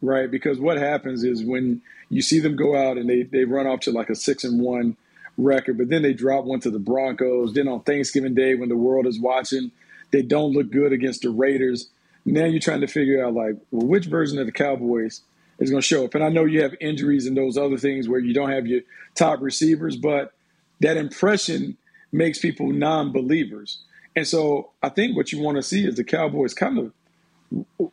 right? 0.00 0.30
Because 0.30 0.60
what 0.60 0.78
happens 0.78 1.24
is 1.24 1.42
when 1.42 1.82
you 2.10 2.22
see 2.22 2.40
them 2.40 2.56
go 2.56 2.76
out 2.76 2.98
and 2.98 3.08
they, 3.08 3.22
they 3.22 3.44
run 3.44 3.66
off 3.66 3.80
to 3.80 3.92
like 3.92 4.10
a 4.10 4.14
six 4.14 4.44
and 4.44 4.60
one 4.60 4.96
record, 5.36 5.78
but 5.78 5.88
then 5.88 6.02
they 6.02 6.12
drop 6.12 6.44
one 6.44 6.60
to 6.60 6.70
the 6.70 6.78
Broncos. 6.78 7.54
Then 7.54 7.68
on 7.68 7.82
Thanksgiving 7.82 8.34
Day, 8.34 8.54
when 8.54 8.68
the 8.68 8.76
world 8.76 9.06
is 9.06 9.20
watching, 9.20 9.70
they 10.10 10.22
don't 10.22 10.52
look 10.52 10.70
good 10.70 10.92
against 10.92 11.22
the 11.22 11.30
Raiders. 11.30 11.90
Now 12.24 12.44
you're 12.44 12.60
trying 12.60 12.80
to 12.80 12.86
figure 12.86 13.24
out 13.24 13.34
like, 13.34 13.56
well, 13.70 13.86
which 13.86 14.06
version 14.06 14.38
of 14.38 14.46
the 14.46 14.52
Cowboys 14.52 15.22
is 15.58 15.70
going 15.70 15.80
to 15.80 15.86
show 15.86 16.04
up? 16.04 16.14
And 16.14 16.24
I 16.24 16.28
know 16.28 16.44
you 16.44 16.62
have 16.62 16.74
injuries 16.80 17.26
and 17.26 17.36
those 17.36 17.56
other 17.56 17.78
things 17.78 18.08
where 18.08 18.20
you 18.20 18.34
don't 18.34 18.50
have 18.50 18.66
your 18.66 18.80
top 19.14 19.40
receivers, 19.40 19.96
but 19.96 20.32
that 20.80 20.96
impression 20.96 21.76
makes 22.10 22.38
people 22.38 22.70
non-believers. 22.70 23.82
And 24.16 24.26
so 24.26 24.70
I 24.82 24.88
think 24.88 25.16
what 25.16 25.30
you 25.30 25.40
want 25.40 25.56
to 25.56 25.62
see 25.62 25.86
is 25.86 25.96
the 25.96 26.04
Cowboys 26.04 26.54
kind 26.54 26.78
of 26.78 26.92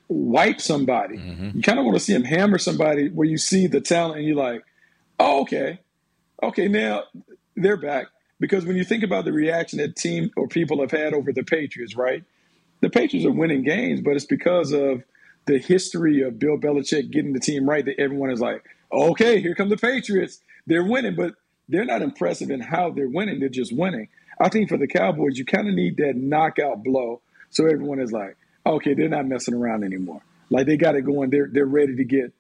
wipe 0.08 0.60
somebody. 0.60 1.18
Mm-hmm. 1.18 1.58
You 1.58 1.62
kind 1.62 1.80
of 1.80 1.86
want 1.86 1.98
to 1.98 2.04
see 2.04 2.14
him 2.14 2.24
hammer 2.24 2.58
somebody 2.58 3.10
where 3.10 3.28
you 3.28 3.38
see 3.38 3.68
the 3.68 3.82
talent 3.82 4.18
and 4.20 4.28
you're 4.28 4.36
like, 4.36 4.64
oh, 5.20 5.42
okay, 5.42 5.80
okay, 6.44 6.68
now 6.68 7.04
they're 7.56 7.78
back. 7.78 8.08
Because 8.40 8.66
when 8.66 8.76
you 8.76 8.84
think 8.84 9.04
about 9.04 9.26
the 9.26 9.32
reaction 9.32 9.80
that 9.80 9.96
team 9.96 10.30
or 10.36 10.48
people 10.48 10.82
have 10.82 10.92
had 10.92 11.14
over 11.14 11.32
the 11.32 11.44
Patriots, 11.44 11.96
right? 11.96 12.24
The 12.82 12.90
Patriots 12.90 13.26
are 13.26 13.32
winning 13.32 13.64
games, 13.64 14.02
but 14.02 14.16
it's 14.16 14.26
because 14.26 14.74
of 14.74 15.04
the 15.46 15.58
history 15.58 16.22
of 16.22 16.38
Bill 16.38 16.58
Belichick 16.58 17.12
getting 17.12 17.34
the 17.34 17.40
team 17.40 17.70
right 17.70 17.86
that 17.86 18.00
everyone 18.00 18.32
is 18.32 18.42
like, 18.42 18.64
okay, 18.92 19.40
here 19.40 19.56
come 19.56 19.70
the 19.70 19.78
Patriots. 19.78 20.40
They're 20.68 20.84
winning, 20.84 21.16
but 21.16 21.36
they're 21.70 21.86
not 21.86 22.02
impressive 22.02 22.50
in 22.50 22.60
how 22.60 22.92
they're 22.92 23.10
winning. 23.10 23.40
They're 23.40 23.50
just 23.50 23.76
winning. 23.76 24.10
I 24.40 24.50
think 24.50 24.68
for 24.68 24.78
the 24.78 24.88
Cowboys, 24.88 25.38
you 25.38 25.46
kind 25.46 25.70
of 25.70 25.74
need 25.74 25.98
that 25.98 26.18
knockout 26.18 26.84
blow 26.84 27.22
so 27.50 27.66
everyone 27.66 28.02
is 28.02 28.12
like, 28.12 28.36
okay, 28.66 28.94
they're 28.94 29.10
not 29.10 29.26
messing 29.26 29.54
around 29.54 29.84
anymore. 29.84 30.22
Like 30.50 30.68
they 30.68 30.78
got 30.78 30.96
it 30.96 31.02
going. 31.02 31.30
They're 31.30 31.50
they're 31.52 31.66
ready 31.66 31.96
to 31.96 32.04
get 32.04 32.34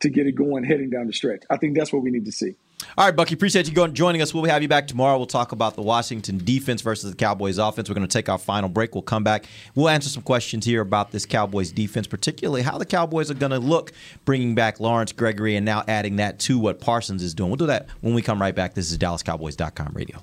to 0.00 0.10
get 0.10 0.26
it 0.26 0.32
going 0.32 0.64
heading 0.64 0.90
down 0.90 1.06
the 1.06 1.12
stretch. 1.12 1.42
I 1.50 1.56
think 1.56 1.76
that's 1.76 1.92
what 1.92 2.02
we 2.02 2.10
need 2.10 2.26
to 2.26 2.32
see. 2.32 2.54
All 2.98 3.06
right, 3.06 3.16
Bucky, 3.16 3.34
appreciate 3.34 3.66
you 3.68 3.74
going, 3.74 3.94
joining 3.94 4.20
us. 4.20 4.34
We'll 4.34 4.44
have 4.44 4.62
you 4.62 4.68
back 4.68 4.86
tomorrow. 4.86 5.16
We'll 5.16 5.26
talk 5.26 5.52
about 5.52 5.76
the 5.76 5.82
Washington 5.82 6.38
defense 6.38 6.82
versus 6.82 7.10
the 7.10 7.16
Cowboys 7.16 7.56
offense. 7.56 7.88
We're 7.88 7.94
going 7.94 8.06
to 8.06 8.12
take 8.12 8.28
our 8.28 8.38
final 8.38 8.68
break. 8.68 8.94
We'll 8.94 9.02
come 9.02 9.24
back. 9.24 9.46
We'll 9.74 9.88
answer 9.88 10.10
some 10.10 10.22
questions 10.22 10.66
here 10.66 10.82
about 10.82 11.10
this 11.10 11.24
Cowboys 11.24 11.72
defense, 11.72 12.06
particularly 12.06 12.62
how 12.62 12.76
the 12.76 12.84
Cowboys 12.84 13.30
are 13.30 13.34
going 13.34 13.52
to 13.52 13.58
look 13.58 13.92
bringing 14.26 14.54
back 14.54 14.78
Lawrence 14.78 15.12
Gregory 15.12 15.56
and 15.56 15.64
now 15.64 15.84
adding 15.88 16.16
that 16.16 16.38
to 16.40 16.58
what 16.58 16.80
Parsons 16.80 17.22
is 17.22 17.34
doing. 17.34 17.50
We'll 17.50 17.56
do 17.56 17.66
that 17.66 17.88
when 18.02 18.14
we 18.14 18.22
come 18.22 18.40
right 18.40 18.54
back. 18.54 18.74
This 18.74 18.90
is 18.90 18.98
DallasCowboys.com 18.98 19.92
radio. 19.94 20.22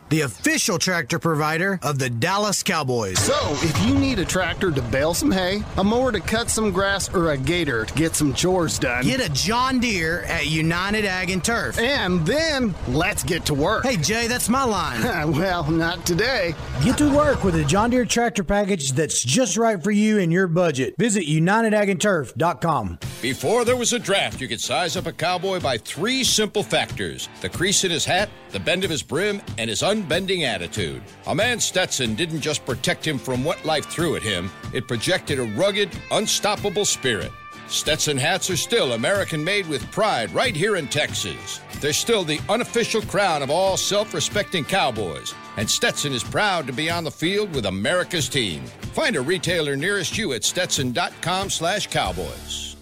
the 0.11 0.21
official 0.21 0.77
tractor 0.77 1.17
provider 1.17 1.79
of 1.81 1.97
the 1.97 2.09
Dallas 2.09 2.61
Cowboys. 2.63 3.17
So, 3.17 3.33
if 3.63 3.87
you 3.87 3.95
need 3.95 4.19
a 4.19 4.25
tractor 4.25 4.69
to 4.69 4.81
bale 4.83 5.13
some 5.13 5.31
hay, 5.31 5.63
a 5.77 5.83
mower 5.83 6.11
to 6.11 6.19
cut 6.19 6.49
some 6.49 6.71
grass, 6.71 7.11
or 7.13 7.31
a 7.31 7.37
gator 7.37 7.85
to 7.85 7.93
get 7.93 8.15
some 8.15 8.33
chores 8.33 8.77
done, 8.77 9.05
Get 9.05 9.21
a 9.21 9.29
John 9.29 9.79
Deere 9.79 10.23
at 10.23 10.47
United 10.47 11.05
Ag 11.05 11.29
and 11.29 11.43
Turf. 11.43 11.79
And 11.79 12.25
then 12.25 12.75
let's 12.89 13.23
get 13.23 13.45
to 13.45 13.53
work. 13.53 13.85
Hey, 13.85 13.95
Jay, 13.95 14.27
that's 14.27 14.49
my 14.49 14.65
line. 14.65 15.01
well, 15.31 15.69
not 15.71 16.05
today. 16.05 16.53
Get 16.83 16.97
to 16.97 17.09
work 17.15 17.45
with 17.45 17.55
a 17.55 17.63
John 17.63 17.89
Deere 17.89 18.05
tractor 18.05 18.43
package 18.43 18.91
that's 18.91 19.23
just 19.23 19.55
right 19.55 19.81
for 19.81 19.91
you 19.91 20.19
and 20.19 20.31
your 20.31 20.47
budget. 20.47 20.95
Visit 20.97 21.25
UnitedAgAndTurf.com. 21.25 22.99
Before 23.21 23.63
there 23.63 23.77
was 23.77 23.93
a 23.93 23.99
draft, 23.99 24.41
you 24.41 24.47
could 24.47 24.59
size 24.59 24.97
up 24.97 25.05
a 25.05 25.13
cowboy 25.13 25.61
by 25.61 25.77
three 25.77 26.23
simple 26.23 26.63
factors 26.63 27.29
the 27.41 27.49
crease 27.49 27.83
in 27.83 27.91
his 27.91 28.03
hat, 28.03 28.29
the 28.49 28.59
bend 28.59 28.83
of 28.83 28.89
his 28.89 29.03
brim, 29.03 29.41
and 29.57 29.69
his 29.69 29.81
unbending 30.01 30.43
attitude. 30.45 31.01
A 31.27 31.35
man 31.35 31.59
Stetson 31.59 32.15
didn't 32.15 32.41
just 32.41 32.65
protect 32.65 33.05
him 33.05 33.19
from 33.19 33.43
what 33.43 33.63
life 33.65 33.85
threw 33.85 34.15
at 34.15 34.23
him, 34.23 34.49
it 34.73 34.87
projected 34.87 35.39
a 35.39 35.43
rugged, 35.43 35.89
unstoppable 36.11 36.85
spirit. 36.85 37.31
Stetson 37.67 38.17
hats 38.17 38.49
are 38.49 38.57
still 38.57 38.93
American 38.93 39.43
made 39.43 39.67
with 39.67 39.89
pride 39.91 40.33
right 40.33 40.55
here 40.55 40.75
in 40.75 40.87
Texas. 40.87 41.61
They're 41.79 41.93
still 41.93 42.23
the 42.23 42.39
unofficial 42.49 43.01
crown 43.03 43.43
of 43.43 43.49
all 43.49 43.77
self 43.77 44.13
respecting 44.13 44.65
cowboys, 44.65 45.33
and 45.55 45.69
Stetson 45.69 46.11
is 46.11 46.23
proud 46.23 46.67
to 46.67 46.73
be 46.73 46.89
on 46.89 47.03
the 47.03 47.11
field 47.11 47.53
with 47.55 47.67
America's 47.67 48.27
team. 48.27 48.65
Find 48.93 49.15
a 49.15 49.21
retailer 49.21 49.75
nearest 49.75 50.17
you 50.17 50.33
at 50.33 50.43
stetson.com 50.43 51.49
slash 51.49 51.87
cowboys. 51.87 52.75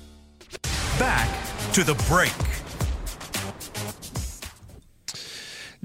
Back 0.97 1.29
to 1.73 1.83
the 1.83 1.95
break. 2.07 2.48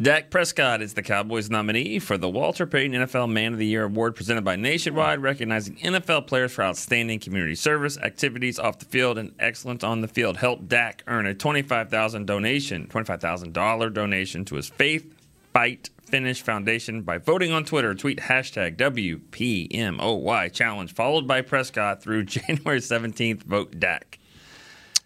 Dak 0.01 0.29
Prescott 0.29 0.83
is 0.83 0.95
the 0.95 1.05
Cowboys 1.05 1.51
nominee 1.51 2.01
for 2.01 2.19
the 2.19 2.29
Walter 2.29 2.67
Payton 2.67 3.01
NFL 3.01 3.31
Man 3.31 3.53
of 3.53 3.61
the 3.61 3.67
Year 3.67 3.85
award 3.85 4.17
presented 4.17 4.43
by 4.43 4.57
Nationwide, 4.57 5.23
recognizing 5.23 5.77
NFL 5.77 6.27
players 6.27 6.51
for 6.51 6.65
outstanding 6.65 7.21
community 7.21 7.55
service, 7.55 7.97
activities 7.99 8.59
off 8.59 8.81
the 8.81 8.87
field, 8.87 9.19
and 9.19 9.33
excellence 9.39 9.85
on 9.85 10.01
the 10.01 10.09
field. 10.09 10.39
Help 10.39 10.67
Dak 10.67 11.05
earn 11.07 11.27
a 11.27 11.35
25,000 11.35 12.27
donation, 12.27 12.89
twenty-five 12.89 13.21
thousand 13.21 13.53
dollar 13.53 13.89
donation 13.89 14.45
to 14.47 14.57
his 14.57 14.69
Faith 14.69 15.15
Fight 15.53 15.91
Finish 16.03 16.43
Foundation 16.43 17.03
by 17.03 17.19
voting 17.19 17.53
on 17.53 17.65
Twitter. 17.65 17.95
Tweet 17.95 18.19
hashtag 18.19 18.77
WPMOY 18.77 20.53
challenge 20.53 20.93
followed 20.93 21.29
by 21.29 21.41
Prescott 21.41 22.03
through 22.03 22.25
January 22.25 22.81
seventeenth. 22.81 23.45
Vote 23.45 23.79
Dak. 23.79 24.19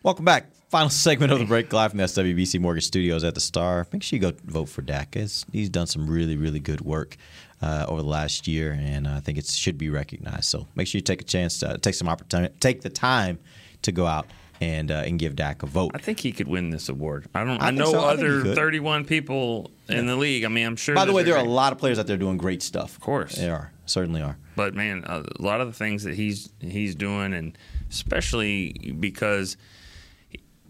Welcome 0.03 0.25
back. 0.25 0.47
Final 0.69 0.91
segment 0.91 1.33
of 1.33 1.39
the 1.39 1.47
break 1.47 1.73
live 1.73 1.93
from 1.93 1.99
the 1.99 2.05
SWBC 2.05 2.61
Mortgage 2.61 2.85
Studios 2.85 3.25
at 3.25 3.35
the 3.35 3.41
Star. 3.41 3.87
Make 3.91 4.03
sure 4.03 4.19
you 4.19 4.21
go 4.21 4.37
vote 4.45 4.69
for 4.69 4.83
Dak. 4.83 5.15
He's, 5.15 5.47
he's 5.51 5.71
done 5.71 5.87
some 5.87 6.07
really, 6.07 6.37
really 6.37 6.61
good 6.61 6.83
work 6.83 7.17
uh, 7.63 7.87
over 7.89 8.03
the 8.03 8.09
last 8.09 8.47
year, 8.47 8.79
and 8.79 9.09
I 9.09 9.21
think 9.21 9.39
it 9.39 9.47
should 9.47 9.79
be 9.79 9.89
recognized. 9.89 10.45
So 10.45 10.67
make 10.75 10.87
sure 10.87 10.99
you 10.99 11.03
take 11.03 11.23
a 11.23 11.25
chance 11.25 11.59
to 11.61 11.79
take 11.79 11.95
some 11.95 12.07
opportunity, 12.07 12.55
take 12.61 12.83
the 12.83 12.91
time 12.91 13.39
to 13.81 13.93
go 13.93 14.05
out 14.05 14.27
and 14.61 14.91
uh, 14.91 15.05
and 15.07 15.19
give 15.19 15.37
Dak 15.37 15.63
a 15.63 15.67
vote. 15.67 15.93
I 15.95 15.99
think 15.99 16.21
he 16.21 16.33
could 16.33 16.49
win 16.49 16.69
this 16.69 16.91
award. 16.91 17.27
I 17.35 17.45
don't. 17.45 17.63
I 17.63 17.69
I, 17.69 17.71
know 17.71 17.93
so. 17.93 18.01
I 18.01 18.13
other 18.13 18.43
could. 18.43 18.55
31 18.55 19.07
people 19.07 19.71
in 19.89 20.07
the 20.07 20.17
league. 20.17 20.45
I 20.45 20.49
mean, 20.49 20.67
I'm 20.67 20.77
sure. 20.77 20.95
By 20.95 21.07
the 21.07 21.15
way, 21.15 21.23
there 21.23 21.37
are 21.37 21.45
a 21.45 21.49
lot 21.49 21.73
of 21.73 21.79
players 21.79 21.99
out 21.99 22.07
there 22.07 22.19
doing 22.19 22.37
great 22.37 22.63
stuff. 22.63 22.95
Of 22.95 23.01
course, 23.01 23.37
they 23.37 23.49
are. 23.49 23.73
Certainly 23.87 24.21
are. 24.21 24.37
But 24.55 24.75
man, 24.75 25.05
a 25.07 25.25
lot 25.39 25.63
of 25.63 25.69
the 25.69 25.73
things 25.73 26.05
that 26.05 26.15
he's 26.15 26.51
he's 26.61 26.95
doing, 26.95 27.33
and 27.33 27.57
especially 27.89 28.95
because 29.01 29.57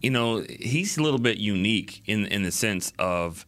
you 0.02 0.10
know 0.10 0.44
he's 0.48 0.96
a 0.96 1.02
little 1.02 1.18
bit 1.18 1.38
unique 1.38 2.02
in 2.06 2.26
in 2.26 2.42
the 2.42 2.52
sense 2.52 2.92
of 2.98 3.46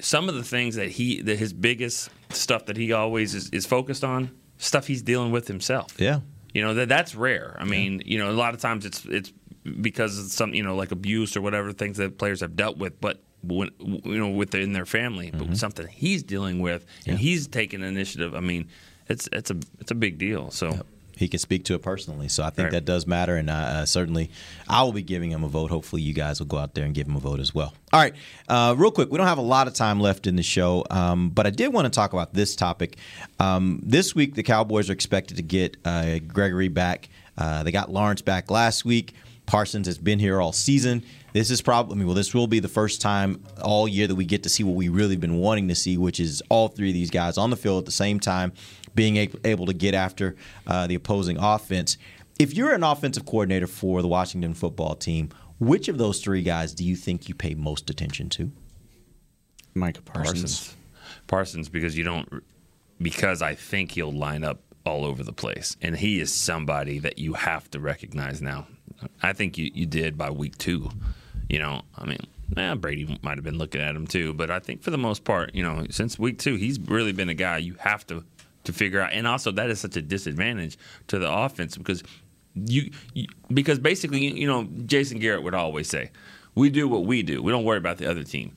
some 0.00 0.28
of 0.28 0.34
the 0.34 0.42
things 0.42 0.76
that 0.76 0.88
he 0.88 1.22
that 1.22 1.38
his 1.38 1.52
biggest 1.52 2.10
stuff 2.30 2.66
that 2.66 2.76
he 2.76 2.92
always 2.92 3.34
is, 3.34 3.50
is 3.50 3.66
focused 3.66 4.04
on 4.04 4.30
stuff 4.58 4.86
he's 4.86 5.02
dealing 5.02 5.32
with 5.32 5.48
himself. 5.48 6.00
Yeah. 6.00 6.20
You 6.54 6.62
know 6.62 6.74
that 6.74 6.88
that's 6.88 7.14
rare. 7.14 7.56
I 7.58 7.64
mean, 7.64 8.02
you 8.04 8.18
know, 8.18 8.30
a 8.30 8.32
lot 8.32 8.54
of 8.54 8.60
times 8.60 8.84
it's 8.84 9.04
it's 9.06 9.32
because 9.80 10.18
of 10.18 10.26
some 10.26 10.54
you 10.54 10.62
know 10.62 10.76
like 10.76 10.92
abuse 10.92 11.36
or 11.36 11.40
whatever 11.40 11.72
things 11.72 11.96
that 11.96 12.18
players 12.18 12.40
have 12.40 12.56
dealt 12.56 12.76
with, 12.76 13.00
but 13.00 13.22
when, 13.42 13.70
you 13.80 14.18
know 14.18 14.28
within 14.28 14.72
their 14.72 14.84
family, 14.84 15.30
but 15.30 15.40
mm-hmm. 15.40 15.54
something 15.54 15.86
he's 15.88 16.22
dealing 16.22 16.60
with 16.60 16.84
and 17.06 17.18
he's 17.18 17.48
taking 17.48 17.82
initiative. 17.82 18.34
I 18.34 18.40
mean, 18.40 18.68
it's 19.08 19.28
it's 19.32 19.50
a 19.50 19.56
it's 19.80 19.90
a 19.90 19.96
big 19.96 20.18
deal. 20.18 20.50
So. 20.50 20.80
He 21.22 21.28
can 21.28 21.38
speak 21.38 21.64
to 21.66 21.74
it 21.74 21.82
personally, 21.82 22.28
so 22.28 22.42
I 22.42 22.50
think 22.50 22.64
Right. 22.66 22.72
that 22.72 22.84
does 22.84 23.06
matter, 23.06 23.36
and 23.36 23.48
uh, 23.48 23.86
certainly 23.86 24.30
I 24.68 24.82
will 24.82 24.92
be 24.92 25.02
giving 25.02 25.30
him 25.30 25.44
a 25.44 25.48
vote. 25.48 25.70
Hopefully, 25.70 26.02
you 26.02 26.12
guys 26.12 26.40
will 26.40 26.46
go 26.48 26.58
out 26.58 26.74
there 26.74 26.84
and 26.84 26.94
give 26.94 27.06
him 27.06 27.16
a 27.16 27.20
vote 27.20 27.40
as 27.40 27.54
well. 27.54 27.72
All 27.92 28.00
right, 28.00 28.14
uh, 28.48 28.74
real 28.76 28.90
quick, 28.90 29.10
we 29.10 29.18
don't 29.18 29.26
have 29.26 29.38
a 29.38 29.42
lot 29.42 29.68
of 29.68 29.74
time 29.74 30.00
left 30.00 30.26
in 30.26 30.36
the 30.36 30.42
show, 30.42 30.84
um, 30.90 31.30
but 31.30 31.46
I 31.46 31.50
did 31.50 31.72
want 31.72 31.86
to 31.86 31.90
talk 31.90 32.12
about 32.12 32.34
this 32.34 32.56
topic. 32.56 32.96
Um, 33.38 33.80
this 33.82 34.14
week, 34.14 34.34
the 34.34 34.42
Cowboys 34.42 34.90
are 34.90 34.92
expected 34.94 35.36
to 35.36 35.42
get 35.42 35.76
uh, 35.84 36.18
Gregory 36.18 36.68
back. 36.68 37.08
Uh, 37.38 37.62
they 37.62 37.70
got 37.72 37.90
Lawrence 37.90 38.20
back 38.22 38.50
last 38.50 38.84
week. 38.84 39.14
Parsons 39.46 39.86
has 39.86 39.98
been 39.98 40.18
here 40.18 40.40
all 40.40 40.52
season. 40.52 41.02
This 41.32 41.50
is 41.50 41.62
probably, 41.62 41.94
I 41.94 41.98
mean, 41.98 42.06
well, 42.06 42.14
this 42.14 42.34
will 42.34 42.46
be 42.46 42.60
the 42.60 42.68
first 42.68 43.00
time 43.00 43.42
all 43.62 43.88
year 43.88 44.06
that 44.06 44.14
we 44.14 44.24
get 44.24 44.42
to 44.42 44.48
see 44.50 44.62
what 44.64 44.76
we 44.76 44.88
really 44.88 45.16
been 45.16 45.38
wanting 45.38 45.68
to 45.68 45.74
see, 45.74 45.96
which 45.96 46.20
is 46.20 46.42
all 46.50 46.68
three 46.68 46.88
of 46.88 46.94
these 46.94 47.10
guys 47.10 47.38
on 47.38 47.48
the 47.50 47.56
field 47.56 47.78
at 47.80 47.86
the 47.86 47.90
same 47.92 48.20
time, 48.20 48.52
being 48.94 49.16
able 49.44 49.66
to 49.66 49.72
get 49.72 49.94
after 49.94 50.36
uh, 50.66 50.86
the 50.86 50.94
opposing 50.94 51.38
offense. 51.38 51.96
If 52.38 52.54
you're 52.54 52.72
an 52.72 52.82
offensive 52.82 53.24
coordinator 53.24 53.66
for 53.66 54.02
the 54.02 54.08
Washington 54.08 54.54
football 54.54 54.94
team, 54.94 55.30
which 55.58 55.88
of 55.88 55.98
those 55.98 56.20
three 56.20 56.42
guys 56.42 56.74
do 56.74 56.84
you 56.84 56.96
think 56.96 57.28
you 57.28 57.34
pay 57.34 57.54
most 57.54 57.88
attention 57.88 58.28
to? 58.30 58.50
Micah 59.74 60.02
Parsons. 60.02 60.74
Parsons, 61.26 61.68
because 61.68 61.96
you 61.96 62.04
don't, 62.04 62.42
because 63.00 63.42
I 63.42 63.54
think 63.54 63.92
he'll 63.92 64.12
line 64.12 64.44
up 64.44 64.60
all 64.84 65.04
over 65.04 65.22
the 65.22 65.32
place, 65.32 65.76
and 65.80 65.96
he 65.96 66.20
is 66.20 66.32
somebody 66.32 66.98
that 66.98 67.18
you 67.18 67.34
have 67.34 67.70
to 67.70 67.80
recognize 67.80 68.42
now. 68.42 68.66
I 69.22 69.32
think 69.32 69.56
you, 69.56 69.70
you 69.72 69.86
did 69.86 70.18
by 70.18 70.30
week 70.30 70.58
two. 70.58 70.90
You 71.48 71.58
know, 71.58 71.82
I 71.96 72.06
mean, 72.06 72.26
eh, 72.56 72.74
Brady 72.74 73.18
might 73.22 73.36
have 73.36 73.44
been 73.44 73.58
looking 73.58 73.80
at 73.80 73.94
him 73.94 74.06
too, 74.06 74.32
but 74.32 74.50
I 74.50 74.58
think 74.58 74.82
for 74.82 74.90
the 74.90 74.98
most 74.98 75.24
part, 75.24 75.54
you 75.54 75.62
know, 75.62 75.86
since 75.90 76.18
week 76.18 76.38
two, 76.38 76.56
he's 76.56 76.80
really 76.80 77.12
been 77.12 77.28
a 77.28 77.34
guy 77.34 77.58
you 77.58 77.74
have 77.80 78.06
to 78.08 78.24
to 78.64 78.72
figure 78.72 79.00
out, 79.00 79.12
and 79.12 79.26
also 79.26 79.50
that 79.52 79.70
is 79.70 79.80
such 79.80 79.96
a 79.96 80.02
disadvantage 80.02 80.78
to 81.08 81.18
the 81.18 81.30
offense 81.30 81.76
because 81.76 82.02
you, 82.54 82.90
you 83.14 83.26
because 83.52 83.78
basically, 83.78 84.26
you 84.26 84.46
know, 84.46 84.68
Jason 84.86 85.18
Garrett 85.18 85.42
would 85.42 85.54
always 85.54 85.88
say, 85.88 86.10
"We 86.54 86.70
do 86.70 86.88
what 86.88 87.04
we 87.04 87.22
do. 87.22 87.42
We 87.42 87.50
don't 87.52 87.64
worry 87.64 87.78
about 87.78 87.98
the 87.98 88.10
other 88.10 88.24
team." 88.24 88.54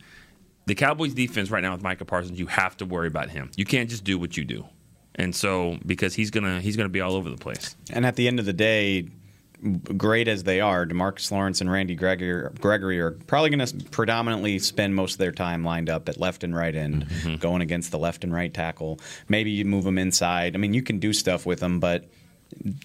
the 0.66 0.76
Cowboys 0.76 1.14
defense 1.14 1.52
right 1.52 1.62
now 1.62 1.72
with 1.74 1.84
Micah 1.84 2.06
Parsons, 2.06 2.40
you 2.40 2.48
have 2.48 2.76
to 2.78 2.86
worry 2.86 3.08
about 3.08 3.30
him. 3.30 3.52
You 3.56 3.66
can't 3.66 3.90
just 3.90 4.04
do 4.04 4.18
what 4.18 4.36
you 4.36 4.44
do. 4.44 4.66
And 5.16 5.34
so 5.34 5.78
because 5.86 6.14
he's 6.14 6.32
gonna 6.32 6.60
he's 6.60 6.76
gonna 6.76 6.90
be 6.90 7.02
all 7.02 7.16
over 7.16 7.30
the 7.30 7.38
place. 7.38 7.76
And 7.92 8.06
at 8.06 8.16
the 8.16 8.28
end 8.28 8.40
of 8.40 8.46
the 8.46 8.54
day, 8.54 9.08
great 9.98 10.28
as 10.28 10.44
they 10.44 10.62
are, 10.62 10.86
DeMarcus 10.86 11.32
Lawrence 11.32 11.62
and 11.62 11.72
Randy 11.72 11.96
Gregory, 11.96 12.50
Gregory 12.60 13.00
are 13.00 13.12
probably 13.12 13.50
going 13.50 13.66
to 13.66 13.90
predominantly 13.90 14.60
spend 14.60 14.96
most 14.96 15.14
of 15.14 15.18
their 15.20 15.32
time 15.32 15.64
lined 15.64 15.90
up 15.90 16.08
at 16.10 16.20
left 16.20 16.44
and 16.44 16.56
right 16.56 16.76
end, 16.76 17.08
going 17.40 17.62
against 17.62 17.92
the 17.92 18.00
left 18.00 18.24
and 18.24 18.34
right 18.34 18.54
tackle. 18.54 19.00
Maybe 19.28 19.52
you 19.52 19.66
move 19.66 19.84
them 19.84 19.98
inside. 19.98 20.56
I 20.56 20.58
mean, 20.58 20.74
you 20.74 20.82
can 20.82 21.00
do 21.00 21.14
stuff 21.14 21.46
with 21.46 21.60
them, 21.60 21.80
but 21.80 22.06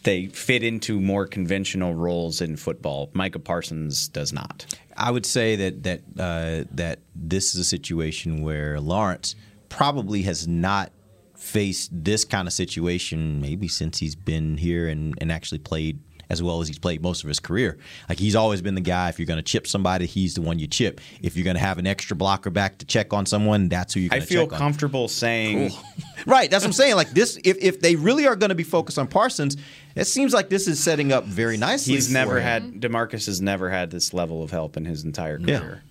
they 0.02 0.26
fit 0.26 0.62
into 0.62 1.00
more 1.00 1.26
conventional 1.26 1.94
roles 1.94 2.40
in 2.40 2.56
football. 2.56 3.10
Micah 3.12 3.38
Parsons 3.38 4.08
does 4.08 4.32
not. 4.32 4.66
I 4.96 5.10
would 5.10 5.26
say 5.26 5.56
that 5.56 5.82
that 5.84 6.00
uh, 6.18 6.64
that 6.72 7.00
this 7.14 7.54
is 7.54 7.60
a 7.60 7.64
situation 7.64 8.42
where 8.42 8.80
Lawrence 8.80 9.36
probably 9.68 10.22
has 10.22 10.48
not 10.48 10.92
faced 11.36 11.90
this 11.92 12.24
kind 12.24 12.46
of 12.46 12.52
situation 12.52 13.40
maybe 13.40 13.66
since 13.66 13.98
he's 13.98 14.14
been 14.14 14.58
here 14.58 14.88
and, 14.88 15.14
and 15.22 15.32
actually 15.32 15.58
played 15.58 15.98
as 16.30 16.42
well 16.42 16.60
as 16.62 16.68
he's 16.68 16.78
played 16.78 17.02
most 17.02 17.22
of 17.24 17.28
his 17.28 17.40
career. 17.40 17.76
Like 18.08 18.18
he's 18.18 18.34
always 18.36 18.62
been 18.62 18.74
the 18.76 18.80
guy. 18.80 19.10
If 19.10 19.18
you're 19.18 19.26
going 19.26 19.36
to 19.38 19.42
chip 19.42 19.66
somebody, 19.66 20.06
he's 20.06 20.34
the 20.34 20.40
one 20.42 20.58
you 20.58 20.66
chip. 20.66 21.00
If 21.20 21.36
you're 21.36 21.44
going 21.44 21.56
to 21.56 21.60
have 21.62 21.76
an 21.78 21.86
extra 21.86 22.16
blocker 22.16 22.48
back 22.50 22.78
to 22.78 22.86
check 22.86 23.12
on 23.12 23.26
someone, 23.26 23.68
that's 23.68 23.92
who 23.92 24.00
you're 24.00 24.12
I 24.12 24.16
going 24.18 24.22
to 24.22 24.26
feel 24.26 24.44
check 24.46 24.52
on. 24.54 24.58
comfortable 24.58 25.08
saying 25.08 25.72
Right, 26.26 26.50
that's 26.50 26.62
what 26.64 26.68
I'm 26.68 26.72
saying. 26.72 26.94
Like 26.96 27.10
this, 27.10 27.38
if, 27.44 27.58
if 27.58 27.80
they 27.80 27.96
really 27.96 28.26
are 28.26 28.36
going 28.36 28.50
to 28.50 28.54
be 28.54 28.62
focused 28.62 28.98
on 28.98 29.06
Parsons, 29.08 29.56
it 29.96 30.06
seems 30.06 30.32
like 30.32 30.48
this 30.48 30.68
is 30.68 30.78
setting 30.82 31.12
up 31.12 31.24
very 31.24 31.56
nicely. 31.56 31.94
He's 31.94 32.10
never 32.12 32.38
him. 32.38 32.42
had 32.44 32.80
DeMarcus 32.80 33.26
has 33.26 33.40
never 33.40 33.68
had 33.68 33.90
this 33.90 34.14
level 34.14 34.42
of 34.42 34.50
help 34.50 34.76
in 34.76 34.84
his 34.84 35.02
entire 35.04 35.38
career. 35.38 35.48
Yeah. 35.48 35.60
career. 35.60 35.82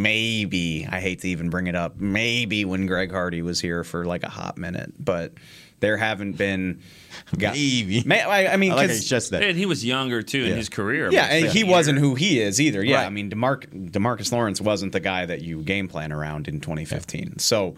Maybe 0.00 0.86
I 0.90 1.00
hate 1.00 1.20
to 1.22 1.28
even 1.28 1.50
bring 1.50 1.66
it 1.66 1.74
up. 1.74 1.98
Maybe 1.98 2.64
when 2.64 2.86
Greg 2.86 3.10
Hardy 3.10 3.42
was 3.42 3.60
here 3.60 3.84
for 3.84 4.04
like 4.04 4.22
a 4.22 4.28
hot 4.28 4.58
minute, 4.58 4.92
but 4.98 5.34
there 5.80 5.96
haven't 5.96 6.32
been. 6.38 6.80
Maybe. 7.38 8.04
I, 8.10 8.46
I 8.48 8.56
mean, 8.56 8.72
I 8.72 8.74
like 8.76 8.82
'cause- 8.84 8.90
how 8.90 8.94
you 8.96 9.00
stressed 9.02 9.30
that. 9.32 9.42
And 9.42 9.58
he 9.58 9.66
was 9.66 9.84
younger 9.84 10.22
too 10.22 10.44
in 10.44 10.56
his 10.56 10.68
career. 10.68 11.10
yeah, 11.10 11.24
and 11.26 11.46
he 11.46 11.60
second 11.60 11.70
wasn't 11.70 11.98
who 11.98 12.14
he 12.14 12.40
is 12.40 12.60
either. 12.60 12.84
Yeah, 12.84 12.98
Right. 12.98 13.06
I 13.06 13.10
mean, 13.10 13.30
DeMarc, 13.30 13.90
DeMarcus 13.90 14.32
Lawrence 14.32 14.60
wasn't 14.60 14.92
the 14.92 15.00
guy 15.00 15.26
that 15.26 15.42
you 15.42 15.62
game 15.62 15.88
plan 15.88 16.12
around 16.12 16.46
in 16.48 16.60
2015. 16.60 17.38
So, 17.38 17.74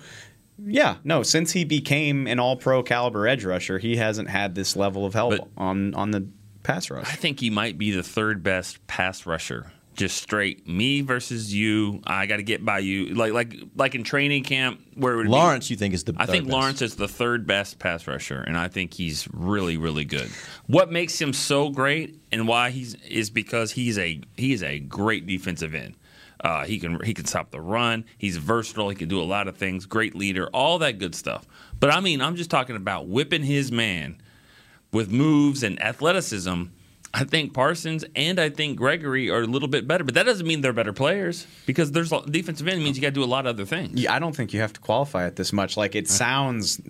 yeah, 0.65 0.97
no, 1.05 1.23
since 1.23 1.53
he 1.53 1.65
became 1.65 2.27
an 2.27 2.39
All 2.41 2.57
Pro 2.57 2.83
caliber 2.83 3.27
edge 3.29 3.45
rusher, 3.45 3.79
he 3.79 3.97
hasn't 3.97 4.29
had 4.29 4.55
this 4.55 4.77
level 4.77 5.07
of 5.07 5.15
help 5.15 5.35
on 5.57 5.95
on 5.95 6.11
the 6.11 6.27
pass 6.65 6.91
rush. 6.91 7.07
I 7.11 7.15
think 7.15 7.41
he 7.41 7.49
might 7.49 7.79
be 7.79 7.91
the 7.91 8.03
third 8.03 8.43
best 8.43 8.85
pass 8.87 9.25
rusher. 9.25 9.73
Just 9.99 10.23
straight 10.23 10.67
me 10.69 11.01
versus 11.01 11.53
you. 11.53 12.01
I 12.07 12.27
got 12.27 12.37
to 12.37 12.45
get 12.45 12.65
by 12.65 12.79
you. 12.79 13.15
Like 13.15 13.33
like 13.33 13.55
like 13.75 13.95
in 13.97 14.05
training 14.05 14.45
camp 14.45 14.81
where 14.95 15.15
it 15.15 15.17
would 15.17 15.25
be- 15.25 15.31
Lawrence, 15.31 15.71
you 15.71 15.77
think 15.77 15.93
is 15.93 16.05
the 16.05 16.15
I 16.17 16.27
think 16.27 16.45
best. 16.45 16.53
Lawrence 16.55 16.83
is 16.83 16.95
the 16.95 17.09
third 17.09 17.49
best 17.49 17.81
pass 17.81 18.07
rusher, 18.07 18.41
and 18.41 18.57
I 18.57 18.69
think 18.69 18.95
he's 18.95 19.29
really, 19.33 19.77
really 19.77 20.05
good. 20.05 20.31
What 20.69 20.93
makes 20.93 21.21
him 21.21 21.33
so 21.33 21.69
great, 21.71 22.17
and 22.31 22.47
why 22.47 22.71
he's 22.71 22.95
is 23.07 23.29
because 23.29 23.73
he's 23.73 23.99
a 23.99 24.21
he 24.37 24.53
is 24.53 24.63
a 24.63 24.79
great 24.79 25.27
defensive 25.27 25.75
end. 25.75 25.97
Uh, 26.41 26.65
he 26.65 26.79
can 26.79 27.03
he 27.03 27.13
can 27.13 27.25
stop 27.25 27.51
the 27.51 27.61
run. 27.61 28.05
He's 28.17 28.37
versatile. 28.37 28.89
He 28.91 28.95
can 28.95 29.09
do 29.09 29.21
a 29.21 29.25
lot 29.25 29.49
of 29.49 29.57
things. 29.57 29.85
Great 29.85 30.15
leader. 30.15 30.47
All 30.53 30.79
that 30.79 31.01
good 31.01 31.17
stuff. 31.17 31.45
But 31.81 31.93
I 31.93 31.99
mean, 31.99 32.21
I'm 32.21 32.37
just 32.37 32.51
talking 32.51 32.77
about 32.77 33.09
whipping 33.09 33.43
his 33.43 33.73
man 33.73 34.23
with 34.93 35.11
moves 35.11 35.65
and 35.65 35.83
athleticism. 35.83 36.67
I 37.15 37.25
think 37.25 37.55
Parsons 37.55 38.05
and 38.15 38.39
I 38.39 38.51
think 38.51 38.77
Gregory 38.77 39.31
are 39.31 39.41
a 39.41 39.47
little 39.47 39.69
bit 39.69 39.89
better, 39.89 40.05
but 40.05 40.15
that 40.15 40.25
doesn't 40.27 40.47
mean 40.47 40.61
they're 40.61 40.73
better 40.75 40.93
players 40.93 41.47
because 41.65 41.91
there's 41.93 42.13
a- 42.13 42.23
defensive 42.29 42.69
end 42.69 42.83
means 42.83 42.97
you 42.97 43.03
got 43.03 43.09
to 43.09 43.15
do 43.15 43.25
a 43.25 43.27
lot 43.27 43.47
of 43.47 43.57
other 43.57 43.65
things. 43.65 43.99
Yeah, 44.01 44.13
I 44.15 44.19
don't 44.19 44.37
think 44.37 44.53
you 44.53 44.61
have 44.61 44.73
to 44.75 44.81
qualify 44.81 45.27
it 45.27 45.37
this 45.37 45.53
much. 45.53 45.77
Like 45.77 45.95
it 45.95 46.09
sounds, 46.09 46.81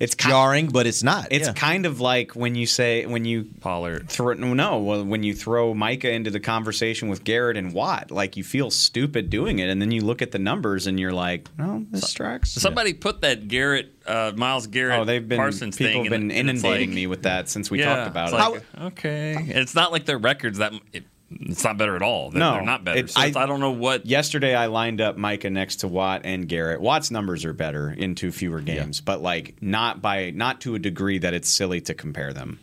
it's 0.00 0.14
ki- 0.14 0.28
jarring, 0.30 0.68
but 0.68 0.86
it's 0.86 1.02
not. 1.02 1.28
It's 1.30 1.46
yeah. 1.46 1.52
kind 1.54 1.86
of 1.86 2.00
like 2.00 2.32
when 2.32 2.54
you 2.54 2.66
say 2.66 3.06
when 3.06 3.24
you 3.24 3.48
Pollard. 3.60 4.08
throw 4.08 4.32
no, 4.34 4.78
when 4.78 5.22
you 5.22 5.34
throw 5.34 5.74
Micah 5.74 6.10
into 6.10 6.30
the 6.30 6.40
conversation 6.40 7.08
with 7.08 7.22
Garrett 7.22 7.56
and 7.56 7.72
Watt, 7.72 8.10
like 8.10 8.36
you 8.36 8.44
feel 8.44 8.70
stupid 8.70 9.30
doing 9.30 9.60
it, 9.60 9.68
and 9.68 9.80
then 9.80 9.92
you 9.92 10.00
look 10.00 10.22
at 10.22 10.32
the 10.32 10.38
numbers 10.38 10.86
and 10.86 10.98
you're 10.98 11.12
like, 11.12 11.48
oh, 11.60 11.84
this 11.90 12.12
tracks. 12.12 12.50
Somebody 12.50 12.92
put 12.94 13.20
that 13.20 13.48
Garrett, 13.48 13.97
uh, 14.08 14.32
Myles 14.36 14.66
Garrett, 14.66 15.00
Oh, 15.00 15.04
they've 15.04 15.26
been 15.26 15.38
Parsons 15.38 15.76
people 15.76 15.92
thing. 15.92 16.04
have 16.04 16.10
been 16.10 16.22
and- 16.30 16.32
and 16.32 16.50
inundating 16.50 16.90
like- 16.90 16.94
me 16.94 17.06
with 17.06 17.22
that 17.24 17.48
since 17.48 17.70
we 17.70 17.78
Yeah, 17.80 17.94
talked 17.96 18.08
about 18.10 18.28
it. 18.32 18.34
like, 18.34 18.82
okay, 18.92 19.36
it's 19.48 19.74
not 19.74 19.92
like 19.92 20.04
their 20.06 20.18
records 20.18 20.58
that. 20.58 20.72
It, 20.92 21.04
It's 21.30 21.62
not 21.62 21.76
better 21.76 21.94
at 21.94 22.00
all. 22.00 22.30
They're, 22.30 22.40
no, 22.40 22.52
they're 22.54 22.62
not 22.64 22.84
better. 22.84 23.00
It- 23.00 23.10
so 23.10 23.20
it's- 23.20 23.36
I, 23.36 23.44
don't 23.44 23.60
know 23.60 23.70
what. 23.72 24.06
Yesterday, 24.06 24.54
I 24.54 24.64
lined 24.64 25.02
up 25.02 25.18
Micah 25.18 25.50
next 25.50 25.76
to 25.80 25.88
Watt 25.88 26.22
and 26.24 26.48
Garrett. 26.48 26.80
Watt's 26.80 27.10
numbers 27.10 27.44
are 27.44 27.52
better 27.52 27.90
in 27.90 28.14
two 28.14 28.32
fewer 28.32 28.62
games, 28.62 29.02
but 29.02 29.20
like 29.20 29.56
not 29.60 30.00
by 30.00 30.30
not 30.30 30.62
to 30.62 30.74
a 30.74 30.78
degree 30.78 31.18
that 31.18 31.34
it's 31.34 31.50
silly 31.50 31.82
to 31.82 31.92
compare 31.92 32.32
them. 32.32 32.60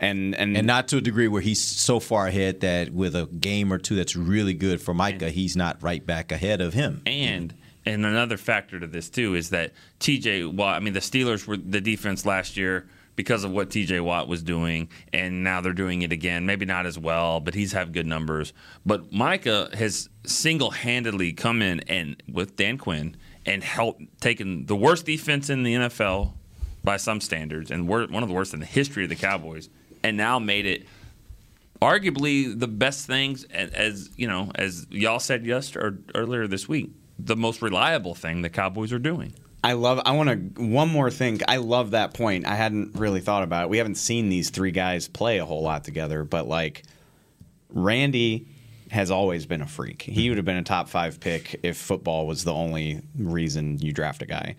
And 0.00 0.34
and 0.34 0.56
and 0.56 0.66
not 0.66 0.88
to 0.88 0.96
a 0.96 1.00
degree 1.02 1.28
where 1.28 1.42
he's 1.42 1.62
so 1.62 2.00
far 2.00 2.26
ahead 2.26 2.60
that 2.60 2.90
with 2.90 3.14
a 3.14 3.26
game 3.26 3.70
or 3.70 3.76
two 3.76 3.96
that's 3.96 4.16
really 4.16 4.54
good 4.54 4.80
for 4.80 4.94
Micah, 4.94 5.28
he's 5.28 5.54
not 5.54 5.82
right 5.82 6.04
back 6.06 6.32
ahead 6.32 6.62
of 6.62 6.72
him. 6.72 7.02
And 7.04 7.52
and 7.86 8.04
another 8.04 8.36
factor 8.36 8.80
to 8.80 8.86
this 8.86 9.08
too 9.08 9.34
is 9.34 9.50
that 9.50 9.72
TJ 10.00 10.52
Watt. 10.52 10.74
I 10.74 10.80
mean, 10.80 10.92
the 10.92 11.00
Steelers 11.00 11.46
were 11.46 11.56
the 11.56 11.80
defense 11.80 12.26
last 12.26 12.56
year 12.56 12.86
because 13.14 13.44
of 13.44 13.50
what 13.50 13.70
TJ 13.70 14.02
Watt 14.02 14.28
was 14.28 14.42
doing, 14.42 14.88
and 15.12 15.42
now 15.42 15.60
they're 15.60 15.72
doing 15.72 16.02
it 16.02 16.12
again. 16.12 16.44
Maybe 16.44 16.66
not 16.66 16.84
as 16.84 16.98
well, 16.98 17.40
but 17.40 17.54
he's 17.54 17.72
have 17.72 17.92
good 17.92 18.06
numbers. 18.06 18.52
But 18.84 19.12
Micah 19.12 19.70
has 19.72 20.08
single 20.26 20.72
handedly 20.72 21.32
come 21.32 21.62
in 21.62 21.80
and 21.88 22.22
with 22.30 22.56
Dan 22.56 22.76
Quinn 22.76 23.16
and 23.46 23.62
helped 23.62 24.02
taken 24.20 24.66
the 24.66 24.76
worst 24.76 25.06
defense 25.06 25.48
in 25.48 25.62
the 25.62 25.74
NFL 25.74 26.32
by 26.84 26.96
some 26.96 27.20
standards 27.20 27.70
and 27.70 27.88
one 27.88 28.22
of 28.22 28.28
the 28.28 28.34
worst 28.34 28.52
in 28.52 28.60
the 28.60 28.66
history 28.66 29.04
of 29.04 29.08
the 29.08 29.16
Cowboys, 29.16 29.70
and 30.02 30.16
now 30.16 30.38
made 30.38 30.66
it 30.66 30.86
arguably 31.80 32.58
the 32.58 32.68
best 32.68 33.06
things 33.06 33.44
as, 33.44 33.70
as 33.70 34.10
you 34.16 34.26
know 34.26 34.50
as 34.54 34.86
y'all 34.90 35.20
said 35.20 35.44
yesterday 35.44 35.86
or 35.86 35.98
earlier 36.14 36.46
this 36.46 36.66
week 36.66 36.90
the 37.18 37.36
most 37.36 37.62
reliable 37.62 38.14
thing 38.14 38.42
the 38.42 38.50
cowboys 38.50 38.92
are 38.92 38.98
doing 38.98 39.32
I 39.66 39.72
love. 39.72 40.00
I 40.06 40.12
want 40.12 40.54
to 40.56 40.62
one 40.62 40.88
more 40.88 41.10
thing. 41.10 41.40
I 41.48 41.56
love 41.56 41.90
that 41.90 42.14
point. 42.14 42.46
I 42.46 42.54
hadn't 42.54 42.94
really 42.94 43.20
thought 43.20 43.42
about 43.42 43.64
it. 43.64 43.70
We 43.70 43.78
haven't 43.78 43.96
seen 43.96 44.28
these 44.28 44.50
three 44.50 44.70
guys 44.70 45.08
play 45.08 45.38
a 45.38 45.44
whole 45.44 45.62
lot 45.62 45.82
together, 45.82 46.22
but 46.22 46.46
like 46.46 46.84
Randy 47.70 48.46
has 48.92 49.10
always 49.10 49.44
been 49.44 49.62
a 49.62 49.66
freak. 49.66 50.02
He 50.02 50.28
would 50.28 50.38
have 50.38 50.44
been 50.44 50.56
a 50.56 50.62
top 50.62 50.88
five 50.88 51.18
pick 51.18 51.58
if 51.64 51.76
football 51.76 52.28
was 52.28 52.44
the 52.44 52.52
only 52.52 53.02
reason 53.18 53.78
you 53.80 53.92
draft 53.92 54.22
a 54.22 54.26
guy. 54.26 54.54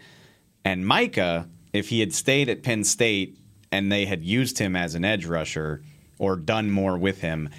And 0.65 0.85
Micah, 0.85 1.47
if 1.71 1.87
he 1.87 2.01
had 2.01 2.13
stayed 2.13 2.49
at 2.49 2.61
Penn 2.61 2.83
State 2.83 3.37
and 3.71 3.89
they 3.89 4.05
had 4.05 4.25
used 4.25 4.59
him 4.59 4.75
as 4.75 4.93
an 4.93 5.05
edge 5.05 5.25
rusher 5.25 5.83
or 6.19 6.35
done 6.35 6.69
more 6.69 6.97
with 6.97 7.21
him, 7.21 7.49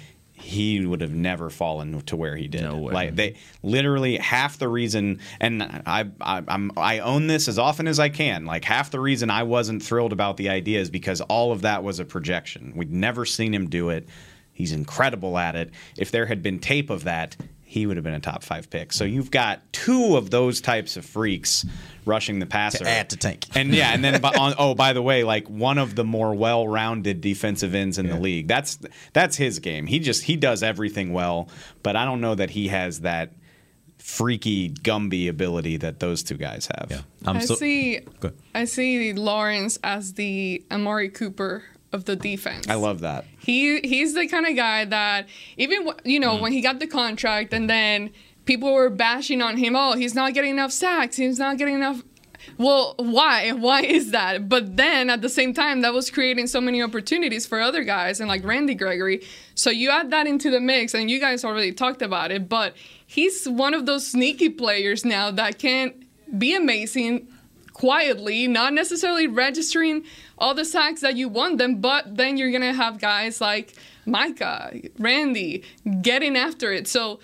he 0.49 0.85
would 0.85 1.01
have 1.01 1.13
never 1.13 1.49
fallen 1.49 2.01
to 2.01 2.15
where 2.15 2.35
he 2.35 2.47
did. 2.47 2.61
No 2.61 2.77
way. 2.77 2.93
Like 2.93 3.15
they 3.15 3.35
literally 3.61 4.17
half 4.17 4.57
the 4.57 4.67
reason, 4.67 5.19
and 5.39 5.61
I, 5.63 6.09
I 6.19 6.43
I'm 6.47 6.71
I 6.75 6.99
own 6.99 7.27
this 7.27 7.47
as 7.47 7.59
often 7.59 7.87
as 7.87 7.99
I 7.99 8.09
can. 8.09 8.45
Like 8.45 8.65
half 8.65 8.89
the 8.89 8.99
reason 8.99 9.29
I 9.29 9.43
wasn't 9.43 9.83
thrilled 9.83 10.11
about 10.11 10.37
the 10.37 10.49
idea 10.49 10.79
is 10.79 10.89
because 10.89 11.21
all 11.21 11.51
of 11.51 11.61
that 11.61 11.83
was 11.83 11.99
a 11.99 12.05
projection. 12.05 12.73
We'd 12.75 12.91
never 12.91 13.25
seen 13.25 13.53
him 13.53 13.69
do 13.69 13.89
it. 13.89 14.09
He's 14.51 14.71
incredible 14.73 15.37
at 15.37 15.55
it. 15.55 15.71
If 15.97 16.11
there 16.11 16.25
had 16.25 16.41
been 16.41 16.59
tape 16.59 16.89
of 16.89 17.03
that, 17.05 17.37
he 17.69 17.85
would 17.85 17.97
have 17.97 18.03
been 18.03 18.15
a 18.15 18.19
top 18.19 18.41
five 18.41 18.67
pick. 18.71 18.91
So 18.91 19.03
you've 19.03 19.29
got 19.29 19.61
two 19.71 20.17
of 20.17 20.31
those 20.31 20.59
types 20.59 20.97
of 20.97 21.05
freaks 21.05 21.67
rushing 22.03 22.39
the 22.39 22.47
passer. 22.47 22.79
To 22.79 22.89
add 22.89 23.11
to 23.11 23.15
Tank. 23.15 23.45
And 23.53 23.75
yeah, 23.75 23.93
and 23.93 24.03
then 24.03 24.25
on, 24.25 24.55
oh, 24.57 24.73
by 24.73 24.93
the 24.93 25.03
way, 25.03 25.23
like 25.23 25.47
one 25.47 25.77
of 25.77 25.93
the 25.93 26.03
more 26.03 26.33
well-rounded 26.33 27.21
defensive 27.21 27.75
ends 27.75 27.99
in 27.99 28.07
the 28.07 28.19
league. 28.19 28.47
That's 28.47 28.79
that's 29.13 29.37
his 29.37 29.59
game. 29.59 29.85
He 29.85 29.99
just 29.99 30.23
he 30.23 30.35
does 30.35 30.63
everything 30.63 31.13
well, 31.13 31.47
but 31.83 31.95
I 31.95 32.05
don't 32.05 32.21
know 32.21 32.33
that 32.33 32.49
he 32.49 32.69
has 32.69 33.01
that 33.01 33.33
freaky 33.99 34.71
Gumby 34.71 35.29
ability 35.29 35.77
that 35.77 35.99
those 35.99 36.23
two 36.23 36.37
guys 36.37 36.67
have. 36.75 36.87
Yeah. 36.89 37.01
I 37.27 37.39
see. 37.45 37.99
I 38.55 38.65
see 38.65 39.13
Lawrence 39.13 39.77
as 39.83 40.13
the 40.13 40.65
Amari 40.71 41.09
Cooper 41.09 41.63
of 41.91 42.05
the 42.05 42.15
defense. 42.15 42.67
I 42.67 42.75
love 42.75 42.99
that. 43.01 43.25
He 43.39 43.79
he's 43.81 44.13
the 44.13 44.27
kind 44.27 44.45
of 44.45 44.55
guy 44.55 44.85
that 44.85 45.27
even 45.57 45.89
you 46.03 46.19
know 46.19 46.37
mm. 46.37 46.41
when 46.41 46.51
he 46.51 46.61
got 46.61 46.79
the 46.79 46.87
contract 46.87 47.53
and 47.53 47.69
then 47.69 48.11
people 48.45 48.73
were 48.73 48.89
bashing 48.89 49.41
on 49.41 49.57
him. 49.57 49.75
Oh, 49.75 49.93
he's 49.93 50.15
not 50.15 50.33
getting 50.33 50.51
enough 50.51 50.71
sacks. 50.71 51.17
He's 51.17 51.39
not 51.39 51.57
getting 51.57 51.75
enough. 51.75 52.03
Well, 52.57 52.95
why? 52.97 53.51
Why 53.67 53.81
is 53.81 54.11
that? 54.11 54.49
But 54.49 54.77
then 54.77 55.09
at 55.09 55.21
the 55.21 55.29
same 55.29 55.53
time, 55.53 55.81
that 55.81 55.93
was 55.93 56.09
creating 56.09 56.47
so 56.47 56.61
many 56.61 56.81
opportunities 56.81 57.45
for 57.45 57.59
other 57.59 57.83
guys 57.83 58.19
and 58.19 58.29
like 58.29 58.43
Randy 58.43 58.75
Gregory. 58.75 59.23
So 59.55 59.69
you 59.69 59.89
add 59.89 60.09
that 60.11 60.25
into 60.25 60.49
the 60.49 60.59
mix, 60.59 60.93
and 60.93 61.11
you 61.11 61.19
guys 61.19 61.43
already 61.43 61.73
talked 61.73 62.01
about 62.01 62.31
it. 62.31 62.49
But 62.49 62.75
he's 63.05 63.47
one 63.47 63.73
of 63.73 63.85
those 63.85 64.07
sneaky 64.07 64.49
players 64.49 65.03
now 65.03 65.31
that 65.31 65.59
can 65.59 65.93
be 66.37 66.55
amazing 66.55 67.27
quietly, 67.73 68.45
not 68.47 68.73
necessarily 68.73 69.25
registering 69.25 70.03
all 70.39 70.53
the 70.55 70.65
sacks 70.65 71.01
that 71.01 71.15
you 71.15 71.29
want 71.29 71.57
them, 71.59 71.81
but 71.81 72.15
then 72.17 72.37
you're 72.37 72.51
gonna 72.51 72.73
have 72.73 72.99
guys 72.99 73.39
like 73.41 73.75
Micah, 74.05 74.73
Randy 74.97 75.63
getting 76.01 76.35
after 76.35 76.71
it. 76.73 76.87
So 76.87 77.19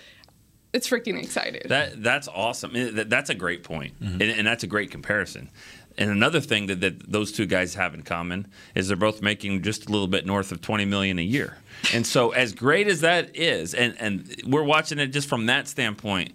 it's 0.73 0.87
freaking 0.89 1.17
exciting. 1.21 1.61
That 1.67 2.03
that's 2.03 2.27
awesome. 2.27 2.71
I 2.71 2.73
mean, 2.73 2.95
that- 2.95 3.09
That's 3.09 3.29
a 3.29 3.35
great 3.35 3.63
point. 3.63 3.99
Mm-hmm. 3.99 4.21
and, 4.21 4.31
and 4.39 4.47
that's 4.47 4.63
a 4.63 4.67
great 4.67 4.91
comparison. 4.91 5.49
And 5.97 6.09
another 6.11 6.41
thing 6.41 6.67
that, 6.67 6.81
that 6.81 7.09
those 7.09 7.31
two 7.31 7.45
guys 7.45 7.75
have 7.75 7.93
in 7.93 8.01
common 8.03 8.47
is 8.75 8.89
they're 8.89 8.97
both 8.97 9.21
making 9.21 9.61
just 9.63 9.87
a 9.87 9.91
little 9.93 10.07
bit 10.09 10.25
north 10.25 10.51
of 10.51 10.59
twenty 10.61 10.83
million 10.83 11.17
a 11.19 11.21
year. 11.21 11.57
And 11.93 12.05
so, 12.05 12.31
as 12.31 12.53
great 12.53 12.87
as 12.87 12.99
that 13.01 13.33
is, 13.35 13.73
and 13.73 13.95
and 13.97 14.35
we're 14.45 14.63
watching 14.63 14.99
it 14.99 15.07
just 15.07 15.29
from 15.29 15.45
that 15.45 15.69
standpoint. 15.69 16.33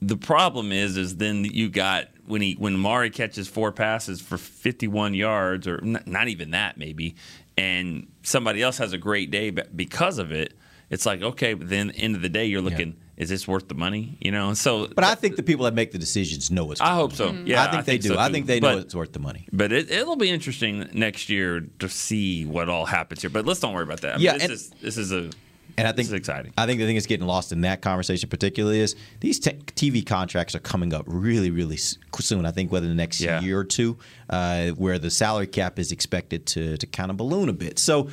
The 0.00 0.16
problem 0.16 0.72
is, 0.72 0.96
is 0.96 1.16
then 1.16 1.44
you 1.44 1.68
got 1.68 2.08
when 2.26 2.40
he 2.42 2.54
when 2.54 2.76
Mari 2.76 3.10
catches 3.10 3.48
four 3.48 3.72
passes 3.72 4.20
for 4.20 4.38
51 4.38 5.14
yards, 5.14 5.66
or 5.66 5.80
n- 5.82 6.02
not 6.06 6.28
even 6.28 6.50
that 6.52 6.76
maybe, 6.78 7.16
and 7.56 8.06
somebody 8.22 8.62
else 8.62 8.78
has 8.78 8.92
a 8.92 8.98
great 8.98 9.30
day 9.30 9.50
but 9.50 9.76
because 9.76 10.18
of 10.18 10.32
it. 10.32 10.54
It's 10.90 11.06
like 11.06 11.22
okay, 11.22 11.54
but 11.54 11.68
then 11.70 11.90
end 11.92 12.14
of 12.14 12.22
the 12.22 12.28
day, 12.28 12.44
you're 12.44 12.60
looking, 12.60 12.94
is 13.16 13.30
this 13.30 13.48
worth 13.48 13.68
the 13.68 13.74
money? 13.74 14.18
You 14.20 14.30
know, 14.30 14.52
so 14.52 14.86
But 14.86 15.02
I 15.02 15.14
think 15.14 15.34
the 15.36 15.42
people 15.42 15.64
that 15.64 15.74
make 15.74 15.92
the 15.92 15.98
decisions 15.98 16.50
know 16.50 16.70
it's. 16.72 16.80
I 16.80 16.94
hope 16.94 17.14
so. 17.14 17.32
Yeah, 17.44 17.64
I 17.64 17.70
think 17.70 17.84
they 17.86 17.98
do. 17.98 18.08
so 18.10 18.18
I 18.18 18.30
think 18.30 18.46
they 18.46 18.60
know 18.60 18.74
But- 18.76 18.84
it's 18.84 18.94
worth 18.94 19.12
the 19.12 19.18
money. 19.18 19.48
But 19.50 19.72
it, 19.72 19.90
it'll 19.90 20.14
be 20.16 20.28
interesting 20.30 20.88
next 20.92 21.30
year 21.30 21.60
to 21.78 21.88
see 21.88 22.44
what 22.44 22.68
all 22.68 22.84
happens 22.84 23.22
here. 23.22 23.30
But 23.30 23.46
let's 23.46 23.60
don't 23.60 23.72
worry 23.72 23.82
about 23.84 24.02
that. 24.02 24.14
I 24.14 24.16
mean, 24.18 24.24
Yeah, 24.26 24.32
this 24.34 24.42
and- 24.42 24.52
is 24.52 24.70
this 24.82 24.96
is 24.98 25.10
a 25.10 25.30
And 25.76 25.88
I 25.88 25.92
think 25.92 26.06
is 26.06 26.12
exciting. 26.12 26.52
I 26.56 26.66
think 26.66 26.78
the 26.78 26.86
thing 26.86 26.94
that's 26.94 27.06
getting 27.06 27.26
lost 27.26 27.50
in 27.50 27.62
that 27.62 27.82
conversation, 27.82 28.28
particularly, 28.28 28.78
is 28.80 28.94
these 29.20 29.40
t- 29.40 29.50
TV 29.74 30.06
contracts 30.06 30.54
are 30.54 30.60
coming 30.60 30.94
up 30.94 31.04
really, 31.08 31.50
really 31.50 31.76
soon. 31.76 32.46
I 32.46 32.52
think 32.52 32.70
within 32.70 32.90
the 32.90 32.94
next 32.94 33.20
Yeah. 33.20 33.40
year 33.40 33.58
or 33.58 33.64
two, 33.64 33.98
uh, 34.30 34.68
where 34.70 34.98
the 35.00 35.10
salary 35.10 35.48
cap 35.48 35.78
is 35.78 35.90
expected 35.90 36.46
to 36.46 36.76
to 36.76 36.86
kind 36.86 37.10
of 37.10 37.16
balloon 37.16 37.48
a 37.48 37.52
bit. 37.52 37.78
So 37.78 38.08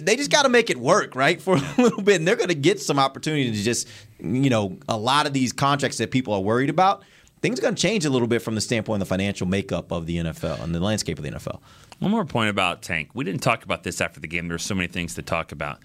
they 0.00 0.14
just 0.14 0.30
got 0.30 0.42
to 0.42 0.48
make 0.48 0.70
it 0.70 0.78
work, 0.78 1.14
right, 1.16 1.40
for 1.46 1.56
a 1.56 1.82
little 1.82 2.02
bit, 2.02 2.16
and 2.16 2.28
they're 2.28 2.36
going 2.36 2.48
to 2.48 2.54
get 2.54 2.80
some 2.80 2.98
opportunity 2.98 3.50
to 3.50 3.62
just, 3.62 3.88
you 4.20 4.50
know, 4.50 4.78
a 4.88 4.96
lot 4.96 5.26
of 5.26 5.32
these 5.32 5.52
contracts 5.52 5.98
that 5.98 6.10
people 6.10 6.32
are 6.34 6.40
worried 6.40 6.70
about. 6.70 7.02
Things 7.42 7.58
are 7.58 7.62
going 7.62 7.74
to 7.74 7.80
change 7.80 8.04
a 8.04 8.10
little 8.10 8.28
bit 8.28 8.40
from 8.42 8.54
the 8.54 8.60
standpoint 8.60 9.00
of 9.02 9.08
the 9.08 9.12
financial 9.12 9.46
makeup 9.46 9.90
of 9.90 10.06
the 10.06 10.18
NFL 10.18 10.62
and 10.62 10.74
the 10.74 10.80
landscape 10.80 11.18
of 11.18 11.24
the 11.24 11.30
NFL. 11.30 11.60
One 11.98 12.10
more 12.10 12.24
point 12.26 12.50
about 12.50 12.82
Tank. 12.82 13.10
We 13.14 13.24
didn't 13.24 13.40
talk 13.42 13.64
about 13.64 13.82
this 13.82 14.00
after 14.00 14.20
the 14.20 14.26
game. 14.28 14.44
There 14.46 14.50
There's 14.58 14.62
so 14.64 14.74
many 14.74 14.88
things 14.88 15.14
to 15.14 15.22
talk 15.22 15.50
about. 15.50 15.80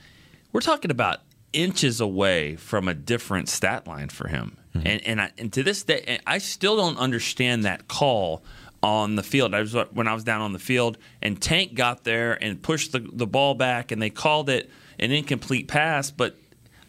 We're 0.56 0.62
talking 0.62 0.90
about 0.90 1.20
inches 1.52 2.00
away 2.00 2.56
from 2.56 2.88
a 2.88 2.94
different 2.94 3.50
stat 3.50 3.86
line 3.88 4.08
for 4.08 4.30
him. 4.30 4.56
Mm-hmm. 4.74 4.88
And 4.88 5.06
and, 5.06 5.22
I, 5.22 5.32
and 5.38 5.52
to 5.52 5.64
this 5.64 5.84
day, 5.84 6.20
I 6.26 6.38
still 6.38 6.78
don't 6.78 6.98
understand 6.98 7.66
that 7.66 7.90
call 7.90 8.42
on 8.82 9.18
the 9.18 9.22
field. 9.22 9.54
I 9.54 9.60
was 9.60 9.76
when 9.92 10.08
I 10.08 10.14
was 10.14 10.24
down 10.24 10.40
on 10.40 10.54
the 10.54 10.60
field, 10.60 10.98
and 11.22 11.42
Tank 11.42 11.74
got 11.74 12.06
there 12.06 12.42
and 12.42 12.62
pushed 12.62 12.94
the, 12.94 13.00
the 13.00 13.28
ball 13.28 13.54
back, 13.54 13.92
and 13.92 14.02
they 14.02 14.10
called 14.10 14.50
it 14.50 14.70
an 14.98 15.12
incomplete 15.12 15.68
pass. 15.68 16.10
But 16.10 16.38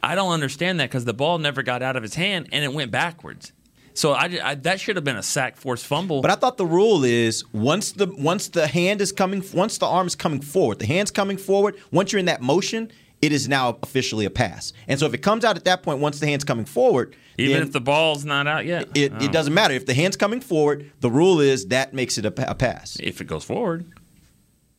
I 0.00 0.14
don't 0.14 0.30
understand 0.30 0.78
that 0.78 0.88
because 0.88 1.04
the 1.04 1.12
ball 1.12 1.38
never 1.38 1.64
got 1.64 1.82
out 1.82 1.96
of 1.96 2.04
his 2.04 2.14
hand 2.14 2.50
and 2.52 2.62
it 2.62 2.72
went 2.72 2.92
backwards. 2.92 3.50
So 3.94 4.12
I, 4.12 4.38
I- 4.44 4.54
that 4.54 4.78
should 4.78 4.94
have 4.94 5.04
been 5.04 5.16
a 5.16 5.24
sack 5.24 5.56
force 5.56 5.82
fumble. 5.82 6.22
But 6.22 6.30
I 6.30 6.36
thought 6.36 6.56
the 6.56 6.66
rule 6.66 7.02
is 7.02 7.44
once 7.52 7.90
the 7.90 8.06
once 8.06 8.46
the 8.46 8.68
hand 8.68 9.00
is 9.00 9.10
coming, 9.10 9.42
once 9.52 9.78
the 9.78 9.86
arm 9.86 10.06
is 10.06 10.14
coming 10.14 10.40
forward, 10.40 10.78
the 10.78 10.86
hand's 10.86 11.10
coming 11.10 11.36
forward. 11.36 11.74
Once 11.90 12.12
you're 12.12 12.20
in 12.20 12.26
that 12.26 12.40
motion, 12.40 12.92
it 13.26 13.32
is 13.32 13.48
now 13.48 13.78
officially 13.82 14.24
a 14.24 14.30
pass. 14.30 14.72
And 14.88 14.98
so 14.98 15.06
if 15.06 15.12
it 15.14 15.18
comes 15.18 15.44
out 15.44 15.56
at 15.56 15.64
that 15.64 15.82
point, 15.82 15.98
once 15.98 16.18
the 16.20 16.26
hand's 16.26 16.44
coming 16.44 16.64
forward, 16.64 17.14
even 17.38 17.62
if 17.62 17.72
the 17.72 17.80
ball's 17.80 18.24
not 18.24 18.46
out 18.46 18.64
yet, 18.64 18.88
it, 18.96 19.12
Oh. 19.14 19.24
it 19.24 19.32
doesn't 19.32 19.52
matter 19.52 19.74
if 19.74 19.84
the 19.84 19.94
hand's 19.94 20.16
coming 20.16 20.40
forward. 20.40 20.90
The 21.00 21.10
rule 21.10 21.40
is 21.40 21.66
that 21.66 21.92
makes 21.92 22.16
it 22.18 22.24
a, 22.24 22.50
a 22.50 22.54
pass. 22.54 22.96
If 23.00 23.20
it 23.20 23.26
goes 23.26 23.44
forward. 23.44 23.92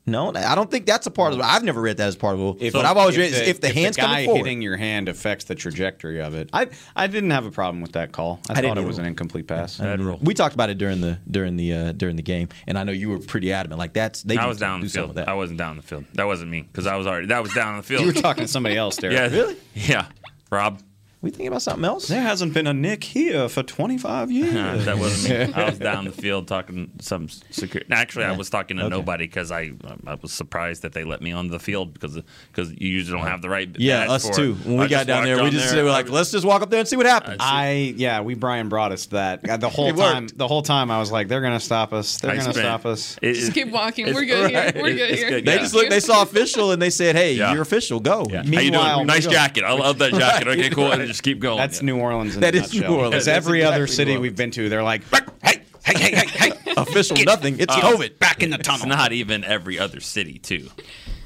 No, 0.08 0.32
I 0.34 0.56
don't 0.56 0.72
think 0.72 0.86
that's 0.86 1.06
a 1.06 1.12
part 1.12 1.34
of 1.34 1.40
the. 1.40 1.46
I've 1.46 1.64
never 1.64 1.82
read 1.82 1.98
that 1.98 2.08
as 2.08 2.16
part 2.16 2.34
of 2.34 2.40
the 2.40 2.46
rule. 2.46 2.58
If, 2.62 2.72
but 2.72 2.86
I've 2.86 2.96
always 2.96 3.16
if 3.16 3.20
read 3.20 3.34
is 3.34 3.48
if 3.48 3.60
the 3.60 3.68
hand's 3.68 3.98
guy 3.98 4.04
coming 4.04 4.26
forward. 4.26 4.38
hitting 4.46 4.62
your 4.62 4.78
hand 4.78 5.10
affects 5.10 5.44
the 5.46 5.54
trajectory 5.54 6.22
of 6.22 6.34
it. 6.34 6.50
I 6.54 6.70
I 6.96 7.08
didn't 7.08 7.32
have 7.32 7.46
a 7.46 7.52
problem 7.52 7.82
with 7.82 7.92
that 7.92 8.14
call. 8.14 8.40
I, 8.50 8.54
I 8.54 8.56
thought 8.56 8.64
it 8.64 8.72
either. 8.72 8.88
was 8.88 9.00
an 9.00 9.06
incomplete 9.06 9.48
pass. 9.48 9.82
We 10.22 10.34
talked 10.34 10.56
about 10.56 10.70
it 10.70 10.78
during 10.78 11.02
the 11.02 11.20
during 11.30 11.58
the 11.58 11.74
uh, 11.74 11.92
during 11.92 12.16
the 12.16 12.22
game, 12.24 12.48
and 12.68 12.80
I 12.80 12.86
know 12.86 12.94
you 12.94 13.10
were 13.10 13.20
pretty 13.20 13.52
adamant. 13.52 13.80
Like 13.80 13.92
that's 13.92 14.24
they 14.24 14.38
I 14.38 14.44
need 14.44 14.48
was 14.48 14.60
down 14.60 14.80
do 14.80 14.88
the 14.88 14.94
field. 14.94 15.20
I 15.20 15.34
wasn't 15.34 15.60
down 15.60 15.72
on 15.72 15.78
the 15.78 15.84
field. 15.84 16.06
That 16.14 16.26
wasn't 16.26 16.52
me 16.52 16.62
because 16.62 16.88
I 16.88 16.96
was 16.96 17.06
already 17.06 17.28
that 17.28 17.44
was 17.44 17.54
down 17.54 17.74
on 17.74 17.78
the 17.78 17.84
field. 17.84 18.02
You 18.02 18.08
were 18.08 18.14
talking 18.14 18.46
to 18.46 18.48
somebody 18.48 18.78
else, 18.78 18.96
Derek. 19.02 19.14
Yeah, 19.18 19.28
Really? 19.28 19.58
Yeah, 19.74 20.08
Rob. 20.50 20.82
We 21.28 21.32
thinking 21.32 21.48
about 21.48 21.62
something 21.62 21.84
else? 21.84 22.08
There 22.08 22.22
hasn't 22.22 22.54
been 22.54 22.68
a 22.68 22.74
Nick 22.74 23.04
here 23.04 23.50
for 23.50 23.62
25 23.62 24.32
years. 24.40 24.86
that 24.86 24.98
wasn't 24.98 25.50
me. 25.50 25.54
I 25.62 25.70
was 25.72 25.78
down 25.78 26.06
the 26.06 26.14
field 26.14 26.48
talking 26.48 26.90
some 27.02 27.28
security. 27.28 27.92
Actually, 27.92 28.24
I 28.26 28.32
was 28.32 28.50
talking 28.50 28.78
to 28.78 28.84
Okay. 28.84 28.96
nobody 28.96 29.26
because 29.26 29.52
I 29.52 29.72
I 30.06 30.14
was 30.16 30.32
surprised 30.32 30.84
that 30.84 30.94
they 30.94 31.04
let 31.04 31.22
me 31.22 31.34
on 31.34 31.50
the 31.50 31.60
field 31.60 31.94
because 31.94 32.18
because 32.50 32.70
you 32.72 32.88
usually 32.88 33.20
don't 33.20 33.28
have 33.28 33.42
the 33.42 33.50
right. 33.50 33.68
Yeah, 33.78 34.10
us 34.10 34.26
for 34.30 34.34
too. 34.36 34.58
it. 34.62 34.66
When 34.66 34.78
we 34.78 34.86
I 34.86 34.88
got 34.88 35.06
down 35.06 35.26
there, 35.26 35.44
we 35.44 35.50
just 35.50 35.70
there, 35.74 35.84
were 35.84 35.90
like, 35.90 36.10
let's 36.10 36.32
just 36.32 36.46
walk 36.46 36.62
up 36.62 36.70
there 36.70 36.80
and 36.80 36.88
see 36.88 36.96
what 36.96 37.06
happens. 37.08 37.38
I 37.42 37.94
yeah, 37.98 38.22
we 38.22 38.34
Brian 38.36 38.70
brought 38.70 38.94
us 38.94 39.08
that 39.08 39.48
Uh, 39.50 39.58
the 39.58 39.68
whole 39.68 39.92
time. 39.94 40.24
worked. 40.24 40.38
The 40.38 40.48
whole 40.48 40.62
time 40.62 40.90
I 40.90 40.98
was 41.00 41.12
like, 41.12 41.28
they're 41.28 41.42
gonna 41.42 41.60
stop 41.60 41.92
us. 41.92 42.20
They're 42.20 42.32
I 42.32 42.36
gonna 42.38 42.54
spent- 42.54 42.58
stop 42.66 42.86
us. 42.86 43.18
it- 43.22 43.34
Just 43.34 43.54
keep 43.54 43.68
walking. 43.70 44.06
We're 44.14 44.24
good 44.24 44.54
right. 44.54 44.74
here. 44.74 44.82
We're 44.82 44.94
good 44.94 45.12
It's 45.12 45.20
here. 45.20 45.30
good, 45.30 45.46
They 45.46 45.56
yeah. 45.56 45.60
just 45.60 45.74
looked. 45.74 45.90
They 45.90 46.00
saw 46.00 46.22
official 46.22 46.72
and 46.72 46.82
they 46.82 46.90
said, 46.90 47.18
"Hey, 47.18 47.34
Yeah. 47.34 47.52
you're 47.52 47.64
official. 47.64 48.00
Go." 48.00 48.26
Yeah. 48.30 48.38
How 48.38 48.44
you 48.44 48.50
Meanwhile, 48.72 48.96
doing? 49.00 49.08
Nice 49.08 49.28
jacket. 49.28 49.66
I 49.66 49.74
love 49.74 49.98
that 49.98 50.14
jacket. 50.24 50.48
Okay, 50.48 50.70
cool. 50.70 50.92
And 51.18 51.24
just 51.24 51.24
keep 51.24 51.40
going. 51.40 51.58
That's 51.58 51.82
New 51.82 51.98
Orleans 52.00 52.36
in 52.36 52.42
That 52.42 52.54
a 52.56 52.60
is 52.60 52.74
nutshell. 52.74 52.90
New 52.92 52.96
Orleans. 52.98 53.12
Because 53.12 53.26
That's 53.26 53.46
every 53.48 53.64
other 53.64 53.84
exactly 53.84 53.96
city 53.96 54.14
New 54.16 54.22
we've 54.22 54.36
been 54.36 54.52
to, 54.52 54.70
they're 54.70 54.84
like, 54.84 55.04
hey, 55.44 55.62
hey, 55.84 55.94
hey, 56.00 56.16
hey, 56.16 56.28
hey, 56.28 56.74
Official 56.78 57.18
nothing. 57.24 57.60
It's 57.60 57.74
Uh, 57.74 57.80
COVID. 57.82 58.20
back 58.20 58.44
in 58.44 58.52
the 58.52 58.58
It's 58.60 58.68
tunnel. 58.68 58.88
not 58.88 59.12
even 59.14 59.44
every 59.44 59.80
other 59.80 60.00
city 60.00 60.38
too. 60.38 60.70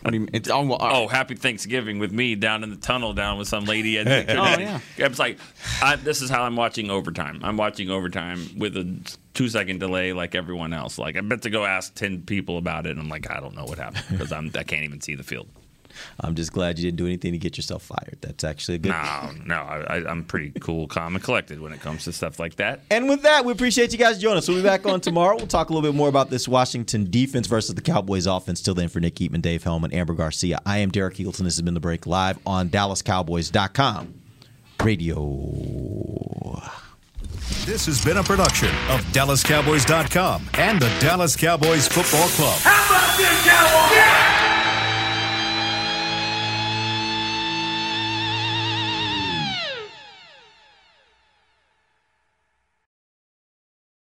What 0.01 0.11
do 0.11 0.15
you 0.15 0.21
mean? 0.21 0.29
It's 0.33 0.49
oh, 0.49 0.61
well, 0.65 0.77
Oh, 0.81 1.07
happy 1.07 1.35
Thanksgiving 1.35 1.99
with 1.99 2.11
me 2.11 2.35
down 2.35 2.63
in 2.63 2.69
the 2.71 2.75
tunnel 2.77 3.13
down 3.13 3.37
with 3.37 3.47
some 3.47 3.65
lady. 3.65 3.99
At 3.99 4.07
Oh, 4.29 4.59
yeah. 4.59 4.79
It's 4.97 5.19
like, 5.19 5.37
I, 5.81 5.95
this 5.97 6.21
is 6.21 6.29
how 6.29 6.43
I'm 6.43 6.55
watching 6.55 6.89
overtime. 6.89 7.39
I'm 7.43 7.57
watching 7.57 7.89
overtime 7.91 8.47
with 8.57 8.75
a 8.77 8.97
two 9.33 9.47
second 9.49 9.79
delay 9.79 10.13
like 10.13 10.33
everyone 10.33 10.73
else. 10.73 10.97
Like, 10.97 11.17
I 11.17 11.21
bet 11.21 11.41
to 11.43 11.49
go 11.51 11.65
ask 11.65 11.93
10 11.93 12.23
people 12.23 12.57
about 12.57 12.87
it. 12.87 12.91
And 12.91 12.99
I'm 12.99 13.09
like, 13.09 13.29
I 13.29 13.39
don't 13.39 13.55
know 13.55 13.65
what 13.65 13.77
happened 13.77 14.05
because 14.09 14.31
I'm, 14.31 14.51
I 14.57 14.63
can't 14.63 14.83
even 14.85 15.01
see 15.01 15.13
the 15.15 15.23
field. 15.23 15.49
I'm 16.19 16.35
just 16.35 16.51
glad 16.53 16.77
you 16.79 16.85
didn't 16.85 16.97
do 16.97 17.05
anything 17.05 17.31
to 17.33 17.37
get 17.37 17.57
yourself 17.57 17.83
fired. 17.83 18.17
That's 18.21 18.43
actually 18.43 18.75
a 18.75 18.79
good. 18.79 18.89
No, 18.89 19.31
no, 19.45 19.55
I, 19.55 19.97
I, 19.97 20.09
I'm 20.09 20.23
pretty 20.23 20.51
cool, 20.59 20.87
calm, 20.87 21.15
and 21.15 21.23
collected 21.23 21.59
when 21.59 21.71
it 21.73 21.81
comes 21.81 22.03
to 22.05 22.13
stuff 22.13 22.39
like 22.39 22.55
that. 22.55 22.81
And 22.89 23.07
with 23.09 23.21
that, 23.23 23.45
we 23.45 23.51
appreciate 23.51 23.91
you 23.91 23.97
guys 23.97 24.19
joining 24.19 24.37
us. 24.39 24.47
We'll 24.47 24.57
be 24.57 24.63
back 24.63 24.85
on 24.85 25.01
tomorrow. 25.01 25.35
We'll 25.37 25.47
talk 25.47 25.69
a 25.69 25.73
little 25.73 25.89
bit 25.89 25.95
more 25.95 26.09
about 26.09 26.29
this 26.29 26.47
Washington 26.47 27.09
defense 27.09 27.47
versus 27.47 27.75
the 27.75 27.81
Cowboys 27.81 28.25
offense. 28.27 28.61
Till 28.61 28.73
then, 28.73 28.89
for 28.89 28.99
Nick 28.99 29.15
Eatman, 29.15 29.41
Dave 29.41 29.63
Helman, 29.63 29.91
and 29.91 29.99
Amber 29.99 30.13
Garcia, 30.13 30.59
I 30.65 30.79
am 30.79 30.89
Derek 30.89 31.15
Eagleton. 31.15 31.43
This 31.43 31.55
has 31.55 31.61
been 31.61 31.73
The 31.73 31.79
Break 31.79 32.05
live 32.07 32.39
on 32.45 32.69
DallasCowboys.com 32.69 34.15
radio. 34.83 36.61
This 37.65 37.85
has 37.85 38.03
been 38.03 38.17
a 38.17 38.23
production 38.23 38.69
of 38.89 39.01
DallasCowboys.com 39.13 40.49
and 40.55 40.81
the 40.81 40.89
Dallas 40.99 41.35
Cowboys 41.35 41.87
Football 41.87 42.27
Club. 42.29 42.59
How 42.61 42.85
about 42.89 43.17
this, 43.17 43.45
Cowboys? 43.45 44.60